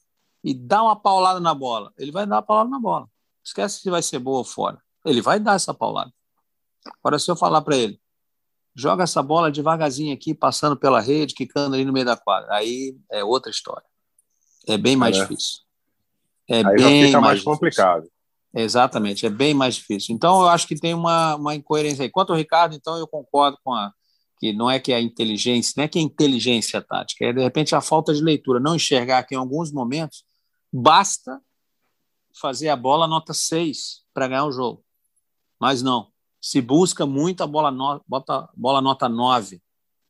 e 0.44 0.54
dar 0.54 0.84
uma 0.84 0.96
paulada 0.96 1.40
na 1.40 1.54
bola. 1.54 1.94
Ele 1.98 2.12
vai 2.12 2.26
dar 2.26 2.40
a 2.40 2.42
paulada 2.42 2.70
na 2.70 2.80
bola. 2.80 3.10
Esquece 3.44 3.80
se 3.82 3.90
vai 3.90 4.02
ser 4.02 4.20
boa 4.20 4.40
ou 4.40 4.44
fora. 4.44 4.82
Ele 5.06 5.22
vai 5.22 5.40
dar 5.40 5.56
essa 5.56 5.74
paulada. 5.74 6.12
Agora, 7.00 7.20
se 7.20 7.30
eu 7.30 7.36
falar 7.36 7.62
para 7.62 7.76
ele, 7.76 8.01
joga 8.76 9.04
essa 9.04 9.22
bola 9.22 9.52
devagarzinho 9.52 10.14
aqui, 10.14 10.34
passando 10.34 10.76
pela 10.78 11.02
rede, 11.02 11.34
quicando 11.34 11.76
ali 11.76 11.86
no 11.86 11.94
meio 11.94 12.06
da 12.06 12.18
quadra. 12.18 12.54
Aí 12.54 12.96
é 13.12 13.24
outra 13.24 13.52
história. 13.52 13.86
É 14.68 14.78
bem 14.78 14.96
mais 14.96 15.18
é. 15.18 15.22
difícil. 15.22 15.62
É 16.50 16.58
Aí 16.58 16.76
bem 16.76 17.06
fica 17.06 17.22
mais, 17.22 17.34
mais 17.34 17.44
complicado. 17.44 18.10
Exatamente, 18.54 19.26
é 19.26 19.30
bem 19.30 19.54
mais 19.54 19.76
difícil. 19.76 20.14
Então, 20.14 20.42
eu 20.42 20.50
acho 20.50 20.68
que 20.68 20.76
tem 20.76 20.94
uma, 20.94 21.36
uma 21.36 21.56
incoerência 21.56 22.04
aí. 22.04 22.10
Quanto 22.10 22.32
ao 22.32 22.38
Ricardo, 22.38 22.76
então, 22.76 22.98
eu 22.98 23.08
concordo 23.08 23.58
com 23.64 23.74
a 23.74 23.94
que 24.38 24.52
não 24.52 24.70
é 24.70 24.80
que 24.80 24.92
a 24.92 25.00
inteligência, 25.00 25.74
não 25.78 25.84
é 25.84 25.88
que 25.88 26.00
a 26.00 26.02
inteligência 26.02 26.82
tática, 26.82 27.26
é 27.26 27.32
de 27.32 27.40
repente 27.40 27.76
a 27.76 27.80
falta 27.80 28.12
de 28.12 28.24
leitura, 28.24 28.60
não 28.60 28.76
enxergar 28.76 29.24
que 29.24 29.36
em 29.36 29.38
alguns 29.38 29.72
momentos 29.72 30.26
basta 30.74 31.40
fazer 32.34 32.70
a 32.70 32.76
bola 32.76 33.08
nota 33.08 33.36
6 33.36 34.02
para 34.12 34.28
ganhar 34.28 34.46
o 34.46 34.52
jogo. 34.52 34.84
Mas 35.60 35.84
não, 35.84 36.11
se 36.41 36.60
busca 36.60 37.06
muito 37.06 37.43
a 37.43 37.47
bola, 37.47 37.69
no, 37.69 38.01
bota, 38.08 38.49
bola 38.56 38.82
nota 38.82 39.08
9, 39.08 39.62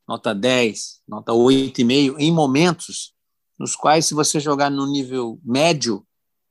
nota 0.07 0.33
10, 0.33 1.01
nota 1.07 1.33
8,5, 1.33 2.15
em 2.17 2.31
momentos 2.31 3.13
nos 3.59 3.75
quais, 3.75 4.05
se 4.07 4.15
você 4.15 4.39
jogar 4.39 4.71
no 4.71 4.87
nível 4.87 5.39
médio, 5.43 6.03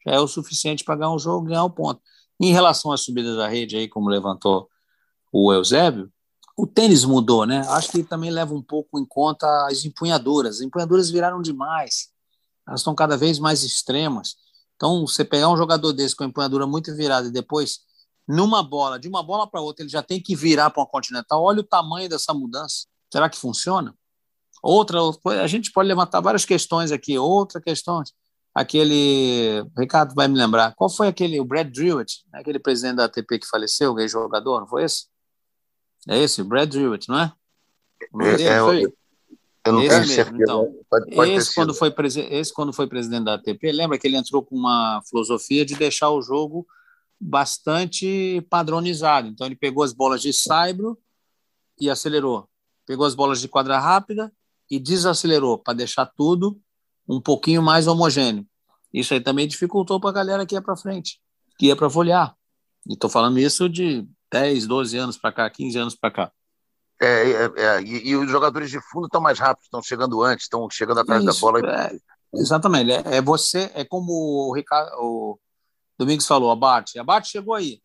já 0.07 0.13
é 0.13 0.21
o 0.21 0.29
suficiente 0.29 0.85
para 0.85 0.95
ganhar 0.95 1.11
um 1.11 1.19
jogo, 1.19 1.47
ganhar 1.47 1.65
um 1.65 1.71
ponto. 1.71 2.01
Em 2.39 2.53
relação 2.53 2.93
às 2.93 3.01
subidas 3.01 3.37
da 3.37 3.49
rede, 3.49 3.77
aí, 3.77 3.89
como 3.89 4.09
levantou 4.09 4.69
o 5.33 5.53
Eusébio, 5.53 6.11
o 6.57 6.67
tênis 6.67 7.05
mudou, 7.05 7.47
né? 7.47 7.67
Acho 7.69 7.91
que 7.91 8.03
também 8.03 8.31
leva 8.31 8.55
um 8.55 8.63
pouco 8.63 8.99
em 8.99 9.05
conta 9.05 9.47
as 9.67 9.85
empunhaduras. 9.85 10.57
As 10.57 10.61
empunhaduras 10.61 11.11
viraram 11.11 11.41
demais. 11.41 12.11
Elas 12.67 12.81
estão 12.81 12.95
cada 12.95 13.17
vez 13.17 13.39
mais 13.39 13.63
extremas. 13.63 14.37
Então, 14.77 15.07
você 15.07 15.25
pegar 15.25 15.49
um 15.49 15.57
jogador 15.57 15.93
desse 15.93 16.15
com 16.15 16.25
a 16.25 16.27
empunhadura 16.27 16.67
muito 16.67 16.95
virada 16.95 17.29
e 17.29 17.31
depois, 17.31 17.81
numa 18.27 18.63
bola, 18.63 18.99
de 18.99 19.09
uma 19.09 19.23
bola 19.23 19.47
para 19.49 19.61
outra, 19.61 19.83
ele 19.83 19.91
já 19.91 20.03
tem 20.03 20.21
que 20.21 20.37
virar 20.37 20.71
para 20.71 20.83
uma 20.83 20.89
continental. 20.89 21.43
Olha 21.43 21.61
o 21.61 21.65
tamanho 21.65 22.09
dessa 22.09 22.33
mudança. 22.33 22.87
Será 23.13 23.29
que 23.29 23.37
funciona? 23.37 23.95
Outra, 24.63 24.99
a 25.43 25.47
gente 25.47 25.73
pode 25.73 25.89
levantar 25.89 26.21
várias 26.21 26.45
questões 26.45 26.93
aqui. 26.93 27.19
Outra 27.19 27.61
questão, 27.61 28.03
aquele. 28.55 29.65
Ricardo 29.77 30.15
vai 30.15 30.29
me 30.29 30.37
lembrar. 30.37 30.75
Qual 30.75 30.91
foi 30.91 31.09
aquele, 31.09 31.41
o 31.41 31.45
Brad 31.45 31.69
Drewitt, 31.73 32.25
né, 32.33 32.41
aquele 32.41 32.59
presidente 32.59 32.97
da 32.97 33.05
ATP 33.07 33.39
que 33.39 33.49
faleceu, 33.49 33.99
ex-jogador, 33.99 34.61
não 34.61 34.67
foi 34.67 34.85
esse? 34.85 35.07
É 36.09 36.19
esse, 36.19 36.43
Brad 36.43 36.71
Drewitt, 36.71 37.09
não 37.09 37.19
é? 37.19 37.33
O 38.13 38.23
é, 38.23 38.43
é, 38.43 38.61
foi? 38.61 38.85
Eu 39.67 39.73
não 39.73 39.83
esse 39.83 40.17
mesmo, 40.17 40.43
então. 40.43 40.75
Pode, 40.89 41.15
pode 41.15 41.33
esse, 41.33 41.55
quando 41.55 41.75
foi 41.75 41.95
esse, 42.31 42.53
quando 42.53 42.73
foi 42.73 42.87
presidente 42.87 43.25
da 43.25 43.35
ATP, 43.35 43.73
lembra 43.73 43.99
que 43.99 44.07
ele 44.07 44.17
entrou 44.17 44.43
com 44.43 44.57
uma 44.57 45.03
filosofia 45.09 45.65
de 45.65 45.75
deixar 45.75 46.11
o 46.11 46.23
jogo 46.23 46.67
bastante 47.21 48.41
padronizado. 48.49 49.29
Então, 49.29 49.47
ele 49.47 49.57
pegou 49.57 49.85
as 49.85 49.93
bolas 49.93 50.23
de 50.23 50.33
saibro 50.33 50.99
e 51.79 51.91
acelerou. 51.91 52.49
Pegou 52.87 53.05
as 53.05 53.15
bolas 53.15 53.41
de 53.41 53.49
quadra 53.49 53.79
rápida 53.79 54.33
e 54.71 54.79
desacelerou 54.79 55.59
para 55.59 55.75
deixar 55.75 56.07
tudo 56.07 56.59
um 57.09 57.21
pouquinho 57.21 57.63
mais 57.63 57.87
homogêneo. 57.87 58.47
Isso 58.93 59.13
aí 59.15 59.21
também 59.21 59.47
dificultou 59.47 60.01
para 60.01 60.11
a 60.11 60.13
galera 60.15 60.47
que 60.47 60.55
ia 60.55 60.63
para 60.63 60.77
frente, 60.77 61.21
que 61.59 61.67
ia 61.67 61.77
para 61.77 61.91
folhear. 61.91 62.35
E 62.89 62.95
estou 62.95 63.11
falando 63.11 63.39
isso 63.39 63.69
de 63.69 64.07
10, 64.33 64.67
12 64.67 64.97
anos 64.97 65.19
para 65.19 65.33
cá, 65.33 65.51
15 65.51 65.79
anos 65.79 65.95
para 65.95 66.11
cá. 66.11 66.33
É, 67.01 67.31
é, 67.31 67.53
é, 67.57 67.83
e, 67.83 68.09
e, 68.11 68.17
os 68.17 68.31
jogadores 68.31 68.71
de 68.71 68.79
fundo 68.91 69.07
estão 69.07 69.21
mais 69.21 69.39
rápidos, 69.39 69.65
estão 69.65 69.83
chegando 69.83 70.23
antes, 70.23 70.45
estão 70.45 70.69
chegando 70.71 71.01
atrás 71.01 71.25
Isso, 71.25 71.33
da 71.33 71.41
bola. 71.41 71.61
É, 71.67 71.99
exatamente. 72.35 72.91
É, 72.91 73.17
é, 73.17 73.23
você, 73.23 73.71
é 73.75 73.85
como 73.85 74.13
o, 74.13 74.55
Ricardo, 74.55 74.91
o 74.99 75.39
Domingos 76.01 76.27
falou, 76.27 76.51
abate. 76.51 76.99
Abate 76.99 77.29
chegou 77.29 77.53
aí. 77.53 77.79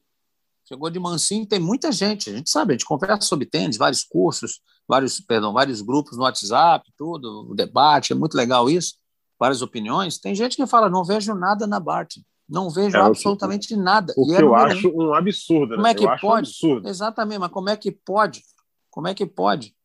Chegou 0.66 0.90
de 0.90 0.98
mansinho, 0.98 1.46
tem 1.46 1.60
muita 1.60 1.92
gente. 1.92 2.30
A 2.30 2.34
gente 2.34 2.50
sabe, 2.50 2.72
a 2.72 2.78
gente 2.78 2.86
conversa 2.86 3.28
sobre 3.28 3.46
tênis, 3.46 3.76
vários 3.76 4.06
cursos, 4.06 4.62
vários, 4.88 5.20
perdão, 5.20 5.52
vários 5.52 5.82
grupos 5.82 6.18
no 6.18 6.24
WhatsApp, 6.24 6.90
tudo, 6.98 7.52
o 7.52 7.54
debate, 7.54 8.14
é 8.14 8.16
muito 8.16 8.38
legal 8.38 8.70
isso, 8.70 8.96
várias 9.38 9.62
opiniões. 9.62 10.18
Tem 10.18 10.34
gente 10.34 10.56
que 10.56 10.66
fala, 10.66 10.90
não 10.90 11.04
vejo 11.04 11.36
nada 11.36 11.68
na 11.68 11.78
Bart. 11.78 12.16
Não 12.48 12.70
vejo 12.70 12.96
é, 12.96 13.02
absolutamente 13.02 13.76
nada. 13.76 14.14
O 14.16 14.26
que 14.26 14.42
eu 14.42 14.56
acho 14.56 14.90
um 14.96 15.14
absurdo. 15.14 15.72
Né? 15.72 15.76
Como 15.76 15.88
é 15.88 15.94
que 15.94 16.06
eu 16.06 16.18
pode? 16.18 16.52
Um 16.64 16.88
Exatamente, 16.88 17.40
mas 17.40 17.52
como 17.52 17.70
é 17.70 17.76
que 17.76 17.92
pode? 17.92 18.44
Como 18.90 19.10
é 19.10 19.14
que 19.14 19.26
pode? 19.26 19.76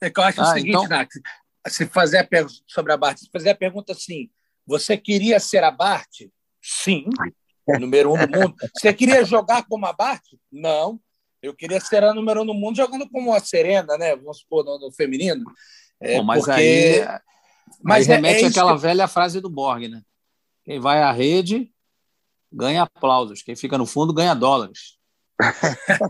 É 0.00 0.08
que 0.08 0.18
eu 0.18 0.24
acho 0.24 0.40
ah, 0.40 0.44
o 0.44 0.52
seguinte, 0.54 0.68
então... 0.70 0.88
Nath, 0.88 1.10
se 1.68 1.84
fazer 1.84 2.18
a 2.18 2.26
pergunta 2.26 2.54
sobre 2.66 2.90
a 2.90 2.96
Bart, 2.96 3.18
se 3.18 3.28
fazer 3.30 3.50
a 3.50 3.54
pergunta 3.54 3.92
assim, 3.92 4.30
você 4.66 4.96
queria 4.96 5.38
ser 5.38 5.62
a 5.62 5.70
Bart? 5.70 6.22
Sim, 6.66 7.04
número 7.78 8.14
um 8.14 8.26
do 8.26 8.38
mundo. 8.38 8.54
Você 8.74 8.92
queria 8.94 9.22
jogar 9.22 9.66
como 9.66 9.84
a 9.84 9.92
Bart? 9.92 10.22
Não. 10.50 10.98
Eu 11.42 11.54
queria 11.54 11.78
ser 11.78 12.02
a 12.02 12.14
número 12.14 12.40
um 12.40 12.46
do 12.46 12.54
mundo 12.54 12.76
jogando 12.76 13.06
como 13.10 13.34
a 13.34 13.38
Serena, 13.38 13.98
né? 13.98 14.16
Vamos 14.16 14.38
supor, 14.38 14.64
no, 14.64 14.78
no 14.78 14.90
feminino. 14.90 15.44
É, 16.00 16.16
Bom, 16.16 16.24
mas 16.24 16.46
porque... 16.46 16.58
aí, 16.58 17.06
mas 17.82 18.08
aí 18.08 18.12
é, 18.12 18.16
remete 18.16 18.44
é 18.44 18.48
àquela 18.48 18.74
que... 18.74 18.80
velha 18.80 19.06
frase 19.06 19.42
do 19.42 19.50
Borg, 19.50 19.86
né? 19.88 20.00
Quem 20.64 20.80
vai 20.80 21.02
à 21.02 21.12
rede 21.12 21.70
ganha 22.50 22.84
aplausos, 22.84 23.42
quem 23.42 23.54
fica 23.54 23.76
no 23.76 23.84
fundo 23.84 24.14
ganha 24.14 24.32
dólares. 24.32 24.96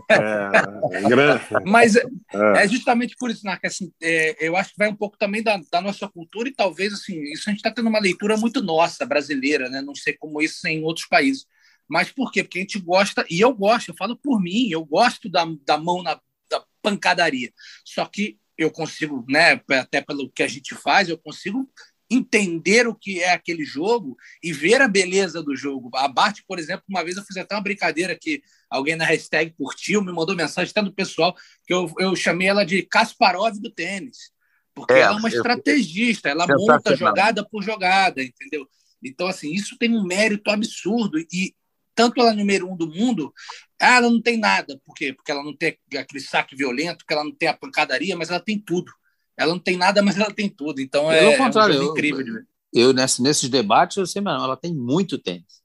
É, 0.09 1.59
Mas 1.65 1.95
é, 1.95 2.03
é. 2.33 2.63
é, 2.63 2.67
justamente 2.67 3.15
por 3.17 3.31
isso, 3.31 3.45
Narca, 3.45 3.67
assim, 3.67 3.91
é, 4.01 4.47
eu 4.47 4.55
acho 4.55 4.71
que 4.71 4.77
vai 4.77 4.87
um 4.87 4.95
pouco 4.95 5.17
também 5.17 5.41
da, 5.41 5.59
da, 5.71 5.81
nossa 5.81 6.07
cultura 6.07 6.47
e 6.47 6.53
talvez 6.53 6.93
assim, 6.93 7.21
isso 7.31 7.49
a 7.49 7.51
gente 7.51 7.59
está 7.59 7.71
tendo 7.71 7.89
uma 7.89 7.99
leitura 7.99 8.37
muito 8.37 8.61
nossa, 8.61 9.05
brasileira, 9.05 9.69
né? 9.69 9.81
Não 9.81 9.95
sei 9.95 10.13
como 10.13 10.41
isso 10.41 10.67
em 10.67 10.83
outros 10.83 11.07
países. 11.07 11.45
Mas 11.87 12.11
por 12.11 12.31
quê? 12.31 12.43
Porque 12.43 12.59
a 12.59 12.61
gente 12.61 12.79
gosta, 12.79 13.25
e 13.29 13.41
eu 13.41 13.53
gosto, 13.53 13.89
eu 13.89 13.95
falo 13.95 14.15
por 14.15 14.41
mim, 14.41 14.69
eu 14.69 14.83
gosto 14.85 15.29
da, 15.29 15.45
da 15.65 15.77
mão 15.77 16.03
na 16.03 16.19
da 16.49 16.63
pancadaria. 16.81 17.51
Só 17.83 18.05
que 18.05 18.37
eu 18.57 18.71
consigo, 18.71 19.25
né, 19.27 19.61
até 19.71 20.01
pelo 20.01 20.29
que 20.29 20.43
a 20.43 20.47
gente 20.47 20.75
faz, 20.75 21.09
eu 21.09 21.17
consigo 21.17 21.69
entender 22.09 22.87
o 22.87 22.95
que 22.95 23.21
é 23.21 23.33
aquele 23.33 23.65
jogo 23.65 24.15
e 24.41 24.53
ver 24.53 24.81
a 24.81 24.87
beleza 24.87 25.41
do 25.41 25.55
jogo. 25.55 25.89
A 25.95 26.07
Bart, 26.07 26.41
por 26.47 26.59
exemplo, 26.59 26.83
uma 26.87 27.03
vez 27.03 27.17
eu 27.17 27.23
fiz 27.23 27.35
até 27.37 27.55
uma 27.55 27.61
brincadeira 27.61 28.15
que 28.19 28.43
alguém 28.75 28.95
na 28.95 29.05
hashtag 29.05 29.53
curtiu, 29.57 30.03
me 30.03 30.11
mandou 30.11 30.35
mensagem 30.35 30.71
até 30.71 30.81
do 30.81 30.93
pessoal, 30.93 31.35
que 31.65 31.73
eu, 31.73 31.91
eu 31.97 32.15
chamei 32.15 32.47
ela 32.47 32.65
de 32.65 32.81
Kasparov 32.83 33.57
do 33.59 33.71
tênis. 33.71 34.31
Porque 34.73 34.93
é, 34.93 34.99
ela 34.99 35.15
é 35.15 35.19
uma 35.19 35.29
eu, 35.29 35.35
estrategista, 35.35 36.29
ela 36.29 36.45
monta 36.47 36.95
jogada 36.95 37.47
por 37.47 37.63
jogada, 37.63 38.21
entendeu? 38.21 38.67
Então, 39.01 39.27
assim, 39.27 39.53
isso 39.53 39.77
tem 39.77 39.95
um 39.95 40.03
mérito 40.03 40.51
absurdo. 40.51 41.17
E 41.31 41.55
tanto 41.93 42.19
ela 42.19 42.31
é 42.31 42.35
número 42.35 42.69
um 42.69 42.75
do 42.75 42.87
mundo, 42.87 43.33
ah, 43.79 43.95
ela 43.95 44.09
não 44.09 44.21
tem 44.21 44.37
nada. 44.37 44.79
Por 44.85 44.93
quê? 44.93 45.13
Porque 45.13 45.31
ela 45.31 45.43
não 45.43 45.55
tem 45.55 45.77
aquele 45.97 46.19
saque 46.19 46.55
violento, 46.55 46.97
porque 46.99 47.13
ela 47.13 47.23
não 47.23 47.33
tem 47.33 47.47
a 47.47 47.53
pancadaria, 47.57 48.17
mas 48.17 48.29
ela 48.29 48.39
tem 48.39 48.59
tudo. 48.59 48.91
Ela 49.37 49.53
não 49.53 49.59
tem 49.59 49.77
nada, 49.77 50.01
mas 50.01 50.17
ela 50.17 50.33
tem 50.33 50.49
tudo. 50.49 50.81
Então 50.81 51.11
é, 51.11 51.33
é 51.33 51.41
um 51.41 51.91
incrível 51.91 52.23
de 52.23 52.31
ver. 52.31 52.47
Eu, 52.73 52.91
nesse, 52.91 53.21
nesses 53.21 53.47
debates, 53.47 53.95
eu 53.95 54.05
sei, 54.05 54.21
mas 54.21 54.41
ela 54.41 54.57
tem 54.57 54.73
muito 54.73 55.17
tênis. 55.17 55.63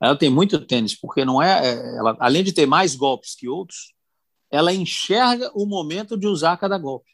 Ela 0.00 0.16
tem 0.16 0.30
muito 0.30 0.64
tênis, 0.64 0.98
porque 0.98 1.24
não 1.24 1.42
é, 1.42 1.68
é. 1.68 1.96
Ela, 1.98 2.16
além 2.20 2.44
de 2.44 2.52
ter 2.52 2.66
mais 2.66 2.94
golpes 2.94 3.34
que 3.34 3.48
outros, 3.48 3.94
ela 4.50 4.72
enxerga 4.72 5.50
o 5.54 5.66
momento 5.66 6.16
de 6.16 6.26
usar 6.26 6.56
cada 6.56 6.78
golpe. 6.78 7.10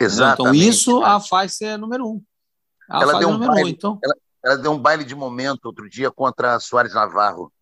Exatamente. 0.00 0.56
Então, 0.58 0.70
isso 0.70 1.02
a 1.02 1.20
faz 1.20 1.56
ser 1.56 1.76
número 1.76 2.06
um. 2.06 2.22
A 2.88 3.02
ela, 3.02 3.18
deu 3.18 3.28
um 3.28 3.38
baile, 3.38 3.64
um, 3.64 3.68
então. 3.68 3.98
ela, 4.02 4.14
ela, 4.44 4.56
deu 4.56 4.72
um 4.72 4.78
baile 4.78 5.04
de 5.04 5.14
momento 5.14 5.66
outro 5.66 5.88
dia 5.90 6.10
contra 6.10 6.54
a 6.54 6.60
Soares 6.60 6.94
Navarro. 6.94 7.52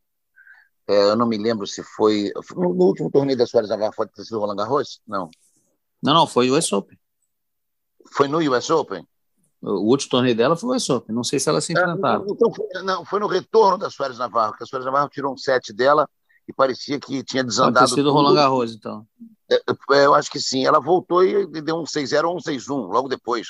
É, 0.88 1.10
eu 1.10 1.16
não 1.16 1.26
me 1.26 1.36
lembro 1.36 1.66
se 1.66 1.82
foi. 1.82 2.30
No, 2.54 2.72
no 2.74 2.84
último 2.84 3.10
torneio 3.10 3.36
da 3.36 3.46
Soares 3.46 3.70
Navarro 3.70 3.92
foi 3.92 4.06
ter 4.06 4.24
sido 4.24 4.38
Roland 4.38 4.56
Garros? 4.56 5.00
Não. 5.06 5.30
Não, 6.00 6.14
não, 6.14 6.26
foi 6.26 6.50
o 6.50 6.56
US 6.56 6.72
Open. 6.72 6.96
Foi 8.12 8.28
no 8.28 8.38
US 8.52 8.70
Open? 8.70 9.06
O 9.62 9.90
último 9.90 10.10
torneio 10.10 10.36
dela 10.36 10.56
foi 10.56 10.76
o 10.76 10.96
Open. 10.96 11.14
Não 11.14 11.24
sei 11.24 11.40
se 11.40 11.48
ela 11.48 11.60
se 11.60 11.72
enfrentaram. 11.72 12.24
É, 12.26 12.30
então, 12.30 12.52
foi, 12.52 12.82
não, 12.82 13.04
foi 13.04 13.20
no 13.20 13.26
retorno 13.26 13.78
da 13.78 13.90
Soares 13.90 14.18
Navarro, 14.18 14.54
que 14.54 14.62
a 14.62 14.66
Soares 14.66 14.84
Navarro 14.84 15.08
tirou 15.08 15.32
um 15.32 15.36
set 15.36 15.72
dela 15.72 16.08
e 16.48 16.52
parecia 16.52 17.00
que 17.00 17.22
tinha 17.24 17.42
desandado. 17.42 17.74
Pode 17.74 17.90
ter 17.90 17.94
sido 17.96 18.12
Roland 18.12 18.34
Garros, 18.34 18.74
então. 18.74 19.06
É, 19.50 19.56
é, 19.92 20.06
eu 20.06 20.14
acho 20.14 20.30
que 20.30 20.40
sim. 20.40 20.64
Ela 20.66 20.80
voltou 20.80 21.24
e 21.24 21.46
deu 21.62 21.76
um 21.76 21.84
6-0 21.84 22.24
ou 22.24 22.36
um 22.36 22.38
6-1 22.38 22.92
logo 22.92 23.08
depois. 23.08 23.48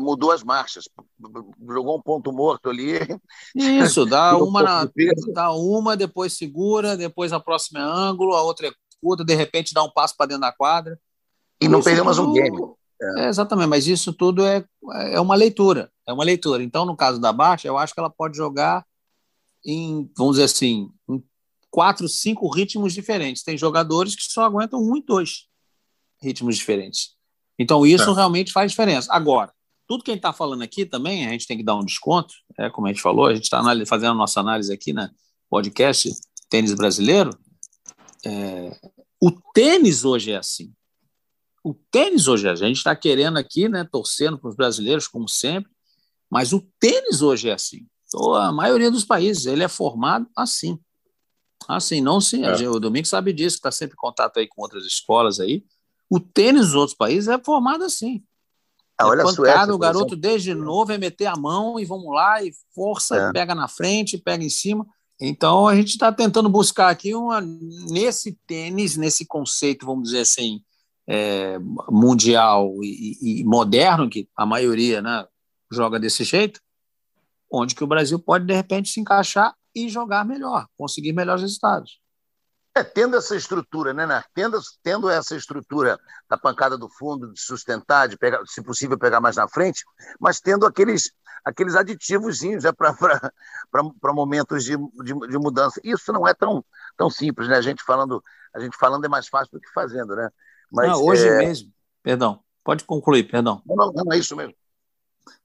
Mudou 0.00 0.32
as 0.32 0.42
marchas, 0.42 0.88
jogou 1.68 1.96
um 1.96 2.02
ponto 2.02 2.32
morto 2.32 2.68
ali. 2.68 2.98
Isso, 3.54 4.04
dá 4.04 4.36
uma, 4.42 4.60
na, 4.60 4.88
dá 5.32 5.52
uma, 5.52 5.96
depois 5.96 6.36
segura, 6.36 6.96
depois 6.96 7.32
a 7.32 7.38
próxima 7.38 7.78
é 7.78 7.82
ângulo, 7.82 8.34
a 8.34 8.42
outra 8.42 8.66
é 8.66 8.72
curta, 9.00 9.24
de 9.24 9.34
repente 9.34 9.72
dá 9.72 9.84
um 9.84 9.90
passo 9.90 10.16
para 10.16 10.26
dentro 10.26 10.40
da 10.42 10.52
quadra. 10.52 10.98
E 11.60 11.68
não 11.68 11.80
perdeu 11.80 12.04
mais 12.04 12.18
um 12.18 12.32
game. 12.32 12.56
É. 13.00 13.24
é. 13.24 13.28
exatamente, 13.28 13.68
mas 13.68 13.86
isso 13.86 14.12
tudo 14.12 14.44
é, 14.44 14.64
é 15.12 15.20
uma 15.20 15.34
leitura, 15.34 15.90
é 16.06 16.12
uma 16.12 16.24
leitura. 16.24 16.62
Então, 16.62 16.84
no 16.84 16.96
caso 16.96 17.20
da 17.20 17.32
Baixa, 17.32 17.68
eu 17.68 17.78
acho 17.78 17.94
que 17.94 18.00
ela 18.00 18.10
pode 18.10 18.36
jogar 18.36 18.84
em, 19.64 20.10
vamos 20.16 20.34
dizer 20.34 20.44
assim, 20.44 20.90
em 21.08 21.22
quatro, 21.70 22.08
cinco 22.08 22.48
ritmos 22.48 22.92
diferentes. 22.92 23.42
Tem 23.42 23.56
jogadores 23.56 24.14
que 24.14 24.22
só 24.22 24.44
aguentam 24.44 24.80
um 24.80 24.96
e 24.96 25.02
dois 25.02 25.46
ritmos 26.20 26.56
diferentes. 26.56 27.16
Então, 27.58 27.84
isso 27.84 28.10
é. 28.10 28.14
realmente 28.14 28.52
faz 28.52 28.70
diferença. 28.70 29.12
Agora, 29.12 29.52
tudo 29.86 30.04
que 30.04 30.10
a 30.10 30.14
gente 30.14 30.20
está 30.20 30.32
falando 30.32 30.62
aqui 30.62 30.84
também, 30.84 31.26
a 31.26 31.30
gente 31.30 31.46
tem 31.46 31.56
que 31.56 31.64
dar 31.64 31.76
um 31.76 31.84
desconto, 31.84 32.34
é, 32.58 32.68
como 32.70 32.86
a 32.86 32.90
gente 32.90 33.02
falou, 33.02 33.26
a 33.26 33.34
gente 33.34 33.44
está 33.44 33.62
fazendo 33.86 34.12
a 34.12 34.14
nossa 34.14 34.38
análise 34.38 34.72
aqui 34.72 34.92
na 34.92 35.10
podcast 35.48 36.10
Tênis 36.48 36.74
Brasileiro. 36.74 37.30
É, 38.24 38.78
o 39.20 39.30
tênis 39.54 40.04
hoje 40.04 40.32
é 40.32 40.36
assim. 40.36 40.72
O 41.64 41.74
tênis 41.90 42.28
hoje, 42.28 42.48
a 42.48 42.54
gente 42.54 42.76
está 42.76 42.94
querendo 42.94 43.38
aqui, 43.38 43.68
né, 43.68 43.86
torcendo 43.90 44.38
para 44.38 44.48
os 44.48 44.56
brasileiros, 44.56 45.08
como 45.08 45.28
sempre, 45.28 45.70
mas 46.30 46.52
o 46.52 46.66
tênis 46.78 47.22
hoje 47.22 47.48
é 47.48 47.52
assim. 47.52 47.86
Então, 48.06 48.34
a 48.34 48.52
maioria 48.52 48.90
dos 48.90 49.04
países 49.04 49.46
ele 49.46 49.62
é 49.62 49.68
formado 49.68 50.26
assim. 50.36 50.78
Assim, 51.68 52.00
não 52.00 52.20
sim. 52.20 52.44
É. 52.44 52.68
O 52.68 52.80
Domingo 52.80 53.06
sabe 53.06 53.32
disso, 53.32 53.56
está 53.56 53.70
sempre 53.70 53.94
em 53.94 54.00
contato 54.00 54.38
aí 54.38 54.46
com 54.46 54.62
outras 54.62 54.84
escolas 54.84 55.40
aí. 55.40 55.64
O 56.08 56.18
tênis 56.18 56.66
dos 56.66 56.74
outros 56.74 56.96
países 56.96 57.28
é 57.28 57.38
formado 57.38 57.84
assim. 57.84 58.22
Ah, 58.98 59.04
é 59.04 59.06
olha 59.06 59.24
pancada, 59.24 59.74
o 59.74 59.78
garoto 59.78 60.16
desde 60.16 60.54
novo 60.54 60.92
é 60.92 60.98
meter 60.98 61.26
a 61.26 61.36
mão 61.36 61.78
e 61.78 61.84
vamos 61.84 62.12
lá, 62.12 62.42
e 62.42 62.52
força, 62.74 63.16
é. 63.16 63.32
pega 63.32 63.54
na 63.54 63.68
frente, 63.68 64.18
pega 64.18 64.42
em 64.42 64.50
cima. 64.50 64.86
Então 65.20 65.68
a 65.68 65.74
gente 65.74 65.90
está 65.90 66.10
tentando 66.12 66.48
buscar 66.48 66.88
aqui 66.88 67.14
uma 67.14 67.40
nesse 67.40 68.38
tênis, 68.46 68.96
nesse 68.96 69.26
conceito, 69.26 69.84
vamos 69.84 70.04
dizer 70.04 70.20
assim, 70.20 70.62
é, 71.08 71.58
mundial 71.88 72.74
e, 72.82 73.40
e, 73.40 73.44
moderno, 73.44 74.10
que 74.10 74.28
a 74.36 74.44
maioria 74.44 75.00
né, 75.00 75.26
joga 75.72 75.98
desse 75.98 76.22
jeito, 76.22 76.60
onde 77.50 77.74
que 77.74 77.82
o 77.82 77.86
Brasil 77.86 78.18
pode, 78.18 78.44
de 78.44 78.52
repente, 78.52 78.90
se 78.90 79.00
encaixar 79.00 79.54
e 79.74 79.88
jogar 79.88 80.24
melhor, 80.24 80.66
conseguir 80.76 81.14
melhores 81.14 81.42
resultados. 81.42 81.98
É, 82.76 82.84
tendo 82.84 83.16
essa 83.16 83.34
estrutura, 83.34 83.94
né, 83.94 84.06
né? 84.06 84.22
Tendo, 84.34 84.60
tendo 84.82 85.08
essa 85.08 85.34
estrutura 85.34 85.98
da 86.28 86.36
pancada 86.36 86.76
do 86.76 86.88
fundo, 86.90 87.32
de 87.32 87.40
sustentar, 87.40 88.06
de 88.06 88.16
pegar, 88.16 88.40
se 88.46 88.62
possível 88.62 88.98
pegar 88.98 89.20
mais 89.20 89.36
na 89.36 89.48
frente, 89.48 89.82
mas 90.20 90.40
tendo 90.40 90.66
aqueles, 90.66 91.10
aqueles 91.44 91.74
aditivos 91.74 92.42
né, 92.42 92.70
para 94.00 94.12
momentos 94.12 94.62
de, 94.62 94.76
de, 94.76 95.14
de, 95.26 95.38
mudança. 95.38 95.80
Isso 95.82 96.12
não 96.12 96.28
é 96.28 96.34
tão, 96.34 96.64
tão 96.96 97.08
simples, 97.08 97.48
né? 97.48 97.56
A 97.56 97.62
gente 97.62 97.82
falando, 97.82 98.22
a 98.54 98.60
gente 98.60 98.76
falando 98.76 99.04
é 99.06 99.08
mais 99.08 99.26
fácil 99.26 99.50
do 99.52 99.60
que 99.60 99.72
fazendo, 99.72 100.14
né? 100.14 100.28
Mas, 100.70 100.88
Não, 100.90 101.04
hoje 101.04 101.26
é... 101.26 101.38
mesmo, 101.38 101.72
perdão, 102.02 102.40
Pode 102.68 102.84
concluir, 102.84 103.22
perdão. 103.22 103.62
Não, 103.64 103.90
não, 103.90 104.12
é 104.12 104.18
isso 104.18 104.36
mesmo. 104.36 104.52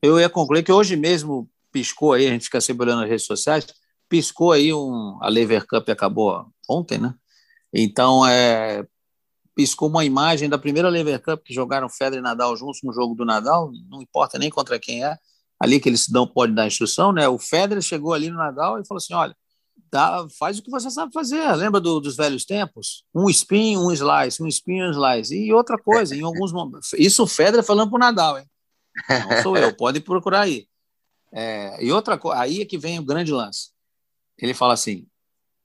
Eu 0.02 0.20
ia 0.20 0.30
concluir 0.30 0.62
que 0.62 0.74
hoje 0.74 0.98
mesmo 0.98 1.50
piscou 1.72 2.12
aí, 2.12 2.28
a 2.28 2.32
gente 2.32 2.44
fica 2.44 2.60
sempre 2.60 2.84
olhando 2.84 3.00
nas 3.00 3.10
redes 3.10 3.26
sociais, 3.26 3.66
piscou 4.10 4.52
aí 4.52 4.74
um. 4.74 5.18
A 5.22 5.30
Lever 5.30 5.66
Cup 5.66 5.88
acabou 5.88 6.46
ontem, 6.70 6.98
né? 6.98 7.16
Então, 7.74 8.28
é, 8.28 8.86
piscou 9.56 9.88
uma 9.88 10.04
imagem 10.04 10.50
da 10.50 10.58
primeira 10.58 10.90
Lever 10.90 11.22
Cup 11.22 11.42
que 11.46 11.54
jogaram 11.54 11.88
Federer 11.88 12.20
e 12.20 12.22
Nadal 12.22 12.58
juntos 12.58 12.82
no 12.84 12.92
jogo 12.92 13.16
do 13.16 13.24
Nadal, 13.24 13.72
não 13.90 14.02
importa 14.02 14.38
nem 14.38 14.50
contra 14.50 14.78
quem 14.78 15.06
é, 15.06 15.18
ali 15.58 15.80
que 15.80 15.88
eles 15.88 16.10
dão, 16.10 16.28
pode 16.28 16.54
dar 16.54 16.68
instrução, 16.68 17.14
né? 17.14 17.30
O 17.30 17.40
Federer 17.40 17.82
chegou 17.82 18.12
ali 18.12 18.30
no 18.30 18.36
Nadal 18.36 18.82
e 18.82 18.86
falou 18.86 18.98
assim: 18.98 19.14
olha, 19.14 19.34
dá, 19.94 20.28
faz 20.38 20.60
o 20.60 20.64
que 20.64 20.70
você 20.70 20.90
sabe 20.90 21.14
fazer. 21.14 21.52
Lembra 21.56 21.80
do, 21.80 22.00
dos 22.00 22.18
velhos 22.18 22.46
tempos? 22.46 23.06
Um 23.14 23.30
spin, 23.30 23.78
um 23.78 23.92
slice, 23.92 24.42
um 24.42 24.48
spin, 24.48 24.84
um 24.84 24.92
slice. 24.92 25.36
E 25.36 25.54
outra 25.54 25.78
coisa, 25.78 26.16
em 26.16 26.22
alguns 26.22 26.52
momentos. 26.52 26.94
Isso 26.94 27.24
o 27.24 27.28
Federer 27.28 27.64
falando 27.64 27.90
para 27.90 27.98
o 27.98 28.00
Nadal, 28.00 28.40
hein? 28.40 28.46
Não 29.10 29.42
sou 29.42 29.58
eu, 29.58 29.76
pode 29.76 30.00
procurar 30.00 30.42
aí. 30.42 30.68
É, 31.32 31.84
e 31.84 31.92
outra 31.92 32.18
coisa, 32.18 32.42
aí 32.42 32.62
é 32.62 32.66
que 32.66 32.78
vem 32.78 33.00
o 33.00 33.06
grande 33.06 33.32
lance. 33.32 33.72
Ele 34.38 34.54
fala 34.54 34.74
assim: 34.74 35.08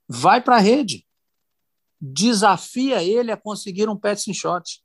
vai 0.08 0.40
para 0.40 0.56
a 0.56 0.60
rede 0.60 1.06
desafia 2.00 3.02
ele 3.02 3.32
a 3.32 3.36
conseguir 3.36 3.88
um 3.88 3.96
passing 3.96 4.32
shot. 4.32 4.82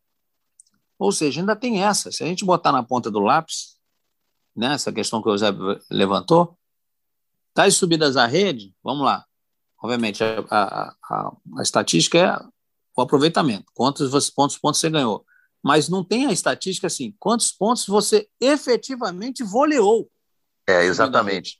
Ou 0.97 1.11
seja, 1.11 1.41
ainda 1.41 1.55
tem 1.55 1.83
essa. 1.83 2.11
Se 2.11 2.23
a 2.23 2.27
gente 2.27 2.45
botar 2.45 2.71
na 2.71 2.83
ponta 2.83 3.11
do 3.11 3.19
lápis, 3.19 3.77
né, 4.55 4.73
essa 4.73 4.91
questão 4.91 5.21
que 5.21 5.29
o 5.29 5.37
Zé 5.37 5.47
levantou, 5.89 6.57
tais 7.53 7.75
subidas 7.75 8.17
à 8.17 8.25
rede, 8.25 8.73
vamos 8.83 9.05
lá. 9.05 9.25
Obviamente, 9.83 10.23
a, 10.23 10.45
a, 10.49 10.95
a, 11.09 11.31
a 11.57 11.61
estatística 11.61 12.17
é 12.17 12.39
o 12.95 13.01
aproveitamento, 13.01 13.65
quantos 13.73 14.09
você, 14.09 14.31
pontos, 14.33 14.57
pontos 14.57 14.79
você 14.79 14.89
ganhou. 14.89 15.25
Mas 15.61 15.89
não 15.89 16.03
tem 16.03 16.25
a 16.25 16.31
estatística 16.31 16.87
assim, 16.87 17.13
quantos 17.19 17.51
pontos 17.51 17.85
você 17.85 18.27
efetivamente 18.39 19.43
voleou. 19.43 20.09
É, 20.65 20.85
exatamente. 20.85 21.59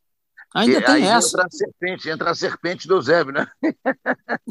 Ainda 0.55 0.78
e, 0.78 0.86
tem 0.86 1.05
essa. 1.05 1.30
Entra 1.30 1.45
a 1.45 1.49
serpente, 1.51 2.09
entra 2.09 2.32
a 2.32 2.36
serpente 2.36 2.88
do 2.88 2.95
Eusébio, 2.95 3.34
né? 3.34 3.47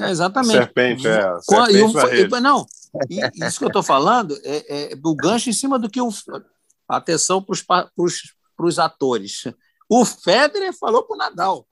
É, 0.01 0.11
exatamente. 0.11 0.53
Serpente, 0.53 1.09
é. 1.09 1.23
Serpente 1.41 2.35
e, 2.35 2.41
não, 2.41 2.67
isso 3.35 3.59
que 3.59 3.65
eu 3.65 3.69
estou 3.69 3.83
falando 3.83 4.37
é, 4.43 4.93
é, 4.93 4.97
do 4.97 5.15
gancho 5.15 5.49
em 5.49 5.53
cima 5.53 5.79
do 5.79 5.89
que 5.89 6.01
o. 6.01 6.11
Atenção 6.89 7.43
para 7.43 7.91
os 8.67 8.79
atores. 8.79 9.45
O 9.89 10.05
Federer 10.05 10.77
falou 10.77 11.05
para 11.05 11.15
o 11.15 11.19
Nadal. 11.19 11.67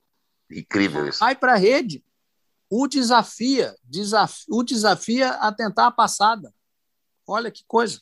Incrível 0.50 1.08
isso. 1.08 1.20
Vai 1.20 1.34
para 1.34 1.52
a 1.52 1.56
rede. 1.56 2.04
O 2.68 2.86
desafia, 2.86 3.74
desafia, 3.82 4.46
o 4.48 4.62
desafia 4.62 5.30
a 5.30 5.52
tentar 5.52 5.88
a 5.88 5.90
passada. 5.90 6.52
Olha 7.26 7.50
que 7.50 7.64
coisa. 7.66 8.00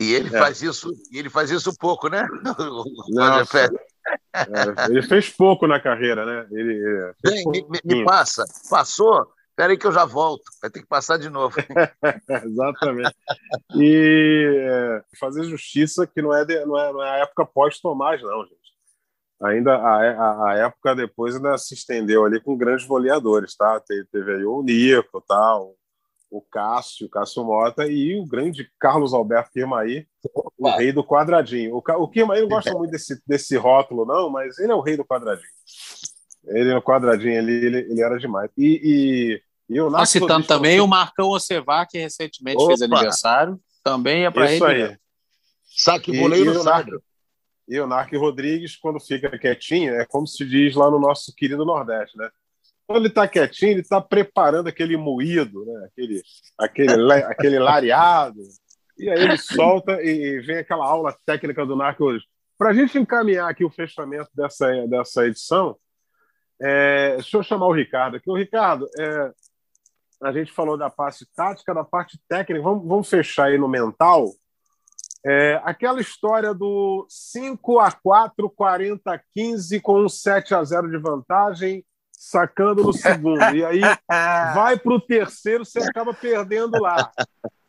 E 0.00 0.12
ele 0.12 0.34
é. 0.34 0.38
faz 0.38 0.62
isso, 0.62 0.92
ele 1.12 1.30
faz 1.30 1.50
isso 1.50 1.76
pouco, 1.76 2.08
né? 2.08 2.26
É, 4.32 4.86
ele 4.88 5.02
fez 5.02 5.28
pouco 5.28 5.66
na 5.66 5.78
carreira, 5.78 6.24
né? 6.24 6.46
Ele, 6.50 7.12
Bem, 7.22 7.44
me, 7.46 7.80
me, 7.84 8.04
passa. 8.06 8.42
Passou? 8.70 9.30
Espera 9.50 9.72
aí 9.72 9.76
que 9.76 9.86
eu 9.86 9.92
já 9.92 10.04
volto. 10.04 10.44
Vai 10.62 10.70
ter 10.70 10.80
que 10.80 10.86
passar 10.86 11.18
de 11.18 11.28
novo. 11.28 11.56
Exatamente. 12.46 13.14
E 13.74 14.46
é, 14.62 15.02
fazer 15.18 15.44
justiça 15.44 16.06
que 16.06 16.22
não 16.22 16.32
é, 16.32 16.44
de, 16.44 16.64
não 16.64 16.78
é, 16.78 16.92
não 16.92 17.02
é 17.02 17.10
a 17.10 17.16
época 17.24 17.44
pós-Tomás, 17.44 18.22
não, 18.22 18.46
gente. 18.46 18.57
Ainda 19.42 19.76
a, 19.76 19.96
a, 19.96 20.50
a, 20.50 20.54
época 20.58 20.96
depois 20.96 21.36
ainda 21.36 21.56
se 21.56 21.74
estendeu 21.74 22.24
ali 22.24 22.40
com 22.40 22.56
grandes 22.56 22.86
voleadores, 22.86 23.54
tá? 23.54 23.80
Teve, 23.80 24.04
teve 24.06 24.32
aí 24.34 24.44
o 24.44 24.62
Nico, 24.62 25.22
tal, 25.26 25.76
o 26.30 26.42
Cássio, 26.42 27.06
o 27.06 27.10
Cássio 27.10 27.44
Mota 27.44 27.86
e 27.86 28.18
o 28.18 28.26
grande 28.26 28.68
Carlos 28.80 29.14
Alberto 29.14 29.52
Kirmaí, 29.52 30.06
o 30.58 30.68
rei 30.70 30.92
do 30.92 31.04
quadradinho. 31.04 31.74
O, 31.74 31.78
o 31.78 32.08
Kirmaí 32.08 32.40
não 32.40 32.48
gosta 32.48 32.72
muito 32.76 32.90
desse, 32.90 33.20
desse 33.26 33.56
rótulo, 33.56 34.04
não, 34.04 34.28
mas 34.28 34.58
ele 34.58 34.72
é 34.72 34.74
o 34.74 34.80
rei 34.80 34.96
do 34.96 35.04
quadradinho. 35.04 35.48
Ele 36.46 36.74
no 36.74 36.82
quadradinho 36.82 37.34
ele, 37.34 37.52
ele, 37.52 37.78
ele 37.90 38.02
era 38.02 38.18
demais. 38.18 38.50
E, 38.56 38.80
e, 38.82 39.74
e 39.74 39.76
eu 39.76 39.90
Nós 39.90 40.10
citando 40.10 40.46
também 40.46 40.80
o 40.80 40.86
Marcão 40.86 41.28
Ocevar, 41.28 41.86
que 41.88 41.98
recentemente 41.98 42.58
Opa. 42.58 42.68
fez 42.68 42.82
aniversário, 42.82 43.60
também 43.84 44.24
é 44.24 44.30
para 44.30 44.52
ele. 44.52 44.64
Aí. 44.64 44.96
Saque 45.64 46.18
boleiro 46.18 46.60
sábio. 46.62 46.94
E 46.94 46.96
o 46.96 47.02
Narc 47.86 48.12
Rodrigues, 48.14 48.76
quando 48.76 48.98
fica 48.98 49.38
quietinho, 49.38 49.94
é 49.94 50.06
como 50.06 50.26
se 50.26 50.44
diz 50.44 50.74
lá 50.74 50.90
no 50.90 50.98
nosso 50.98 51.34
querido 51.34 51.64
Nordeste, 51.64 52.16
né? 52.16 52.30
Quando 52.86 53.00
ele 53.00 53.08
está 53.08 53.28
quietinho, 53.28 53.72
ele 53.72 53.80
está 53.82 54.00
preparando 54.00 54.68
aquele 54.68 54.96
moído, 54.96 55.64
né? 55.66 55.86
aquele, 55.86 56.22
aquele, 56.58 57.12
aquele 57.24 57.58
lareado. 57.58 58.40
E 58.98 59.10
aí 59.10 59.22
ele 59.22 59.36
solta 59.36 60.02
e 60.02 60.40
vem 60.40 60.56
aquela 60.56 60.86
aula 60.86 61.14
técnica 61.26 61.66
do 61.66 61.76
Narco 61.76 62.04
hoje. 62.04 62.24
Para 62.56 62.70
a 62.70 62.72
gente 62.72 62.98
encaminhar 62.98 63.48
aqui 63.48 63.64
o 63.64 63.70
fechamento 63.70 64.30
dessa, 64.34 64.86
dessa 64.88 65.26
edição, 65.26 65.76
é, 66.60 67.16
deixa 67.16 67.36
eu 67.36 67.42
chamar 67.42 67.66
o 67.66 67.72
Ricardo 67.72 68.16
aqui. 68.16 68.28
O 68.30 68.36
Ricardo, 68.36 68.88
é, 68.98 69.32
a 70.22 70.32
gente 70.32 70.50
falou 70.52 70.76
da 70.76 70.90
parte 70.90 71.24
tática, 71.36 71.72
da 71.72 71.84
parte 71.84 72.18
técnica. 72.28 72.62
Vamos, 72.62 72.88
vamos 72.88 73.08
fechar 73.08 73.46
aí 73.46 73.58
no 73.58 73.68
mental. 73.68 74.32
É, 75.24 75.60
aquela 75.64 76.00
história 76.00 76.54
do 76.54 77.06
5 77.08 77.80
a 77.80 77.90
4, 77.90 78.48
40 78.50 79.12
a 79.12 79.20
15 79.34 79.80
com 79.80 80.00
um 80.02 80.08
7 80.08 80.54
a 80.54 80.62
0 80.62 80.90
de 80.90 80.98
vantagem 80.98 81.84
sacando 82.12 82.82
no 82.82 82.92
segundo. 82.92 83.42
E 83.54 83.64
aí 83.64 83.80
vai 84.54 84.78
para 84.78 84.94
o 84.94 85.00
terceiro, 85.00 85.64
você 85.64 85.80
acaba 85.80 86.12
perdendo 86.12 86.80
lá. 86.80 87.10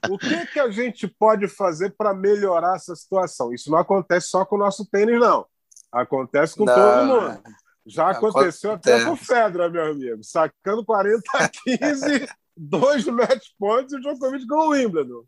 O 0.09 0.17
que, 0.17 0.45
que 0.47 0.59
a 0.59 0.69
gente 0.69 1.07
pode 1.07 1.47
fazer 1.47 1.93
para 1.97 2.13
melhorar 2.13 2.75
essa 2.75 2.95
situação? 2.95 3.53
Isso 3.53 3.69
não 3.69 3.77
acontece 3.77 4.27
só 4.27 4.45
com 4.45 4.55
o 4.55 4.59
nosso 4.59 4.85
tênis, 4.85 5.19
não. 5.19 5.45
Acontece 5.91 6.55
com 6.55 6.65
não, 6.65 6.75
todo 6.75 7.05
mundo. 7.05 7.43
Já 7.85 8.09
aconteceu 8.11 8.71
acontece. 8.71 8.95
até 8.95 9.05
com 9.05 9.11
o 9.13 9.17
Fedra, 9.17 9.69
meu 9.69 9.91
amigo. 9.91 10.23
Sacando 10.23 10.85
40 10.85 11.21
a 11.33 11.49
15, 11.49 12.27
dois 12.55 13.05
match 13.05 13.47
points 13.57 13.93
e 13.93 13.97
o 13.97 13.99
Djokovic 13.99 14.45
ganhou 14.45 14.67
o 14.67 14.69
Wimbledon. 14.69 15.23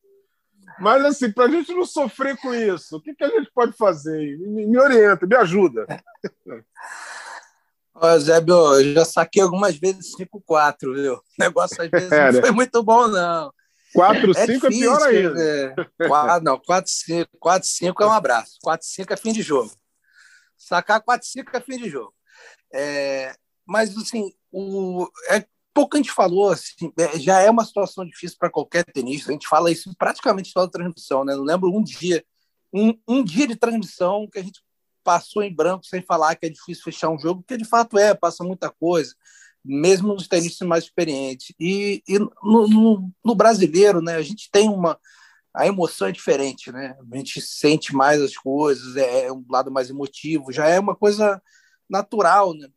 Mas, 0.79 1.05
assim, 1.05 1.31
para 1.31 1.45
a 1.45 1.49
gente 1.49 1.73
não 1.73 1.85
sofrer 1.85 2.37
com 2.37 2.53
isso, 2.53 2.97
o 2.97 3.01
que, 3.01 3.13
que 3.13 3.23
a 3.23 3.29
gente 3.29 3.51
pode 3.53 3.73
fazer? 3.73 4.37
Me, 4.39 4.65
me 4.65 4.77
orienta, 4.79 5.27
me 5.27 5.35
ajuda. 5.35 5.85
Ô, 7.93 8.19
Zébio, 8.19 8.55
eu 8.55 8.93
já 8.95 9.05
saquei 9.05 9.43
algumas 9.43 9.75
vezes 9.77 10.15
5-4, 10.15 10.93
viu? 10.95 11.15
O 11.15 11.21
negócio 11.37 11.81
às 11.81 11.89
vezes 11.89 12.11
é, 12.11 12.27
não 12.27 12.33
né? 12.33 12.41
foi 12.41 12.51
muito 12.51 12.81
bom, 12.81 13.07
não. 13.07 13.53
4-5 13.95 14.37
é, 14.37 14.41
é, 14.41 14.69
pior 14.69 15.01
ainda. 15.03 15.75
É, 15.99 16.07
4, 16.07 16.43
não, 16.43 16.59
4-5 16.59 17.93
é 17.99 18.05
um 18.05 18.11
abraço. 18.11 18.57
4-5 18.65 19.11
é 19.11 19.17
fim 19.17 19.33
de 19.33 19.41
jogo. 19.41 19.71
Sacar 20.57 21.01
4-5 21.03 21.49
é 21.53 21.61
fim 21.61 21.77
de 21.77 21.89
jogo. 21.89 22.13
É, 22.73 23.35
mas, 23.65 23.95
assim, 23.95 24.33
o, 24.51 25.07
é, 25.29 25.45
pouco 25.73 25.95
a 25.95 25.99
gente 25.99 26.11
falou, 26.11 26.49
assim, 26.49 26.91
é, 26.97 27.19
já 27.19 27.39
é 27.39 27.49
uma 27.49 27.65
situação 27.65 28.05
difícil 28.05 28.37
para 28.39 28.49
qualquer 28.49 28.83
tenista. 28.85 29.29
A 29.29 29.33
gente 29.33 29.47
fala 29.47 29.71
isso 29.71 29.93
praticamente 29.97 30.53
toda 30.53 30.71
transmissão, 30.71 31.23
né? 31.23 31.35
Não 31.35 31.43
lembro 31.43 31.71
um 31.71 31.83
dia, 31.83 32.23
um, 32.73 32.97
um 33.07 33.23
dia 33.23 33.47
de 33.47 33.55
transmissão 33.55 34.27
que 34.31 34.39
a 34.39 34.43
gente 34.43 34.61
passou 35.03 35.43
em 35.43 35.53
branco 35.53 35.85
sem 35.85 36.01
falar 36.01 36.35
que 36.35 36.45
é 36.45 36.49
difícil 36.49 36.83
fechar 36.83 37.09
um 37.09 37.19
jogo, 37.19 37.41
porque 37.41 37.57
de 37.57 37.65
fato 37.65 37.97
é, 37.97 38.13
passa 38.13 38.43
muita 38.43 38.69
coisa, 38.69 39.15
mesmo 39.63 40.13
nos 40.13 40.27
tenistas 40.27 40.67
mais 40.67 40.85
experientes. 40.85 41.53
E, 41.59 42.03
e 42.07 42.19
no, 42.19 42.67
no, 42.67 43.11
no, 43.23 43.35
brasileiro, 43.35 44.01
né, 44.01 44.15
a 44.15 44.21
gente 44.21 44.49
tem 44.51 44.69
uma. 44.69 44.99
A 45.53 45.67
emoção 45.67 46.07
é 46.07 46.13
diferente, 46.13 46.71
né? 46.71 46.95
A 47.11 47.17
gente 47.17 47.41
sente 47.41 47.93
mais 47.93 48.21
as 48.21 48.37
coisas, 48.37 48.95
é, 48.95 49.25
é 49.25 49.33
um 49.33 49.43
lado 49.49 49.69
mais 49.69 49.89
emotivo, 49.89 50.51
já 50.51 50.65
é 50.67 50.79
uma 50.79 50.95
coisa 50.95 51.41
natural, 51.89 52.53
né? 52.53 52.69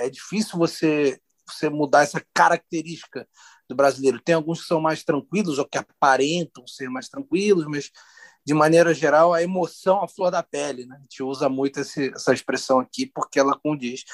É 0.00 0.10
difícil 0.10 0.58
você, 0.58 1.20
você 1.52 1.68
mudar 1.68 2.02
essa 2.02 2.24
característica 2.34 3.26
do 3.68 3.74
brasileiro. 3.74 4.20
Tem 4.20 4.34
alguns 4.34 4.62
que 4.62 4.66
são 4.66 4.80
mais 4.80 5.04
tranquilos 5.04 5.58
ou 5.58 5.66
que 5.66 5.78
aparentam 5.78 6.66
ser 6.66 6.88
mais 6.88 7.08
tranquilos, 7.08 7.66
mas 7.66 7.90
de 8.48 8.54
maneira 8.54 8.94
geral, 8.94 9.34
a 9.34 9.42
emoção 9.42 10.02
à 10.02 10.08
flor 10.08 10.30
da 10.30 10.42
pele. 10.42 10.86
Né? 10.86 10.96
A 10.96 11.02
gente 11.02 11.22
usa 11.22 11.50
muito 11.50 11.80
esse, 11.80 12.08
essa 12.14 12.32
expressão 12.32 12.78
aqui 12.80 13.04
porque 13.04 13.38
ela 13.38 13.58
condiz. 13.58 14.04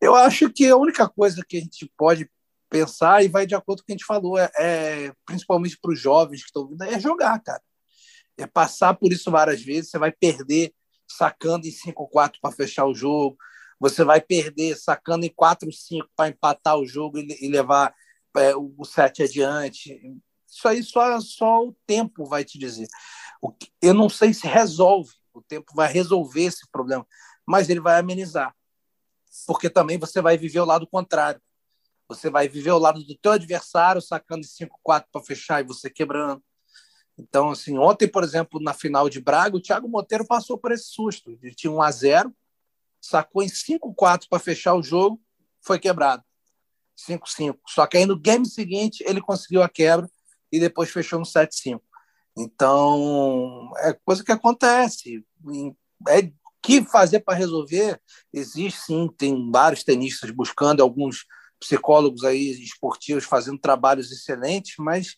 Eu 0.00 0.14
acho 0.14 0.50
que 0.50 0.66
a 0.68 0.76
única 0.76 1.08
coisa 1.08 1.42
que 1.46 1.56
a 1.56 1.60
gente 1.60 1.90
pode 1.96 2.28
pensar, 2.68 3.24
e 3.24 3.28
vai 3.28 3.46
de 3.46 3.54
acordo 3.54 3.78
com 3.78 3.84
o 3.84 3.86
que 3.86 3.92
a 3.92 3.96
gente 3.96 4.04
falou, 4.04 4.38
é, 4.38 4.50
é 4.58 5.12
principalmente 5.24 5.78
para 5.80 5.92
os 5.92 5.98
jovens 5.98 6.42
que 6.42 6.48
estão 6.48 6.68
vindo, 6.68 6.82
é 6.82 7.00
jogar, 7.00 7.40
cara. 7.42 7.62
É 8.36 8.46
passar 8.46 8.92
por 8.94 9.10
isso 9.10 9.30
várias 9.30 9.62
vezes, 9.62 9.90
você 9.90 9.98
vai 9.98 10.12
perder 10.12 10.74
sacando 11.08 11.66
em 11.66 11.70
5-4 11.70 12.34
para 12.42 12.52
fechar 12.52 12.84
o 12.84 12.94
jogo, 12.94 13.38
você 13.78 14.04
vai 14.04 14.20
perder 14.20 14.76
sacando 14.76 15.26
em 15.26 15.30
4-5 15.30 16.06
para 16.16 16.28
empatar 16.28 16.78
o 16.78 16.86
jogo 16.86 17.18
e, 17.18 17.48
levar 17.48 17.94
é, 18.36 18.54
o 18.56 18.84
7 18.84 19.22
adiante. 19.22 20.00
Isso 20.48 20.66
aí 20.66 20.82
só, 20.82 21.20
só 21.20 21.64
o 21.64 21.76
tempo 21.86 22.24
vai 22.24 22.44
te 22.44 22.58
dizer. 22.58 22.88
Eu 23.80 23.94
não 23.94 24.08
sei 24.08 24.32
se 24.32 24.46
resolve, 24.46 25.12
o 25.32 25.42
tempo 25.42 25.72
vai 25.74 25.92
resolver 25.92 26.44
esse 26.44 26.68
problema, 26.70 27.06
mas 27.46 27.68
ele 27.68 27.80
vai 27.80 27.98
amenizar. 28.00 28.54
Porque 29.46 29.68
também 29.68 29.98
você 29.98 30.22
vai 30.22 30.38
viver 30.38 30.60
o 30.60 30.64
lado 30.64 30.86
contrário. 30.86 31.40
Você 32.08 32.30
vai 32.30 32.48
viver 32.48 32.70
o 32.70 32.78
lado 32.78 33.04
do 33.04 33.16
teu 33.16 33.32
adversário 33.32 34.00
sacando 34.00 34.46
5-4 34.46 35.06
para 35.12 35.22
fechar 35.22 35.60
e 35.60 35.66
você 35.66 35.90
quebrando. 35.90 36.42
Então, 37.18 37.50
assim, 37.50 37.76
ontem, 37.78 38.06
por 38.06 38.22
exemplo, 38.22 38.60
na 38.60 38.72
final 38.72 39.08
de 39.08 39.20
Braga, 39.20 39.56
o 39.56 39.60
Thiago 39.60 39.88
Monteiro 39.88 40.26
passou 40.26 40.56
por 40.56 40.70
esse 40.70 40.84
susto. 40.84 41.30
Ele 41.42 41.54
tinha 41.54 41.70
1 41.70 41.82
a 41.82 41.90
0 41.90 42.34
sacou 43.06 43.42
em 43.42 43.48
5-4 43.48 44.26
para 44.28 44.38
fechar 44.38 44.74
o 44.74 44.82
jogo, 44.82 45.20
foi 45.60 45.78
quebrado. 45.78 46.22
5-5. 46.96 47.58
Só 47.68 47.86
que 47.86 47.98
aí 47.98 48.06
no 48.06 48.18
game 48.18 48.46
seguinte 48.46 49.04
ele 49.06 49.20
conseguiu 49.20 49.62
a 49.62 49.68
quebra 49.68 50.10
e 50.50 50.58
depois 50.58 50.90
fechou 50.90 51.18
no 51.18 51.26
7-5. 51.26 51.80
Então, 52.38 53.70
é 53.78 53.92
coisa 53.92 54.22
que 54.22 54.32
acontece. 54.32 55.24
É 56.08 56.30
que 56.62 56.82
fazer 56.82 57.20
para 57.20 57.38
resolver? 57.38 58.00
Existe 58.32 58.80
sim, 58.80 59.08
tem 59.16 59.50
vários 59.50 59.84
tenistas 59.84 60.30
buscando, 60.30 60.82
alguns 60.82 61.24
psicólogos 61.60 62.24
aí 62.24 62.50
esportivos 62.62 63.24
fazendo 63.24 63.58
trabalhos 63.58 64.10
excelentes, 64.10 64.74
mas 64.78 65.16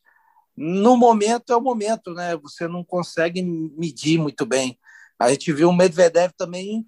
no 0.57 0.97
momento 0.97 1.53
é 1.53 1.57
o 1.57 1.61
momento, 1.61 2.13
né? 2.13 2.37
Você 2.37 2.69
não 2.69 2.85
consegue 2.85 3.43
medir 3.43 4.19
muito 4.19 4.45
bem. 4.45 4.79
A 5.19 5.31
gente 5.31 5.53
viu 5.53 5.71
o 5.71 5.73
Medvedev 5.73 6.33
também 6.37 6.85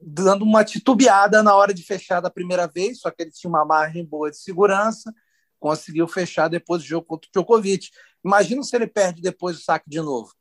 dando 0.00 0.42
uma 0.42 0.64
titubeada 0.64 1.42
na 1.42 1.54
hora 1.54 1.72
de 1.72 1.82
fechar 1.82 2.20
da 2.20 2.30
primeira 2.30 2.66
vez, 2.66 3.00
só 3.00 3.10
que 3.10 3.22
ele 3.22 3.30
tinha 3.30 3.48
uma 3.48 3.64
margem 3.64 4.04
boa 4.04 4.30
de 4.30 4.36
segurança, 4.36 5.12
conseguiu 5.58 6.06
fechar 6.06 6.48
depois 6.48 6.82
do 6.82 6.88
jogo 6.88 7.06
contra 7.06 7.28
o 7.28 7.32
Djokovic. 7.32 7.90
Imagina 8.24 8.62
se 8.62 8.76
ele 8.76 8.86
perde 8.86 9.22
depois 9.22 9.58
o 9.58 9.62
saque 9.62 9.88
de 9.88 10.00
novo. 10.00 10.32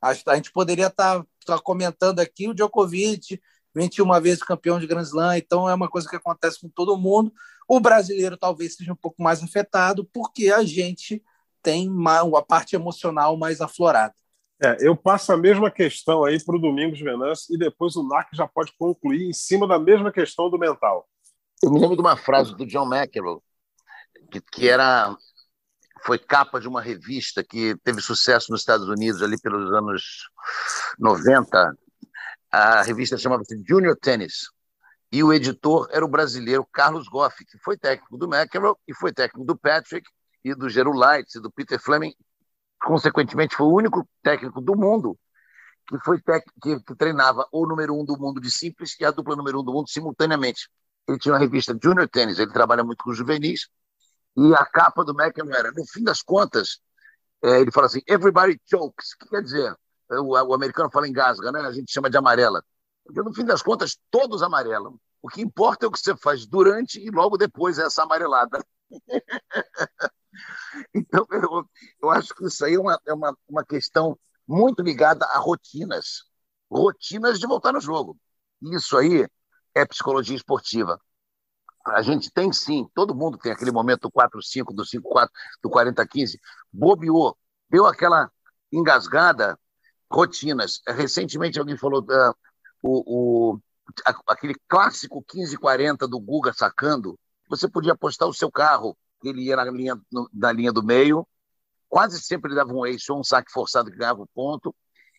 A 0.00 0.14
gente 0.14 0.52
poderia 0.52 0.86
estar, 0.86 1.20
tá, 1.20 1.26
tá 1.56 1.58
comentando 1.58 2.20
aqui 2.20 2.48
o 2.48 2.54
Djokovic, 2.54 3.40
21 3.74 4.20
vezes 4.20 4.42
campeão 4.42 4.78
de 4.80 4.86
Grand 4.86 5.02
Slam, 5.02 5.36
então 5.36 5.68
é 5.68 5.74
uma 5.74 5.88
coisa 5.88 6.08
que 6.08 6.16
acontece 6.16 6.60
com 6.60 6.68
todo 6.68 6.96
mundo. 6.96 7.32
O 7.68 7.80
brasileiro 7.80 8.36
talvez 8.36 8.74
seja 8.74 8.92
um 8.92 8.96
pouco 8.96 9.22
mais 9.22 9.42
afetado, 9.42 10.04
porque 10.04 10.50
a 10.50 10.64
gente 10.64 11.22
tem 11.62 11.88
uma, 11.88 12.20
a 12.38 12.42
parte 12.42 12.74
emocional 12.74 13.36
mais 13.36 13.60
aflorada. 13.60 14.14
É, 14.60 14.76
eu 14.80 14.96
passo 14.96 15.32
a 15.32 15.36
mesma 15.36 15.70
questão 15.70 16.24
aí 16.24 16.42
para 16.42 16.56
o 16.56 16.60
Domingos 16.60 17.00
Venâncio 17.00 17.54
e 17.54 17.58
depois 17.58 17.94
o 17.94 18.02
NAC 18.02 18.28
já 18.32 18.46
pode 18.46 18.72
concluir 18.76 19.28
em 19.28 19.32
cima 19.32 19.68
da 19.68 19.78
mesma 19.78 20.10
questão 20.10 20.50
do 20.50 20.58
mental. 20.58 21.08
Eu 21.62 21.70
me 21.70 21.80
lembro 21.80 21.94
de 21.94 22.02
uma 22.02 22.16
frase 22.16 22.56
do 22.56 22.66
John 22.66 22.92
McEnroe, 22.92 23.40
que, 24.30 24.40
que 24.40 24.68
era 24.68 25.16
foi 26.04 26.18
capa 26.18 26.60
de 26.60 26.68
uma 26.68 26.80
revista 26.80 27.42
que 27.42 27.76
teve 27.82 28.00
sucesso 28.00 28.50
nos 28.50 28.60
Estados 28.60 28.88
Unidos 28.88 29.22
ali 29.22 29.40
pelos 29.40 29.72
anos 29.72 30.28
90. 30.98 31.76
A 32.50 32.82
revista 32.82 33.16
chamava-se 33.16 33.60
Junior 33.66 33.96
Tennis. 33.96 34.50
E 35.10 35.22
o 35.22 35.32
editor 35.32 35.88
era 35.90 36.04
o 36.04 36.08
brasileiro 36.08 36.66
Carlos 36.72 37.08
Goff, 37.08 37.44
que 37.44 37.58
foi 37.58 37.76
técnico 37.76 38.16
do 38.16 38.26
McEnroe 38.26 38.74
e 38.86 38.94
foi 38.94 39.12
técnico 39.12 39.44
do 39.44 39.56
Patrick 39.56 40.08
e 40.44 40.54
do 40.54 40.68
Gerulaitis 40.68 41.36
e 41.36 41.40
do 41.40 41.50
Peter 41.50 41.80
Fleming 41.80 42.14
consequentemente, 42.82 43.56
foi 43.56 43.66
o 43.66 43.74
único 43.74 44.08
técnico 44.22 44.60
do 44.60 44.76
mundo 44.76 45.18
que 45.88 45.98
foi 46.00 46.20
que, 46.20 46.80
que, 46.80 46.94
treinava 46.96 47.46
o 47.50 47.66
número 47.66 47.98
um 47.98 48.04
do 48.04 48.18
mundo 48.18 48.40
de 48.40 48.50
simples 48.50 48.94
e 49.00 49.04
a 49.04 49.10
dupla 49.10 49.34
número 49.34 49.60
um 49.60 49.64
do 49.64 49.72
mundo 49.72 49.88
simultaneamente. 49.88 50.68
Ele 51.08 51.18
tinha 51.18 51.32
uma 51.32 51.40
revista 51.40 51.76
Junior 51.82 52.06
Tennis, 52.06 52.38
ele 52.38 52.52
trabalha 52.52 52.84
muito 52.84 53.02
com 53.02 53.14
juvenis, 53.14 53.68
e 54.36 54.54
a 54.54 54.66
capa 54.66 55.02
do 55.02 55.18
McEnroe 55.18 55.56
era, 55.56 55.72
no 55.72 55.86
fim 55.86 56.04
das 56.04 56.22
contas, 56.22 56.80
é, 57.42 57.60
ele 57.60 57.72
fala 57.72 57.86
assim, 57.86 58.02
everybody 58.06 58.60
chokes, 58.66 59.14
que 59.14 59.28
quer 59.28 59.42
dizer, 59.42 59.74
o, 60.10 60.34
o, 60.34 60.54
americano 60.54 60.90
fala 60.90 61.08
engasga, 61.08 61.50
né? 61.50 61.60
a 61.60 61.72
gente 61.72 61.90
chama 61.90 62.10
de 62.10 62.18
amarela. 62.18 62.62
Porque, 63.04 63.22
no 63.22 63.32
fim 63.32 63.44
das 63.44 63.62
contas, 63.62 63.98
todos 64.10 64.42
amarelam. 64.42 65.00
O 65.22 65.28
que 65.28 65.40
importa 65.40 65.86
é 65.86 65.88
o 65.88 65.90
que 65.90 65.98
você 65.98 66.14
faz 66.16 66.46
durante 66.46 67.00
e 67.00 67.10
logo 67.10 67.38
depois 67.38 67.78
essa 67.78 68.02
amarelada. 68.02 68.62
Então, 70.94 71.26
eu, 71.30 71.68
eu 72.02 72.10
acho 72.10 72.34
que 72.34 72.46
isso 72.46 72.64
aí 72.64 72.74
é 72.74 72.80
uma, 72.80 73.00
é 73.06 73.12
uma, 73.12 73.36
uma 73.48 73.64
questão 73.64 74.18
muito 74.46 74.82
ligada 74.82 75.24
a 75.26 75.38
rotinas 75.38 76.28
rotinas 76.70 77.38
de 77.38 77.46
voltar 77.46 77.72
no 77.72 77.80
jogo. 77.80 78.16
Isso 78.62 78.96
aí 78.96 79.26
é 79.74 79.86
psicologia 79.86 80.36
esportiva. 80.36 81.00
A 81.86 82.02
gente 82.02 82.30
tem 82.30 82.52
sim, 82.52 82.86
todo 82.94 83.14
mundo 83.14 83.38
tem 83.38 83.52
aquele 83.52 83.70
momento 83.70 84.02
do 84.02 84.10
4-5, 84.10 84.74
do 84.74 84.84
5-4, 84.84 85.28
do 85.62 85.70
40-15, 85.70 86.38
bobeou, 86.70 87.36
deu 87.70 87.86
aquela 87.86 88.30
engasgada, 88.70 89.58
rotinas. 90.10 90.80
Recentemente 90.86 91.58
alguém 91.58 91.78
falou 91.78 92.02
uh, 92.02 92.34
o, 92.82 93.54
o, 93.54 93.60
aquele 94.26 94.54
clássico 94.68 95.24
15-40 95.24 96.06
do 96.06 96.20
Guga 96.20 96.52
sacando, 96.52 97.18
você 97.48 97.66
podia 97.66 97.94
apostar 97.94 98.28
o 98.28 98.34
seu 98.34 98.50
carro 98.50 98.96
ele 99.26 99.42
ia 99.42 99.56
na 99.56 99.64
linha, 99.64 100.00
na 100.32 100.52
linha 100.52 100.72
do 100.72 100.82
meio, 100.82 101.26
quase 101.88 102.20
sempre 102.20 102.50
ele 102.50 102.56
dava 102.56 102.72
um 102.72 102.84
ace 102.84 103.10
ou 103.10 103.18
um 103.18 103.24
saque 103.24 103.50
forçado 103.50 103.90
que 103.90 103.96
ganhava 103.96 104.22
o 104.22 104.28
ponto, 104.28 104.74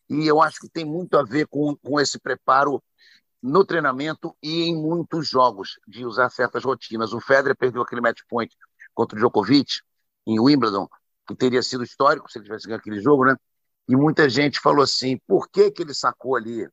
e 0.09 0.27
eu 0.27 0.41
acho 0.41 0.59
que 0.59 0.69
tem 0.69 0.85
muito 0.85 1.17
a 1.17 1.23
ver 1.23 1.47
com, 1.47 1.75
com 1.77 1.99
esse 1.99 2.19
preparo 2.19 2.81
no 3.41 3.65
treinamento 3.65 4.35
e 4.41 4.63
em 4.63 4.75
muitos 4.75 5.27
jogos, 5.27 5.79
de 5.87 6.05
usar 6.05 6.29
certas 6.29 6.63
rotinas. 6.63 7.13
O 7.13 7.21
Federer 7.21 7.55
perdeu 7.55 7.81
aquele 7.81 8.01
match 8.01 8.19
point 8.27 8.55
contra 8.93 9.15
o 9.15 9.19
Djokovic, 9.19 9.81
em 10.27 10.39
Wimbledon, 10.39 10.87
que 11.27 11.35
teria 11.35 11.61
sido 11.61 11.83
histórico 11.83 12.29
se 12.29 12.37
ele 12.37 12.45
tivesse 12.45 12.67
ganho 12.67 12.79
aquele 12.79 12.99
jogo, 12.99 13.25
né? 13.25 13.35
E 13.87 13.95
muita 13.95 14.29
gente 14.29 14.59
falou 14.59 14.83
assim, 14.83 15.17
por 15.27 15.49
que, 15.49 15.71
que 15.71 15.81
ele 15.81 15.93
sacou 15.93 16.35
ali? 16.35 16.67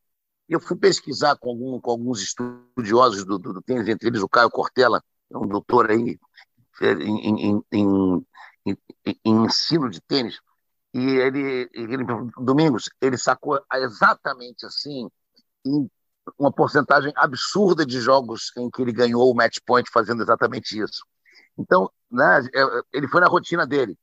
Eu 0.47 0.59
fui 0.59 0.77
pesquisar 0.77 1.35
com, 1.37 1.49
algum, 1.49 1.79
com 1.79 1.91
alguns 1.91 2.21
estudiosos 2.21 3.25
do, 3.25 3.39
do, 3.39 3.53
do 3.53 3.61
tênis, 3.61 3.87
entre 3.87 4.07
eles 4.07 4.21
o 4.21 4.29
Caio 4.29 4.49
Cortella, 4.49 5.01
é 5.31 5.37
um 5.37 5.47
doutor 5.47 5.89
aí 5.89 6.17
em, 6.81 7.41
em, 7.51 7.63
em, 7.71 8.25
em 9.25 9.45
ensino 9.45 9.89
de 9.89 10.01
tênis, 10.01 10.39
e 10.93 10.99
ele, 10.99 11.69
ele, 11.73 12.03
Domingos, 12.37 12.89
ele 13.01 13.17
sacou 13.17 13.59
exatamente 13.73 14.65
assim, 14.65 15.09
uma 16.37 16.51
porcentagem 16.51 17.13
absurda 17.15 17.85
de 17.85 17.99
jogos 17.99 18.51
em 18.57 18.69
que 18.69 18.81
ele 18.81 18.91
ganhou 18.91 19.29
o 19.29 19.35
match 19.35 19.57
point 19.65 19.89
fazendo 19.91 20.23
exatamente 20.23 20.79
isso. 20.79 21.05
Então, 21.57 21.91
né, 22.11 22.41
é, 22.53 22.81
ele 22.93 23.07
foi 23.07 23.21
na 23.21 23.27
rotina 23.27 23.65
dele. 23.65 23.97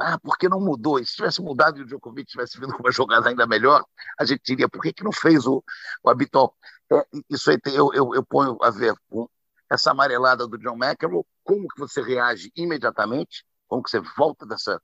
Ah, 0.00 0.18
por 0.18 0.38
que 0.38 0.48
não 0.48 0.60
mudou? 0.60 0.98
E 0.98 1.06
se 1.06 1.16
tivesse 1.16 1.42
mudado 1.42 1.78
e 1.78 1.82
o 1.82 1.86
Djokovic 1.86 2.30
tivesse 2.30 2.58
vindo 2.58 2.72
com 2.72 2.82
uma 2.82 2.90
jogada 2.90 3.28
ainda 3.28 3.46
melhor, 3.46 3.84
a 4.18 4.24
gente 4.24 4.40
diria, 4.42 4.68
por 4.68 4.80
que, 4.80 4.92
que 4.92 5.04
não 5.04 5.12
fez 5.12 5.46
o, 5.46 5.62
o 6.02 6.08
habitual? 6.08 6.54
É, 6.90 7.06
isso 7.28 7.50
aí 7.50 7.58
eu, 7.66 7.92
eu, 7.92 8.14
eu 8.14 8.24
ponho 8.24 8.56
a 8.62 8.70
ver 8.70 8.94
com 9.08 9.28
essa 9.70 9.90
amarelada 9.90 10.46
do 10.46 10.58
John 10.58 10.76
McEnroe, 10.76 11.24
como 11.42 11.68
que 11.68 11.78
você 11.78 12.00
reage 12.02 12.52
imediatamente, 12.56 13.44
como 13.66 13.82
que 13.82 13.90
você 13.90 14.00
volta 14.16 14.46
dessa, 14.46 14.80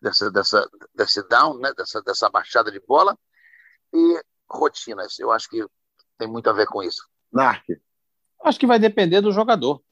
dessa, 0.00 0.30
dessa, 0.30 0.70
desse 0.94 1.28
down, 1.28 1.58
né? 1.58 1.72
dessa, 1.76 2.02
dessa 2.02 2.28
baixada 2.30 2.70
de 2.70 2.80
bola, 2.80 3.16
e 3.92 4.22
rotinas. 4.50 5.18
Eu 5.18 5.30
acho 5.30 5.48
que 5.48 5.64
tem 6.18 6.28
muito 6.28 6.48
a 6.48 6.52
ver 6.52 6.66
com 6.66 6.82
isso. 6.82 7.06
Narc. 7.32 7.64
Acho 8.42 8.58
que 8.58 8.66
vai 8.66 8.78
depender 8.78 9.20
do 9.20 9.32
jogador. 9.32 9.82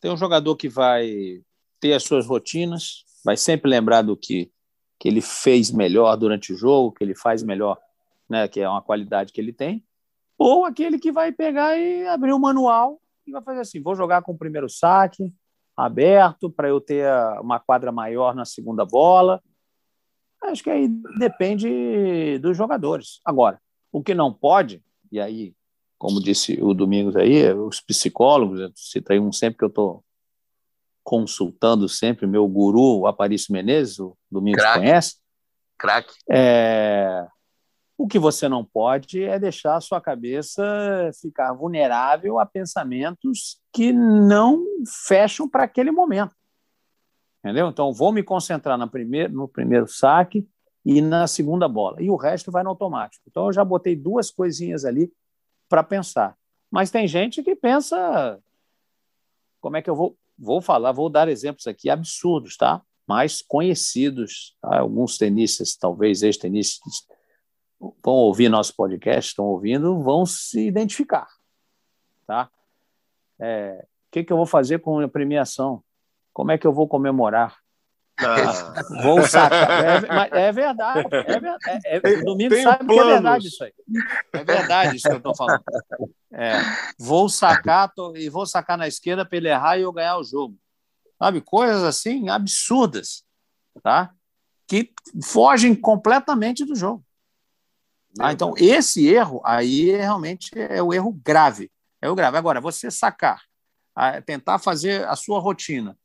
Tem 0.00 0.10
um 0.10 0.16
jogador 0.16 0.56
que 0.56 0.68
vai 0.68 1.42
ter 1.80 1.92
as 1.94 2.02
suas 2.02 2.26
rotinas, 2.26 3.04
vai 3.24 3.36
sempre 3.36 3.70
lembrar 3.70 4.02
do 4.02 4.16
que, 4.16 4.50
que 4.98 5.08
ele 5.08 5.20
fez 5.20 5.70
melhor 5.70 6.16
durante 6.16 6.52
o 6.52 6.56
jogo, 6.56 6.92
que 6.92 7.04
ele 7.04 7.14
faz 7.14 7.42
melhor, 7.42 7.78
né, 8.28 8.48
que 8.48 8.60
é 8.60 8.68
uma 8.68 8.82
qualidade 8.82 9.32
que 9.32 9.40
ele 9.40 9.52
tem, 9.52 9.84
ou 10.36 10.64
aquele 10.64 10.98
que 10.98 11.12
vai 11.12 11.30
pegar 11.30 11.76
e 11.78 12.06
abrir 12.06 12.32
o 12.32 12.38
manual 12.38 13.00
e 13.26 13.32
vai 13.32 13.42
fazer 13.42 13.60
assim: 13.60 13.82
vou 13.82 13.94
jogar 13.94 14.22
com 14.22 14.32
o 14.32 14.38
primeiro 14.38 14.68
saque 14.68 15.32
aberto 15.76 16.50
para 16.50 16.68
eu 16.68 16.80
ter 16.80 17.08
uma 17.40 17.58
quadra 17.58 17.90
maior 17.90 18.34
na 18.34 18.44
segunda 18.44 18.84
bola. 18.84 19.42
Acho 20.42 20.62
que 20.62 20.70
aí 20.70 20.88
depende 21.18 22.38
dos 22.38 22.56
jogadores. 22.56 23.20
Agora, 23.24 23.60
o 23.90 24.02
que 24.02 24.14
não 24.14 24.32
pode, 24.32 24.82
e 25.10 25.18
aí, 25.18 25.54
como 25.98 26.20
disse 26.20 26.58
o 26.62 26.74
Domingos 26.74 27.16
aí, 27.16 27.52
os 27.52 27.80
psicólogos, 27.80 28.60
eu 28.60 28.70
citei 28.74 29.18
um 29.18 29.32
sempre 29.32 29.58
que 29.58 29.64
eu 29.64 29.68
estou 29.68 30.04
consultando 31.02 31.88
sempre, 31.88 32.26
meu 32.26 32.46
guru, 32.48 33.00
o 33.00 33.06
Aparício 33.06 33.52
Menezes, 33.52 33.98
o 33.98 34.16
Domingos 34.30 34.62
Crack. 34.62 34.78
conhece. 34.78 35.16
Crack. 35.78 36.14
É, 36.30 37.26
o 37.96 38.08
que 38.08 38.18
você 38.18 38.48
não 38.48 38.64
pode 38.64 39.22
é 39.22 39.38
deixar 39.38 39.76
a 39.76 39.80
sua 39.80 40.00
cabeça 40.00 40.62
ficar 41.20 41.52
vulnerável 41.52 42.38
a 42.38 42.46
pensamentos 42.46 43.60
que 43.72 43.92
não 43.92 44.64
fecham 45.06 45.48
para 45.48 45.64
aquele 45.64 45.90
momento. 45.90 46.34
Entendeu? 47.38 47.68
Então, 47.68 47.92
vou 47.92 48.10
me 48.10 48.22
concentrar 48.22 48.76
no 48.76 48.88
primeiro, 48.88 49.32
no 49.32 49.46
primeiro 49.46 49.86
saque 49.86 50.48
e 50.84 51.00
na 51.00 51.26
segunda 51.26 51.68
bola. 51.68 52.02
E 52.02 52.10
o 52.10 52.16
resto 52.16 52.50
vai 52.50 52.62
no 52.62 52.70
automático. 52.70 53.22
Então, 53.28 53.46
eu 53.46 53.52
já 53.52 53.64
botei 53.64 53.94
duas 53.94 54.30
coisinhas 54.30 54.84
ali 54.84 55.12
para 55.68 55.82
pensar. 55.82 56.36
Mas 56.70 56.90
tem 56.90 57.06
gente 57.06 57.42
que 57.42 57.54
pensa. 57.54 58.40
Como 59.60 59.76
é 59.76 59.82
que 59.82 59.90
eu 59.90 59.94
vou. 59.94 60.16
Vou 60.36 60.60
falar, 60.60 60.90
vou 60.90 61.08
dar 61.08 61.28
exemplos 61.28 61.64
aqui 61.68 61.88
absurdos, 61.88 62.56
tá? 62.56 62.82
Mais 63.06 63.40
conhecidos. 63.40 64.56
Tá? 64.60 64.80
Alguns 64.80 65.16
tenistas, 65.16 65.76
talvez 65.76 66.24
ex-tenistas 66.24 67.06
vão 68.02 68.14
ouvir 68.14 68.48
nosso 68.48 68.74
podcast, 68.74 69.30
estão 69.30 69.46
ouvindo, 69.46 70.00
vão 70.02 70.24
se 70.24 70.66
identificar. 70.66 71.28
Tá? 72.26 72.48
É, 73.38 73.84
o 73.84 74.12
que, 74.12 74.24
que 74.24 74.32
eu 74.32 74.36
vou 74.36 74.46
fazer 74.46 74.78
com 74.78 75.00
a 75.00 75.08
premiação? 75.08 75.82
Como 76.32 76.52
é 76.52 76.58
que 76.58 76.66
eu 76.66 76.72
vou 76.72 76.88
comemorar? 76.88 77.56
Ah. 78.16 78.74
Vou 79.02 79.22
sacar. 79.22 80.32
É, 80.32 80.46
é 80.46 80.52
verdade. 80.52 81.08
É, 81.10 81.40
verdade. 81.40 81.80
É, 81.84 81.96
é, 81.96 82.22
Domingo 82.22 82.54
sabe 82.62 82.86
planos. 82.86 82.94
que 82.94 83.00
é 83.00 83.12
verdade 83.12 83.46
isso 83.48 83.64
aí. 83.64 83.74
É 84.32 84.44
verdade 84.44 84.96
isso 84.96 85.08
que 85.08 85.14
eu 85.14 85.18
estou 85.18 85.34
falando. 85.34 85.64
É, 86.32 86.60
vou 86.98 87.28
sacar 87.28 87.92
tô, 87.92 88.16
e 88.16 88.28
vou 88.28 88.46
sacar 88.46 88.78
na 88.78 88.86
esquerda 88.86 89.24
para 89.24 89.36
ele 89.36 89.48
errar 89.48 89.78
e 89.78 89.82
eu 89.82 89.92
ganhar 89.92 90.16
o 90.16 90.24
jogo. 90.24 90.56
Sabe? 91.18 91.40
Coisas 91.40 91.82
assim 91.82 92.28
absurdas, 92.28 93.24
tá? 93.82 94.12
Que 94.66 94.92
fogem 95.24 95.74
completamente 95.74 96.64
do 96.64 96.76
jogo. 96.76 97.04
Ah, 98.20 98.32
então, 98.32 98.54
esse 98.56 99.06
erro 99.06 99.40
aí 99.44 99.90
realmente 99.90 100.50
é 100.54 100.82
o 100.82 100.92
erro 100.92 101.12
grave. 101.12 101.70
É 102.00 102.08
o 102.08 102.14
grave. 102.14 102.36
Agora, 102.36 102.60
você 102.60 102.90
sacar, 102.90 103.42
tentar 104.24 104.58
fazer 104.58 105.06
a 105.08 105.16
sua 105.16 105.40
rotina, 105.40 105.98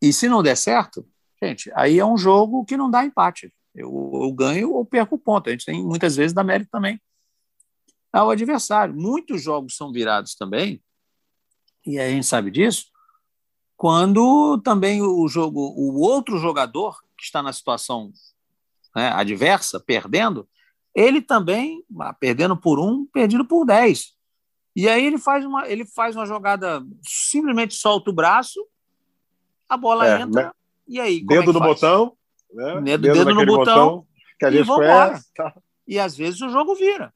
e 0.00 0.12
se 0.12 0.28
não 0.28 0.42
der 0.42 0.56
certo, 0.56 1.06
gente, 1.42 1.70
aí 1.74 1.98
é 1.98 2.04
um 2.04 2.16
jogo 2.16 2.64
que 2.64 2.76
não 2.76 2.90
dá 2.90 3.04
empate. 3.04 3.52
Eu, 3.74 4.10
eu 4.14 4.32
ganho 4.32 4.72
ou 4.72 4.84
perco 4.84 5.16
o 5.16 5.18
ponto. 5.18 5.48
A 5.48 5.52
gente 5.52 5.64
tem 5.64 5.82
muitas 5.82 6.14
vezes 6.16 6.32
dá 6.32 6.44
mérito 6.44 6.70
também 6.70 7.00
ao 8.12 8.30
adversário. 8.30 8.94
Muitos 8.94 9.42
jogos 9.42 9.76
são 9.76 9.92
virados 9.92 10.34
também, 10.34 10.82
e 11.86 11.98
a 11.98 12.08
gente 12.08 12.26
sabe 12.26 12.50
disso, 12.50 12.86
quando 13.76 14.60
também 14.62 15.00
o 15.00 15.26
jogo, 15.28 15.72
o 15.76 16.00
outro 16.00 16.36
jogador 16.38 16.98
que 17.16 17.24
está 17.24 17.42
na 17.42 17.52
situação 17.52 18.12
né, 18.94 19.10
adversa, 19.10 19.80
perdendo, 19.80 20.48
ele 20.94 21.20
também, 21.20 21.84
ah, 22.00 22.12
perdendo 22.12 22.56
por 22.56 22.78
um, 22.78 23.06
perdido 23.06 23.44
por 23.44 23.64
dez. 23.64 24.14
E 24.74 24.88
aí 24.88 25.04
ele 25.04 25.18
faz 25.18 25.44
uma, 25.44 25.66
ele 25.68 25.84
faz 25.84 26.14
uma 26.14 26.26
jogada, 26.26 26.82
simplesmente 27.02 27.74
solta 27.74 28.10
o 28.10 28.14
braço, 28.14 28.64
a 29.68 29.76
bola 29.76 30.06
é, 30.06 30.22
entra, 30.22 30.44
né? 30.44 30.52
e 30.86 31.00
aí? 31.00 31.24
Dedo 31.24 31.50
é 31.50 31.54
no 31.54 31.60
botão. 31.60 32.16
Né? 32.52 32.80
Dedo, 32.80 33.02
dedo, 33.02 33.14
dedo 33.14 33.34
no 33.34 33.46
botão, 33.46 33.88
botão, 33.88 34.06
que 34.38 34.46
a 34.46 34.50
gente 34.50 34.64
e 34.64 34.66
conhece. 34.66 35.26
Tá. 35.34 35.54
E 35.86 35.98
às 35.98 36.16
vezes 36.16 36.40
o 36.40 36.48
jogo 36.48 36.74
vira. 36.74 37.12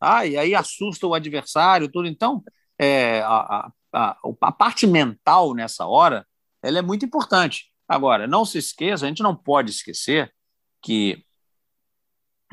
Ah, 0.00 0.26
e 0.26 0.36
aí 0.36 0.54
assusta 0.54 1.06
o 1.06 1.14
adversário, 1.14 1.90
tudo. 1.90 2.08
Então, 2.08 2.42
é, 2.78 3.20
a, 3.22 3.70
a, 3.92 4.16
a 4.40 4.52
parte 4.52 4.86
mental 4.86 5.54
nessa 5.54 5.86
hora 5.86 6.26
ela 6.62 6.78
é 6.78 6.82
muito 6.82 7.04
importante. 7.04 7.70
Agora, 7.86 8.26
não 8.26 8.44
se 8.44 8.58
esqueça, 8.58 9.04
a 9.04 9.08
gente 9.08 9.22
não 9.22 9.36
pode 9.36 9.70
esquecer 9.70 10.32
que 10.82 11.22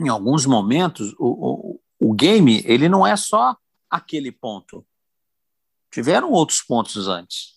em 0.02 0.10
alguns 0.10 0.45
momentos 0.45 1.14
o, 1.20 1.80
o, 1.99 2.10
o 2.10 2.14
game 2.14 2.64
ele 2.66 2.89
não 2.89 3.06
é 3.06 3.16
só 3.16 3.56
aquele 3.89 4.32
ponto. 4.32 4.86
Tiveram 5.91 6.32
outros 6.32 6.62
pontos 6.62 7.08
antes. 7.08 7.54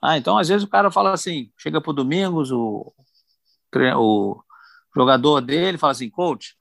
Ah, 0.00 0.16
então, 0.16 0.38
às 0.38 0.48
vezes, 0.48 0.64
o 0.64 0.68
cara 0.68 0.90
fala 0.90 1.12
assim: 1.12 1.50
chega 1.56 1.80
para 1.80 1.90
o 1.90 1.94
Domingos, 1.94 2.50
o, 2.50 2.92
o 3.96 4.42
jogador 4.94 5.40
dele 5.40 5.76
fala 5.76 5.92
assim: 5.92 6.08
coach, 6.08 6.56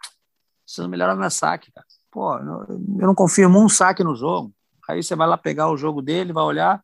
precisa 0.63 0.87
melhorar 0.87 1.15
meu 1.15 1.29
saque, 1.29 1.71
cara. 1.71 1.85
Pô, 2.11 2.35
eu 2.37 3.07
não 3.07 3.15
confirmo 3.15 3.63
um 3.63 3.69
saque 3.69 4.03
no 4.03 4.15
jogo. 4.15 4.53
Aí 4.89 5.03
você 5.03 5.15
vai 5.15 5.27
lá 5.27 5.37
pegar 5.37 5.69
o 5.69 5.77
jogo 5.77 6.01
dele, 6.01 6.33
vai 6.33 6.43
olhar, 6.43 6.83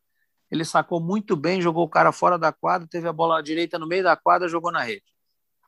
ele 0.52 0.66
sacou 0.66 1.00
muito 1.00 1.36
bem, 1.36 1.62
jogou 1.62 1.86
o 1.86 1.90
cara 1.90 2.12
fora 2.12 2.38
da 2.38 2.52
quadra, 2.52 2.88
teve 2.88 3.08
a 3.08 3.14
bola 3.14 3.42
direita 3.42 3.80
no 3.80 3.88
meio 3.88 4.04
da 4.04 4.16
quadra, 4.16 4.48
jogou 4.48 4.72
na 4.72 4.84
rede. 4.84 5.04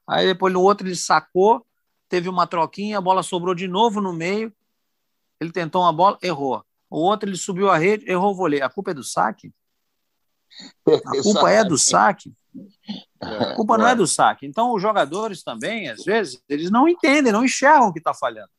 Aí 0.07 0.27
depois 0.27 0.53
no 0.53 0.61
outro 0.61 0.85
ele 0.85 0.95
sacou, 0.95 1.65
teve 2.09 2.29
uma 2.29 2.47
troquinha, 2.47 2.97
a 2.97 3.01
bola 3.01 3.23
sobrou 3.23 3.55
de 3.55 3.67
novo 3.67 4.01
no 4.01 4.13
meio, 4.13 4.53
ele 5.39 5.51
tentou 5.51 5.81
uma 5.81 5.93
bola, 5.93 6.17
errou. 6.21 6.63
O 6.89 6.99
outro 6.99 7.29
ele 7.29 7.37
subiu 7.37 7.69
a 7.69 7.77
rede, 7.77 8.09
errou 8.09 8.31
o 8.31 8.35
vôlei. 8.35 8.61
A 8.61 8.69
culpa 8.69 8.91
é 8.91 8.93
do 8.93 9.03
saque? 9.03 9.53
A 11.05 11.21
culpa 11.23 11.49
é 11.49 11.63
do 11.63 11.77
saque. 11.77 12.33
A 13.19 13.55
culpa 13.55 13.77
não 13.77 13.87
é 13.87 13.95
do 13.95 14.07
saque. 14.07 14.45
Então, 14.45 14.73
os 14.73 14.81
jogadores 14.81 15.43
também, 15.43 15.89
às 15.89 16.03
vezes, 16.05 16.41
eles 16.47 16.71
não 16.71 16.87
entendem, 16.87 17.33
não 17.33 17.43
enxergam 17.43 17.89
o 17.89 17.93
que 17.93 17.99
está 17.99 18.13
falhando. 18.13 18.49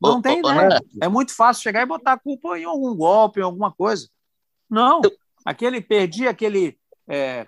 Não 0.00 0.20
tem 0.20 0.40
ideia. 0.40 0.80
É 1.00 1.08
muito 1.08 1.34
fácil 1.34 1.62
chegar 1.62 1.82
e 1.82 1.86
botar 1.86 2.14
a 2.14 2.18
culpa 2.18 2.58
em 2.58 2.64
algum 2.64 2.94
golpe, 2.96 3.40
em 3.40 3.44
alguma 3.44 3.70
coisa. 3.70 4.08
Não. 4.68 5.00
Aquele, 5.44 5.80
perdi 5.80 6.26
aquele 6.26 6.78
é, 7.08 7.46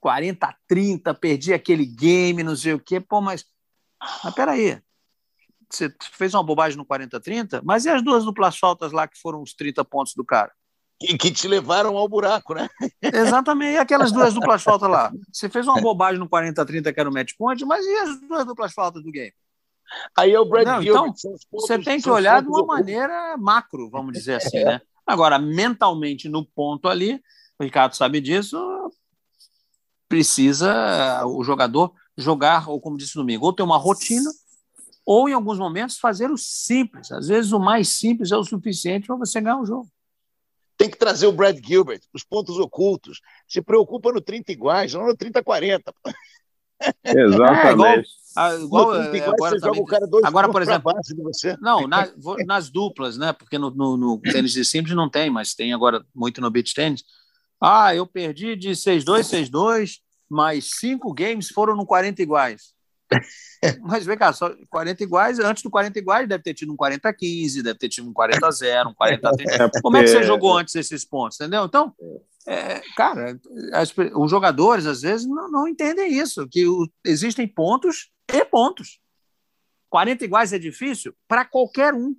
40 0.00 0.56
30, 0.66 1.14
perdi 1.14 1.52
aquele 1.52 1.84
game, 1.84 2.42
não 2.42 2.56
sei 2.56 2.74
o 2.74 2.80
quê. 2.80 3.00
Pô, 3.00 3.20
mas, 3.20 3.44
mas 4.24 4.34
peraí. 4.34 4.80
Você 5.68 5.92
fez 6.12 6.32
uma 6.32 6.44
bobagem 6.44 6.78
no 6.78 6.84
40 6.84 7.20
30, 7.20 7.60
mas 7.64 7.84
e 7.84 7.90
as 7.90 8.02
duas 8.02 8.24
duplas 8.24 8.56
faltas 8.56 8.92
lá 8.92 9.08
que 9.08 9.18
foram 9.18 9.42
os 9.42 9.52
30 9.52 9.84
pontos 9.84 10.14
do 10.14 10.24
cara? 10.24 10.52
que, 10.98 11.16
que 11.18 11.30
te 11.30 11.46
levaram 11.46 11.96
ao 11.96 12.08
buraco, 12.08 12.54
né? 12.54 12.68
Exatamente. 13.02 13.74
E 13.74 13.78
aquelas 13.78 14.10
duas 14.12 14.34
duplas 14.34 14.62
faltas 14.62 14.88
lá? 14.88 15.12
Você 15.30 15.48
fez 15.48 15.66
uma 15.66 15.80
bobagem 15.80 16.18
no 16.18 16.28
40-30 16.28 16.92
que 16.92 17.00
era 17.00 17.08
o 17.08 17.12
match 17.12 17.32
point, 17.38 17.64
mas 17.64 17.84
e 17.84 17.94
as 17.96 18.20
duas 18.20 18.44
duplas 18.44 18.72
faltas 18.72 19.02
do 19.02 19.10
game? 19.10 19.32
Aí 20.16 20.32
é 20.32 20.40
o 20.40 20.44
Brad 20.44 20.66
Não, 20.66 20.82
Gilbert. 20.82 21.12
Então, 21.16 21.36
você 21.52 21.78
tem 21.78 22.00
que 22.00 22.10
olhar 22.10 22.42
de 22.42 22.48
uma 22.48 22.64
maneira 22.64 23.36
macro, 23.36 23.88
vamos 23.90 24.12
dizer 24.12 24.36
assim, 24.36 24.64
né? 24.64 24.80
Agora, 25.06 25.38
mentalmente, 25.38 26.28
no 26.28 26.44
ponto 26.44 26.88
ali, 26.88 27.22
o 27.58 27.62
Ricardo 27.62 27.94
sabe 27.94 28.20
disso, 28.20 28.58
precisa 30.08 31.24
o 31.26 31.44
jogador 31.44 31.92
jogar, 32.16 32.68
ou 32.68 32.80
como 32.80 32.96
disse 32.96 33.16
o 33.16 33.20
Domingo, 33.20 33.46
ou 33.46 33.52
ter 33.52 33.62
uma 33.62 33.76
rotina, 33.76 34.30
ou 35.04 35.28
em 35.28 35.32
alguns 35.32 35.58
momentos 35.58 35.98
fazer 35.98 36.30
o 36.30 36.36
simples. 36.36 37.12
Às 37.12 37.28
vezes 37.28 37.52
o 37.52 37.60
mais 37.60 37.88
simples 37.88 38.32
é 38.32 38.36
o 38.36 38.44
suficiente 38.44 39.06
para 39.06 39.16
você 39.16 39.40
ganhar 39.40 39.60
o 39.60 39.66
jogo. 39.66 39.88
Tem 40.76 40.90
que 40.90 40.98
trazer 40.98 41.26
o 41.26 41.32
Brad 41.32 41.58
Gilbert, 41.64 42.00
os 42.12 42.22
pontos 42.22 42.58
ocultos. 42.58 43.20
Se 43.48 43.62
preocupa 43.62 44.12
no 44.12 44.20
30 44.20 44.52
iguais, 44.52 44.92
não 44.92 45.06
no 45.06 45.16
30-40. 45.16 45.80
Exatamente. 47.04 48.08
É, 48.36 48.54
igual, 48.56 48.94
igual, 48.94 49.14
iguais, 49.14 49.24
agora, 49.24 49.60
também, 49.60 49.84
agora 50.22 50.48
por 50.50 50.60
exemplo, 50.60 50.92
não, 51.62 51.88
na, 51.88 52.06
nas 52.44 52.68
duplas, 52.68 53.16
né? 53.16 53.32
Porque 53.32 53.56
no, 53.56 53.70
no, 53.70 53.96
no, 53.96 54.20
tênis 54.20 54.52
de 54.52 54.62
simples 54.62 54.94
não 54.94 55.08
tem, 55.08 55.30
mas 55.30 55.54
tem 55.54 55.72
agora 55.72 56.04
muito 56.14 56.40
no 56.42 56.50
beach 56.50 56.74
tênis. 56.74 57.02
Ah, 57.58 57.94
eu 57.94 58.06
perdi 58.06 58.54
de 58.54 58.72
6-2, 58.72 59.50
6-2, 59.50 60.00
mas 60.28 60.70
cinco 60.78 61.12
games 61.12 61.48
foram 61.48 61.76
no 61.76 61.86
40 61.86 62.22
iguais. 62.22 62.74
Mas 63.82 64.04
vem 64.04 64.18
cá, 64.18 64.32
só 64.32 64.52
40 64.68 65.02
iguais, 65.02 65.38
antes 65.38 65.62
do 65.62 65.70
40 65.70 65.98
iguais 65.98 66.28
deve 66.28 66.42
ter 66.42 66.54
tido 66.54 66.72
um 66.72 66.76
40-15, 66.76 67.62
deve 67.62 67.78
ter 67.78 67.88
tido 67.88 68.08
um 68.08 68.12
40-0, 68.12 68.88
um 68.88 68.94
40-30. 68.94 69.46
É 69.76 69.80
Como 69.80 69.96
é 69.96 70.02
que 70.02 70.08
você 70.08 70.22
jogou 70.22 70.56
antes 70.58 70.74
esses 70.74 71.04
pontos, 71.04 71.40
entendeu? 71.40 71.64
Então, 71.64 71.94
é, 72.46 72.80
cara, 72.96 73.38
as, 73.72 73.94
os 74.14 74.30
jogadores 74.30 74.86
às 74.86 75.02
vezes 75.02 75.26
não, 75.26 75.50
não 75.50 75.68
entendem 75.68 76.12
isso, 76.18 76.48
que 76.48 76.66
o, 76.66 76.88
existem 77.04 77.46
pontos 77.46 78.10
e 78.32 78.44
pontos. 78.44 79.00
40 79.88 80.24
iguais 80.24 80.52
é 80.52 80.58
difícil 80.58 81.14
para 81.28 81.44
qualquer 81.44 81.94
um. 81.94 82.14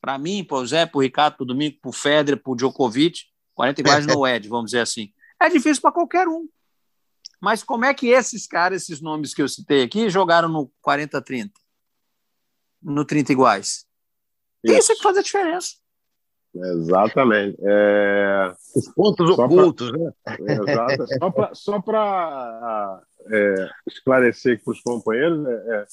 Para 0.00 0.18
mim, 0.18 0.44
para 0.44 0.56
o 0.56 0.66
Zé, 0.66 0.86
para 0.86 0.98
o 0.98 1.02
Ricardo, 1.02 1.36
para 1.36 1.44
o 1.44 1.46
Domingo, 1.46 1.78
para 1.80 1.88
o 1.88 1.92
Federer, 1.92 2.42
para 2.42 2.52
o 2.52 2.56
Djokovic, 2.56 3.24
40 3.54 3.80
iguais 3.80 4.06
no 4.06 4.26
Ed, 4.26 4.48
vamos 4.48 4.66
dizer 4.66 4.80
assim. 4.80 5.12
É 5.40 5.48
difícil 5.48 5.80
para 5.82 5.92
qualquer 5.92 6.26
um. 6.26 6.48
Mas 7.40 7.62
como 7.62 7.84
é 7.84 7.94
que 7.94 8.08
esses 8.08 8.46
caras, 8.46 8.82
esses 8.82 9.00
nomes 9.00 9.32
que 9.32 9.40
eu 9.40 9.48
citei 9.48 9.82
aqui, 9.82 10.10
jogaram 10.10 10.48
no 10.48 10.70
40-30? 10.86 11.50
No 12.82 13.04
30 13.04 13.32
iguais? 13.32 13.86
Isso, 14.62 14.78
Isso 14.78 14.92
é 14.92 14.94
que 14.96 15.02
faz 15.02 15.16
a 15.16 15.22
diferença. 15.22 15.80
Exatamente. 16.54 17.56
É... 17.62 18.52
Os 18.76 18.88
pontos 18.88 19.34
só 19.34 19.44
ocultos, 19.44 19.90
pra... 19.90 19.98
né? 19.98 20.12
Exato. 20.48 21.06
Só 21.54 21.80
para 21.80 23.02
é, 23.32 23.68
esclarecer 23.86 24.62
para 24.62 24.72
os 24.72 24.80
companheiros, 24.82 25.46
é, 25.46 25.52
é, 25.52 25.86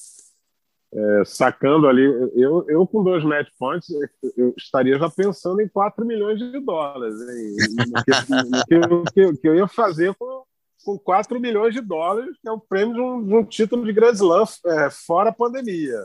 é, 0.93 1.25
sacando 1.25 1.87
ali, 1.87 2.03
eu, 2.35 2.65
eu 2.67 2.87
com 2.87 3.03
dois 3.03 3.23
match 3.23 3.49
points, 3.59 3.87
eu 4.35 4.53
estaria 4.57 4.97
já 4.97 5.09
pensando 5.09 5.61
em 5.61 5.67
4 5.67 6.05
milhões 6.05 6.39
de 6.39 6.59
dólares. 6.59 7.15
No 7.15 8.03
que, 8.03 8.33
no 8.33 8.63
que, 8.65 8.87
no 8.87 9.03
que, 9.03 9.41
que 9.41 9.47
eu 9.47 9.55
ia 9.55 9.67
fazer 9.67 10.15
com, 10.15 10.43
com 10.87 10.97
4 10.97 11.37
milhões 11.37 11.73
de 11.73 11.81
dólares, 11.81 12.37
que 12.41 12.47
é 12.47 12.51
o 12.51 12.61
prêmio 12.61 12.95
de 12.95 13.01
um, 13.01 13.25
de 13.25 13.35
um 13.35 13.43
título 13.43 13.83
de 13.83 13.91
Grand 13.91 14.13
Slam 14.13 14.45
é, 14.67 14.89
fora 14.89 15.31
a 15.31 15.33
pandemia. 15.33 16.01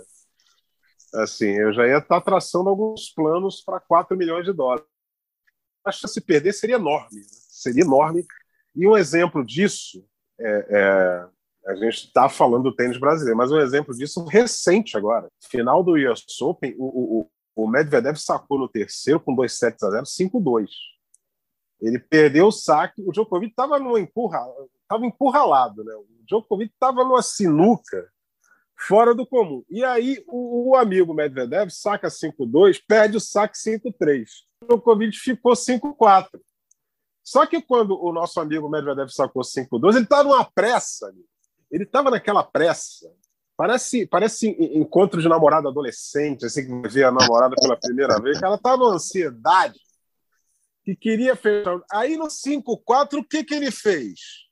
Assim, 1.15 1.51
eu 1.51 1.73
já 1.73 1.87
ia 1.87 1.99
estar 1.99 2.21
traçando 2.21 2.69
alguns 2.69 3.09
planos 3.15 3.63
para 3.63 3.79
4 3.79 4.17
milhões 4.17 4.45
de 4.45 4.53
dólares. 4.53 4.85
Acho 5.85 6.01
que 6.01 6.09
se 6.09 6.21
perder 6.21 6.53
seria 6.53 6.75
enorme, 6.75 7.21
né? 7.21 7.27
seria 7.49 7.85
enorme. 7.85 8.27
E 8.75 8.89
um 8.89 8.97
exemplo 8.97 9.47
disso, 9.47 10.05
é, 10.41 10.67
é, 10.71 11.71
a 11.71 11.77
gente 11.77 12.07
está 12.07 12.29
falando 12.29 12.65
do 12.65 12.75
tênis 12.75 12.99
brasileiro, 12.99 13.39
mas 13.39 13.53
um 13.53 13.61
exemplo 13.61 13.95
disso 13.95 14.25
recente 14.25 14.97
agora. 14.97 15.29
Final 15.49 15.85
do 15.85 15.93
US 15.93 16.25
Open, 16.41 16.75
o, 16.77 17.21
o, 17.21 17.31
o 17.55 17.69
Medvedev 17.69 18.17
sacou 18.17 18.59
no 18.59 18.69
terceiro 18.69 19.21
com 19.21 19.33
2 19.33 19.57
sets 19.57 19.83
a 19.85 19.91
0, 19.91 20.03
5-2. 20.03 20.67
Ele 21.83 21.99
perdeu 21.99 22.47
o 22.47 22.53
saque. 22.53 23.03
O 23.03 23.11
Djokovic 23.11 23.51
estava 23.51 23.77
empurra, 23.99 24.41
estava 24.83 25.05
encurralado, 25.05 25.83
né? 25.83 25.93
O 25.95 26.07
Djokovic 26.25 26.73
estava 26.73 27.03
numa 27.05 27.23
sinuca 27.23 28.09
fora 28.77 29.13
do 29.15 29.27
comum. 29.27 29.65
E 29.69 29.85
aí 29.85 30.25
o, 30.29 30.71
o 30.71 30.77
amigo 30.77 31.13
Medvedev 31.13 31.71
saca 31.71 32.07
5-2, 32.07 32.81
perde 32.87 33.17
o 33.17 33.21
saque 33.21 33.59
5-3. 33.59 34.27
O 34.63 34.67
Djokovic 34.67 35.19
ficou 35.19 35.53
5-4. 35.55 36.29
Só 37.25 37.47
que 37.47 37.61
quando 37.61 38.01
o 38.01 38.13
nosso 38.13 38.41
amigo 38.41 38.69
Medvedev 38.69 39.09
sacou 39.09 39.43
5-2, 39.43 39.97
ele 39.97 40.05
estava 40.05 40.23
numa 40.25 40.45
pressa. 40.45 41.09
Amigo. 41.09 41.27
Ele 41.71 41.85
estava 41.85 42.11
naquela 42.11 42.45
pressa. 42.45 43.13
Parece, 43.57 44.07
parece 44.07 44.49
encontro 44.77 45.21
de 45.21 45.29
namorada 45.29 45.69
adolescente, 45.69 46.47
assim 46.47 46.83
que 46.83 46.89
vê 46.89 47.05
a 47.05 47.13
namorada 47.13 47.55
pela 47.61 47.77
primeira 47.77 48.21
vez. 48.21 48.41
Ela 48.41 48.57
estava 48.57 48.77
numa 48.77 48.95
ansiedade 48.95 49.79
que 50.85 50.97
queria 50.97 51.37
fechar. 51.37 51.81
Aí 51.91 52.17
no 52.17 52.27
5-4, 52.27 53.19
o 53.19 53.25
que, 53.25 53.45
que 53.45 53.55
ele 53.55 53.71
fez? 53.71 54.49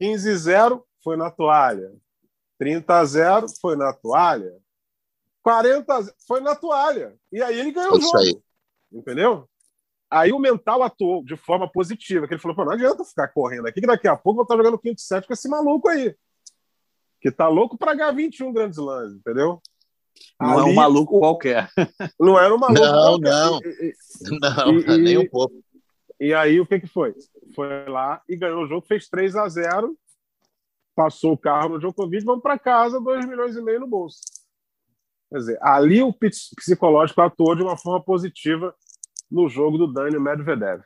15-0 0.00 0.82
foi 1.02 1.16
na 1.16 1.30
toalha. 1.30 1.92
30-0 2.60 3.46
foi 3.60 3.76
na 3.76 3.92
toalha. 3.92 4.52
40 5.42 6.14
foi 6.26 6.40
na 6.40 6.54
toalha. 6.54 7.16
E 7.30 7.42
aí 7.42 7.58
ele 7.58 7.72
ganhou 7.72 7.96
o 7.96 8.00
jogo. 8.00 8.18
Aí. 8.18 8.34
Entendeu? 8.92 9.48
Aí 10.10 10.32
o 10.32 10.38
mental 10.38 10.82
atuou 10.82 11.24
de 11.24 11.36
forma 11.36 11.70
positiva, 11.70 12.26
que 12.26 12.34
ele 12.34 12.40
falou: 12.40 12.64
não 12.64 12.72
adianta 12.72 13.04
ficar 13.04 13.28
correndo 13.28 13.66
aqui, 13.66 13.80
que 13.80 13.86
daqui 13.86 14.08
a 14.08 14.16
pouco 14.16 14.30
eu 14.30 14.34
vou 14.36 14.42
estar 14.44 14.56
jogando 14.56 14.78
quinto 14.78 15.00
set 15.00 15.26
com 15.26 15.32
esse 15.32 15.48
maluco 15.48 15.88
aí. 15.88 16.14
Que 17.20 17.30
tá 17.30 17.48
louco 17.48 17.76
para 17.76 17.94
ganhar 17.94 18.12
21 18.12 18.52
grandes 18.52 18.78
lãs, 18.78 19.12
entendeu? 19.12 19.60
Não 20.40 20.58
Ali, 20.58 20.68
é 20.68 20.72
um 20.72 20.74
maluco 20.74 21.18
qualquer. 21.18 21.70
Não 22.18 22.38
era 22.38 22.54
um 22.54 22.58
maluco 22.58 22.80
não, 22.80 23.20
qualquer. 23.20 23.30
Não, 23.30 23.60
não, 24.40 24.80
e, 24.80 24.98
nem 24.98 25.18
um 25.18 25.28
pouco. 25.28 25.54
E 26.20 26.32
aí 26.32 26.60
o 26.60 26.66
que, 26.66 26.80
que 26.80 26.86
foi? 26.86 27.14
Foi 27.54 27.88
lá 27.88 28.22
e 28.28 28.36
ganhou 28.36 28.64
o 28.64 28.66
jogo, 28.66 28.86
fez 28.86 29.08
3 29.08 29.36
a 29.36 29.48
0 29.48 29.96
passou 30.94 31.32
o 31.32 31.38
carro 31.38 31.70
no 31.70 31.78
Djokovic, 31.78 32.24
vamos 32.24 32.42
para 32.42 32.58
casa, 32.58 33.00
2 33.00 33.26
milhões 33.26 33.56
e 33.56 33.60
meio 33.60 33.80
no 33.80 33.86
bolso. 33.86 34.20
Quer 35.28 35.38
dizer, 35.38 35.58
ali 35.60 36.02
o 36.02 36.12
psicológico 36.12 37.20
atuou 37.20 37.56
de 37.56 37.62
uma 37.62 37.76
forma 37.76 38.02
positiva 38.02 38.74
no 39.30 39.48
jogo 39.48 39.76
do 39.76 39.92
Dani 39.92 40.18
Medvedev. 40.18 40.82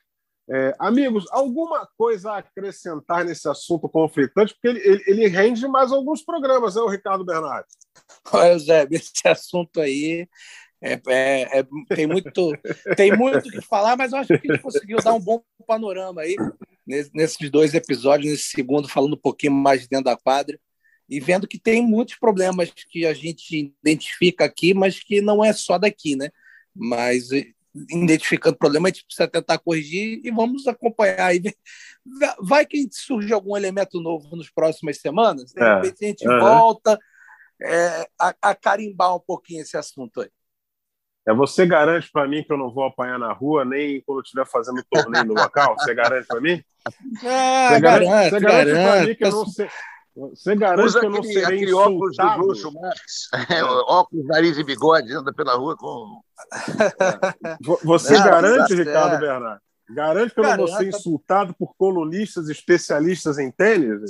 É, 0.51 0.75
amigos, 0.79 1.27
alguma 1.31 1.87
coisa 1.97 2.33
a 2.33 2.39
acrescentar 2.39 3.25
nesse 3.25 3.49
assunto 3.49 3.89
conflitante? 3.89 4.55
Porque 4.55 4.69
ele, 4.69 4.81
ele, 4.81 5.05
ele 5.07 5.29
rende 5.29 5.69
mais 5.69 5.93
alguns 5.93 6.23
programas, 6.23 6.75
né, 6.75 6.81
o 6.81 6.89
Ricardo 6.89 7.25
Bernardes? 7.25 7.77
Olha, 8.33 8.59
Zé, 8.59 8.89
esse 8.91 9.29
assunto 9.29 9.81
aí 9.81 10.27
é, 10.81 10.93
é, 11.09 11.59
é, 11.59 11.67
tem 11.95 12.07
muito 12.07 12.53
tem 12.97 13.17
muito 13.17 13.51
que 13.51 13.61
falar, 13.61 13.97
mas 13.97 14.13
eu 14.13 14.19
acho 14.19 14.29
que 14.29 14.51
a 14.51 14.55
gente 14.55 14.63
conseguiu 14.63 14.99
dar 15.03 15.13
um 15.13 15.21
bom 15.21 15.43
panorama 15.67 16.23
aí 16.23 16.37
nesses 16.87 17.51
dois 17.51 17.75
episódios, 17.75 18.31
nesse 18.31 18.51
segundo, 18.51 18.89
falando 18.89 19.15
um 19.15 19.21
pouquinho 19.21 19.53
mais 19.53 19.87
dentro 19.87 20.07
da 20.07 20.17
quadra 20.17 20.59
e 21.09 21.21
vendo 21.21 21.49
que 21.49 21.59
tem 21.59 21.83
muitos 21.83 22.17
problemas 22.17 22.71
que 22.71 23.05
a 23.07 23.13
gente 23.13 23.75
identifica 23.83 24.45
aqui, 24.45 24.73
mas 24.73 25.01
que 25.01 25.21
não 25.21 25.45
é 25.45 25.53
só 25.53 25.79
daqui, 25.79 26.15
né? 26.15 26.31
Mas 26.75 27.29
identificando 27.91 28.55
o 28.55 28.59
problema, 28.59 28.89
a 28.89 28.91
gente 28.91 29.05
precisa 29.05 29.29
tentar 29.29 29.59
corrigir 29.59 30.21
e 30.25 30.31
vamos 30.31 30.67
acompanhar. 30.67 31.27
Aí. 31.27 31.43
Vai 32.41 32.65
que 32.65 32.89
surge 32.91 33.33
algum 33.33 33.57
elemento 33.57 34.01
novo 34.01 34.35
nas 34.37 34.51
próximas 34.51 34.99
semanas, 34.99 35.53
de 35.53 35.63
é. 35.63 35.75
repente 35.75 36.05
a 36.05 36.09
gente 36.09 36.27
volta 36.27 36.99
é, 37.61 38.09
a, 38.19 38.35
a, 38.43 38.55
carimbar 38.55 39.15
um 39.15 39.21
pouquinho 39.21 39.63
esse 39.63 39.77
assunto 39.77 40.21
aí. 40.21 40.31
É, 41.27 41.35
você 41.35 41.67
garante 41.67 42.11
para 42.11 42.27
mim 42.27 42.43
que 42.43 42.53
eu 42.53 42.57
não 42.57 42.73
vou 42.73 42.85
apanhar 42.85 43.19
na 43.19 43.33
rua, 43.33 43.65
nem 43.65 44.01
quando 44.03 44.19
eu 44.19 44.23
estiver 44.23 44.47
fazendo 44.47 44.83
torneio 44.91 45.25
no 45.25 45.35
local? 45.35 45.75
Você 45.79 45.95
garante 45.95 46.27
para 46.27 46.41
mim? 46.41 46.63
É, 47.23 47.69
você 47.69 47.81
garante, 47.81 47.81
garante, 47.81 48.31
você 48.31 48.41
garante 48.41 48.71
para 48.71 49.07
mim 49.07 49.15
que 49.15 49.25
eu 49.25 49.31
não 49.31 49.47
sei. 49.47 49.69
Você 50.19 50.57
garante 50.57 50.87
Usa 50.87 51.01
que 51.01 51.07
eu 51.07 51.11
não 51.11 51.19
aquele, 51.19 51.33
serei 51.33 51.57
aquele 51.59 51.73
óculos 51.73 52.17
de 52.17 52.37
luxo, 52.39 52.73
Max. 52.73 53.29
É, 53.51 53.63
óculos, 53.63 54.27
nariz 54.27 54.59
e 54.59 54.65
bigode, 54.65 55.13
anda 55.15 55.33
pela 55.33 55.55
rua 55.55 55.77
com. 55.77 56.21
Você 57.85 58.15
não, 58.15 58.25
garante, 58.25 58.75
Ricardo 58.75 59.15
é. 59.15 59.19
Bernardo? 59.19 59.61
Garante 59.91 60.35
que 60.35 60.41
eu 60.41 60.45
não 60.45 60.57
vou 60.59 60.69
ser 60.69 60.89
insultado 60.89 61.55
por 61.55 61.75
colunistas 61.77 62.51
especialistas 62.51 63.39
em 63.39 63.51
tênis? 63.51 64.01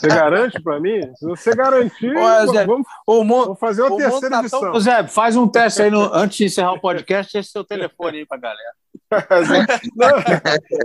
Você 0.00 0.08
garante 0.08 0.62
para 0.62 0.80
mim? 0.80 1.00
Se 1.14 1.26
você 1.26 1.54
garantir, 1.54 2.16
Olha, 2.16 2.46
Zé, 2.46 2.64
vamos, 2.64 2.86
mundo, 3.06 3.44
vamos, 3.44 3.60
fazer 3.60 3.82
uma 3.82 3.96
terceira 3.98 4.36
tá 4.36 4.40
edição. 4.40 4.60
Tão... 4.60 4.80
Zé, 4.80 5.06
faz 5.08 5.36
um 5.36 5.46
teste 5.46 5.82
aí 5.82 5.90
no, 5.90 6.02
antes 6.14 6.38
de 6.38 6.44
encerrar 6.46 6.72
o 6.72 6.80
podcast, 6.80 7.36
esse 7.36 7.50
seu 7.50 7.64
telefone 7.64 8.18
aí 8.18 8.26
para 8.26 8.38
galera. 8.38 8.72
não, 9.94 10.08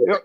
eu, 0.05 0.21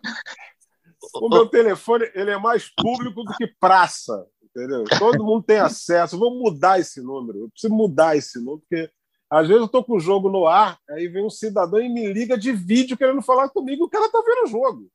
o 1.20 1.28
meu 1.28 1.46
telefone 1.46 2.10
ele 2.14 2.30
é 2.30 2.38
mais 2.38 2.68
público 2.68 3.22
do 3.24 3.32
que 3.34 3.46
praça, 3.46 4.26
entendeu? 4.42 4.84
Todo 4.98 5.24
mundo 5.24 5.42
tem 5.42 5.58
acesso. 5.58 6.18
Vou 6.18 6.38
mudar 6.38 6.80
esse 6.80 7.00
número. 7.00 7.40
Eu 7.40 7.48
preciso 7.50 7.74
mudar 7.74 8.16
esse 8.16 8.38
número, 8.38 8.60
porque 8.60 8.90
às 9.28 9.48
vezes 9.48 9.60
eu 9.60 9.66
estou 9.66 9.84
com 9.84 9.96
o 9.96 10.00
jogo 10.00 10.30
no 10.30 10.46
ar, 10.46 10.78
aí 10.90 11.08
vem 11.08 11.24
um 11.24 11.30
cidadão 11.30 11.80
e 11.80 11.88
me 11.88 12.12
liga 12.12 12.38
de 12.38 12.52
vídeo 12.52 12.96
querendo 12.96 13.20
falar 13.22 13.48
comigo, 13.48 13.84
o 13.84 13.88
cara 13.88 14.06
está 14.06 14.20
vendo 14.20 14.44
o 14.44 14.46
jogo. 14.46 14.90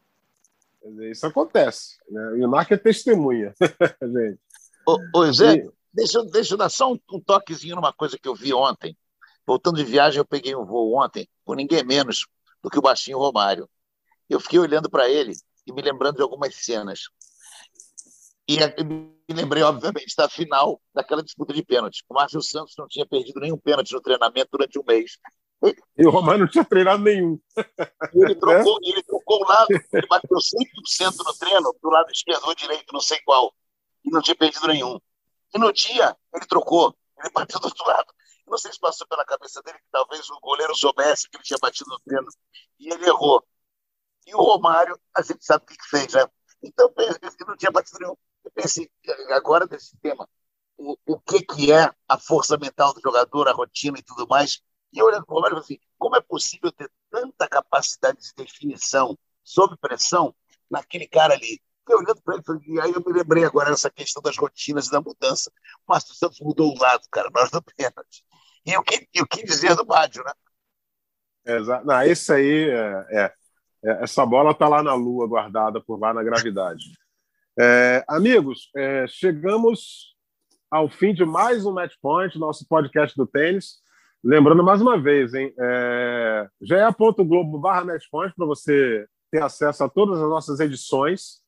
Dizer, 0.84 1.12
isso 1.12 1.28
acontece. 1.28 1.98
Né? 2.10 2.40
E 2.40 2.46
o 2.46 2.48
Narco 2.48 2.74
é 2.74 2.78
testemunha, 2.78 3.54
gente. 4.02 4.40
Ô, 4.88 4.98
ô 5.20 5.32
Zé, 5.32 5.56
e... 5.56 5.70
deixa, 5.94 6.24
deixa 6.24 6.54
eu 6.54 6.58
dar 6.58 6.70
só 6.70 6.92
um, 6.92 7.00
um 7.12 7.20
toquezinho 7.20 7.76
numa 7.76 7.94
coisa 7.94 8.18
que 8.18 8.28
eu 8.28 8.34
vi 8.34 8.54
ontem. 8.54 8.98
Voltando 9.46 9.78
de 9.78 9.84
viagem, 9.84 10.18
eu 10.18 10.26
peguei 10.26 10.56
um 10.56 10.66
voo 10.66 10.96
ontem 10.96 11.28
com 11.44 11.54
ninguém 11.54 11.84
menos 11.84 12.26
do 12.64 12.70
que 12.70 12.80
o 12.80 12.82
baixinho 12.82 13.18
Romário. 13.18 13.70
Eu 14.30 14.40
fiquei 14.40 14.60
olhando 14.60 14.90
para 14.90 15.10
ele 15.10 15.34
e 15.66 15.72
me 15.72 15.82
lembrando 15.82 16.18
de 16.18 16.22
algumas 16.22 16.56
cenas. 16.56 17.02
E 18.48 18.58
me 18.84 19.14
lembrei, 19.30 19.64
obviamente, 19.64 20.16
da 20.18 20.28
final 20.28 20.82
daquela 20.94 21.24
disputa 21.24 21.54
de 21.54 21.64
pênalti. 21.64 22.04
O 22.10 22.14
Márcio 22.14 22.42
Santos 22.42 22.74
não 22.78 22.88
tinha 22.88 23.06
perdido 23.06 23.40
nenhum 23.40 23.58
pênalti 23.58 23.94
no 23.94 24.02
treinamento 24.02 24.50
durante 24.52 24.80
um 24.80 24.84
mês. 24.86 25.18
E 25.98 26.06
o 26.06 26.10
Romário 26.10 26.42
não 26.42 26.52
tinha 26.52 26.66
treinado 26.66 27.04
nenhum. 27.04 27.40
Ele 28.14 28.36
trocou, 28.36 28.80
é? 28.84 28.90
ele 28.90 29.04
trocou 29.04 29.42
o 29.42 29.48
lado, 29.48 29.68
ele 29.70 30.08
bateu 30.08 30.38
100% 30.38 31.18
no 31.24 31.34
treino, 31.36 31.76
do 31.82 31.90
lado 31.90 32.12
esquerdo 32.12 32.46
ou 32.46 32.56
direito, 32.56 32.92
não 32.92 33.00
sei 33.00 33.20
qual. 33.24 33.54
E 34.04 34.10
não 34.10 34.22
tinha 34.22 34.36
perdido 34.36 34.68
nenhum. 34.68 35.00
E 35.54 35.60
no 35.60 35.72
dia, 35.72 36.16
ele 36.34 36.46
trocou, 36.48 36.96
ele 37.20 37.30
bateu 37.32 37.60
do 37.60 37.66
outro 37.66 37.86
lado. 37.86 38.12
não 38.48 38.58
sei 38.58 38.74
se 38.74 38.80
passou 38.80 39.06
pela 39.08 39.24
cabeça 39.24 39.62
dele 39.62 39.78
que 39.78 39.92
talvez 39.92 40.28
o 40.30 40.40
goleiro 40.42 40.76
soubesse 40.76 41.30
que 41.30 41.38
ele 41.38 41.44
tinha 41.44 41.60
batido 41.62 41.90
no 41.92 42.00
treino. 42.00 42.28
E 42.80 42.92
ele 42.92 43.06
errou. 43.06 43.46
E 44.26 44.36
o 44.36 44.42
Romário, 44.42 45.00
a 45.16 45.22
gente 45.22 45.44
sabe 45.44 45.64
o 45.64 45.68
que, 45.68 45.78
que 45.78 45.90
fez, 45.90 46.14
né? 46.14 46.26
Então, 46.64 46.92
eu 46.98 47.48
não 47.48 47.58
tinha 47.58 47.72
batido 47.72 48.00
nenhum. 48.00 48.16
Eu 48.44 48.52
pensei, 48.52 48.90
agora 49.30 49.68
desse 49.68 49.98
tema, 49.98 50.28
o, 50.78 50.98
o 51.06 51.20
que, 51.20 51.42
que 51.44 51.72
é 51.72 51.92
a 52.08 52.18
força 52.18 52.58
mental 52.58 52.94
do 52.94 53.02
jogador, 53.02 53.48
a 53.48 53.54
rotina 53.54 53.98
e 53.98 54.04
tudo 54.04 54.28
mais. 54.28 54.62
E 54.94 55.00
eu 55.00 55.06
olhando 55.06 55.26
para 55.26 55.34
o 55.34 55.36
Romário, 55.36 55.58
assim, 55.58 55.80
como 55.98 56.16
é 56.16 56.22
possível 56.22 56.72
ter 56.72 56.92
tanta 57.10 57.48
capacidade 57.48 58.20
de 58.20 58.34
definição 58.36 59.18
sob 59.44 59.78
pressão 59.78 60.36
naquele 60.70 61.08
cara 61.08 61.34
ali? 61.34 61.62
Fiquei 61.80 61.96
olhando 61.96 62.22
para 62.22 62.36
ele, 62.36 62.44
e 62.68 62.80
aí 62.80 62.92
eu 62.92 63.04
me 63.06 63.14
lembrei 63.14 63.44
agora 63.44 63.72
dessa 63.72 63.90
questão 63.90 64.22
das 64.22 64.38
rotinas 64.38 64.88
e 64.88 64.92
da 64.92 65.02
mudança. 65.02 65.52
O 65.88 65.92
Márcio 65.92 66.14
Santos 66.14 66.40
mudou 66.40 66.72
o 66.72 66.80
lado, 66.80 67.04
cara, 67.12 67.30
na 67.34 67.42
hora 67.42 67.50
do 67.50 67.62
pênalti. 67.62 68.24
E 68.66 68.78
o 68.78 68.84
que, 68.84 69.08
e 69.14 69.22
o 69.22 69.28
que 69.28 69.44
dizer 69.44 69.76
do 69.76 69.86
Bádio, 69.86 70.24
né? 70.24 70.34
Exato. 71.44 71.86
Não, 71.86 72.02
esse 72.04 72.32
aí 72.32 72.70
é 72.70 73.06
é, 73.10 73.34
essa 73.84 74.26
bola 74.26 74.52
está 74.52 74.68
lá 74.68 74.84
na 74.84 74.94
Lua, 74.94 75.28
guardada 75.28 75.82
por 75.82 76.00
lá 76.00 76.14
na 76.14 76.24
gravidade. 76.24 76.84
É, 77.60 78.04
amigos, 78.08 78.70
é, 78.76 79.06
chegamos 79.08 80.16
ao 80.70 80.88
fim 80.88 81.14
de 81.14 81.26
mais 81.26 81.66
um 81.66 81.74
Match 81.74 81.96
Point, 82.02 82.38
nosso 82.40 82.66
podcast 82.68 83.16
do 83.18 83.28
tênis. 83.28 83.82
Lembrando 84.24 84.64
mais 84.64 84.82
uma 84.82 85.00
vez, 85.00 85.34
hein, 85.34 85.52
é, 85.60 86.48
ge.globo 86.62 87.58
barra 87.58 87.84
matchpoint 87.84 88.34
para 88.36 88.46
você 88.46 89.08
ter 89.32 89.42
acesso 89.42 89.84
a 89.84 89.90
todas 89.90 90.22
as 90.22 90.30
nossas 90.30 90.60
edições 90.60 91.42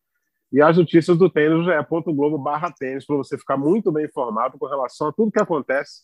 e 0.52 0.62
as 0.62 0.78
notícias 0.78 1.18
do 1.18 1.30
tênis, 1.30 1.66
ge.globo 1.66 2.38
barra 2.38 2.72
tênis, 2.72 3.06
para 3.06 3.16
você 3.16 3.38
ficar 3.38 3.58
muito 3.58 3.92
bem 3.92 4.06
informado 4.06 4.58
com 4.58 4.66
relação 4.66 5.08
a 5.08 5.14
tudo 5.14 5.32
que 5.32 5.42
acontece 5.42 6.02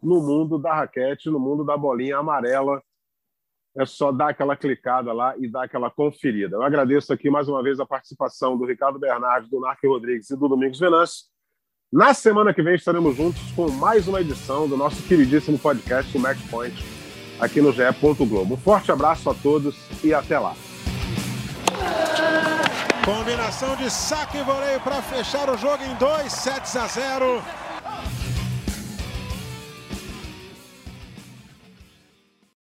no 0.00 0.20
mundo 0.22 0.56
da 0.58 0.74
raquete, 0.74 1.28
no 1.28 1.40
mundo 1.40 1.64
da 1.64 1.76
bolinha 1.76 2.18
amarela 2.18 2.80
é 3.76 3.84
só 3.84 4.12
dar 4.12 4.30
aquela 4.30 4.56
clicada 4.56 5.12
lá 5.12 5.34
e 5.36 5.48
dar 5.48 5.64
aquela 5.64 5.90
conferida. 5.90 6.56
Eu 6.56 6.62
agradeço 6.62 7.12
aqui 7.12 7.28
mais 7.28 7.48
uma 7.48 7.62
vez 7.62 7.80
a 7.80 7.86
participação 7.86 8.56
do 8.56 8.64
Ricardo 8.64 8.98
Bernardo, 8.98 9.48
do 9.48 9.60
Narco 9.60 9.88
Rodrigues 9.88 10.30
e 10.30 10.36
do 10.36 10.48
Domingos 10.48 10.78
Venâncio. 10.78 11.24
Na 11.92 12.14
semana 12.14 12.52
que 12.52 12.62
vem 12.62 12.74
estaremos 12.74 13.16
juntos 13.16 13.40
com 13.52 13.68
mais 13.70 14.08
uma 14.08 14.20
edição 14.20 14.68
do 14.68 14.76
nosso 14.76 15.02
queridíssimo 15.06 15.58
podcast, 15.58 16.16
o 16.16 16.20
Match 16.20 16.38
Point, 16.50 16.74
aqui 17.40 17.60
no 17.60 17.72
GE. 17.72 17.82
Globo. 18.00 18.54
Um 18.54 18.56
forte 18.56 18.90
abraço 18.90 19.28
a 19.30 19.34
todos 19.34 19.76
e 20.04 20.14
até 20.14 20.38
lá. 20.38 20.54
Combinação 23.04 23.76
de 23.76 23.90
saque 23.90 24.38
e 24.38 24.42
voleio 24.42 24.80
para 24.80 25.02
fechar 25.02 25.50
o 25.50 25.58
jogo 25.58 25.84
em 25.84 25.94
2 25.96 26.32
sets 26.32 26.74
a 26.74 26.86
0. 26.86 27.42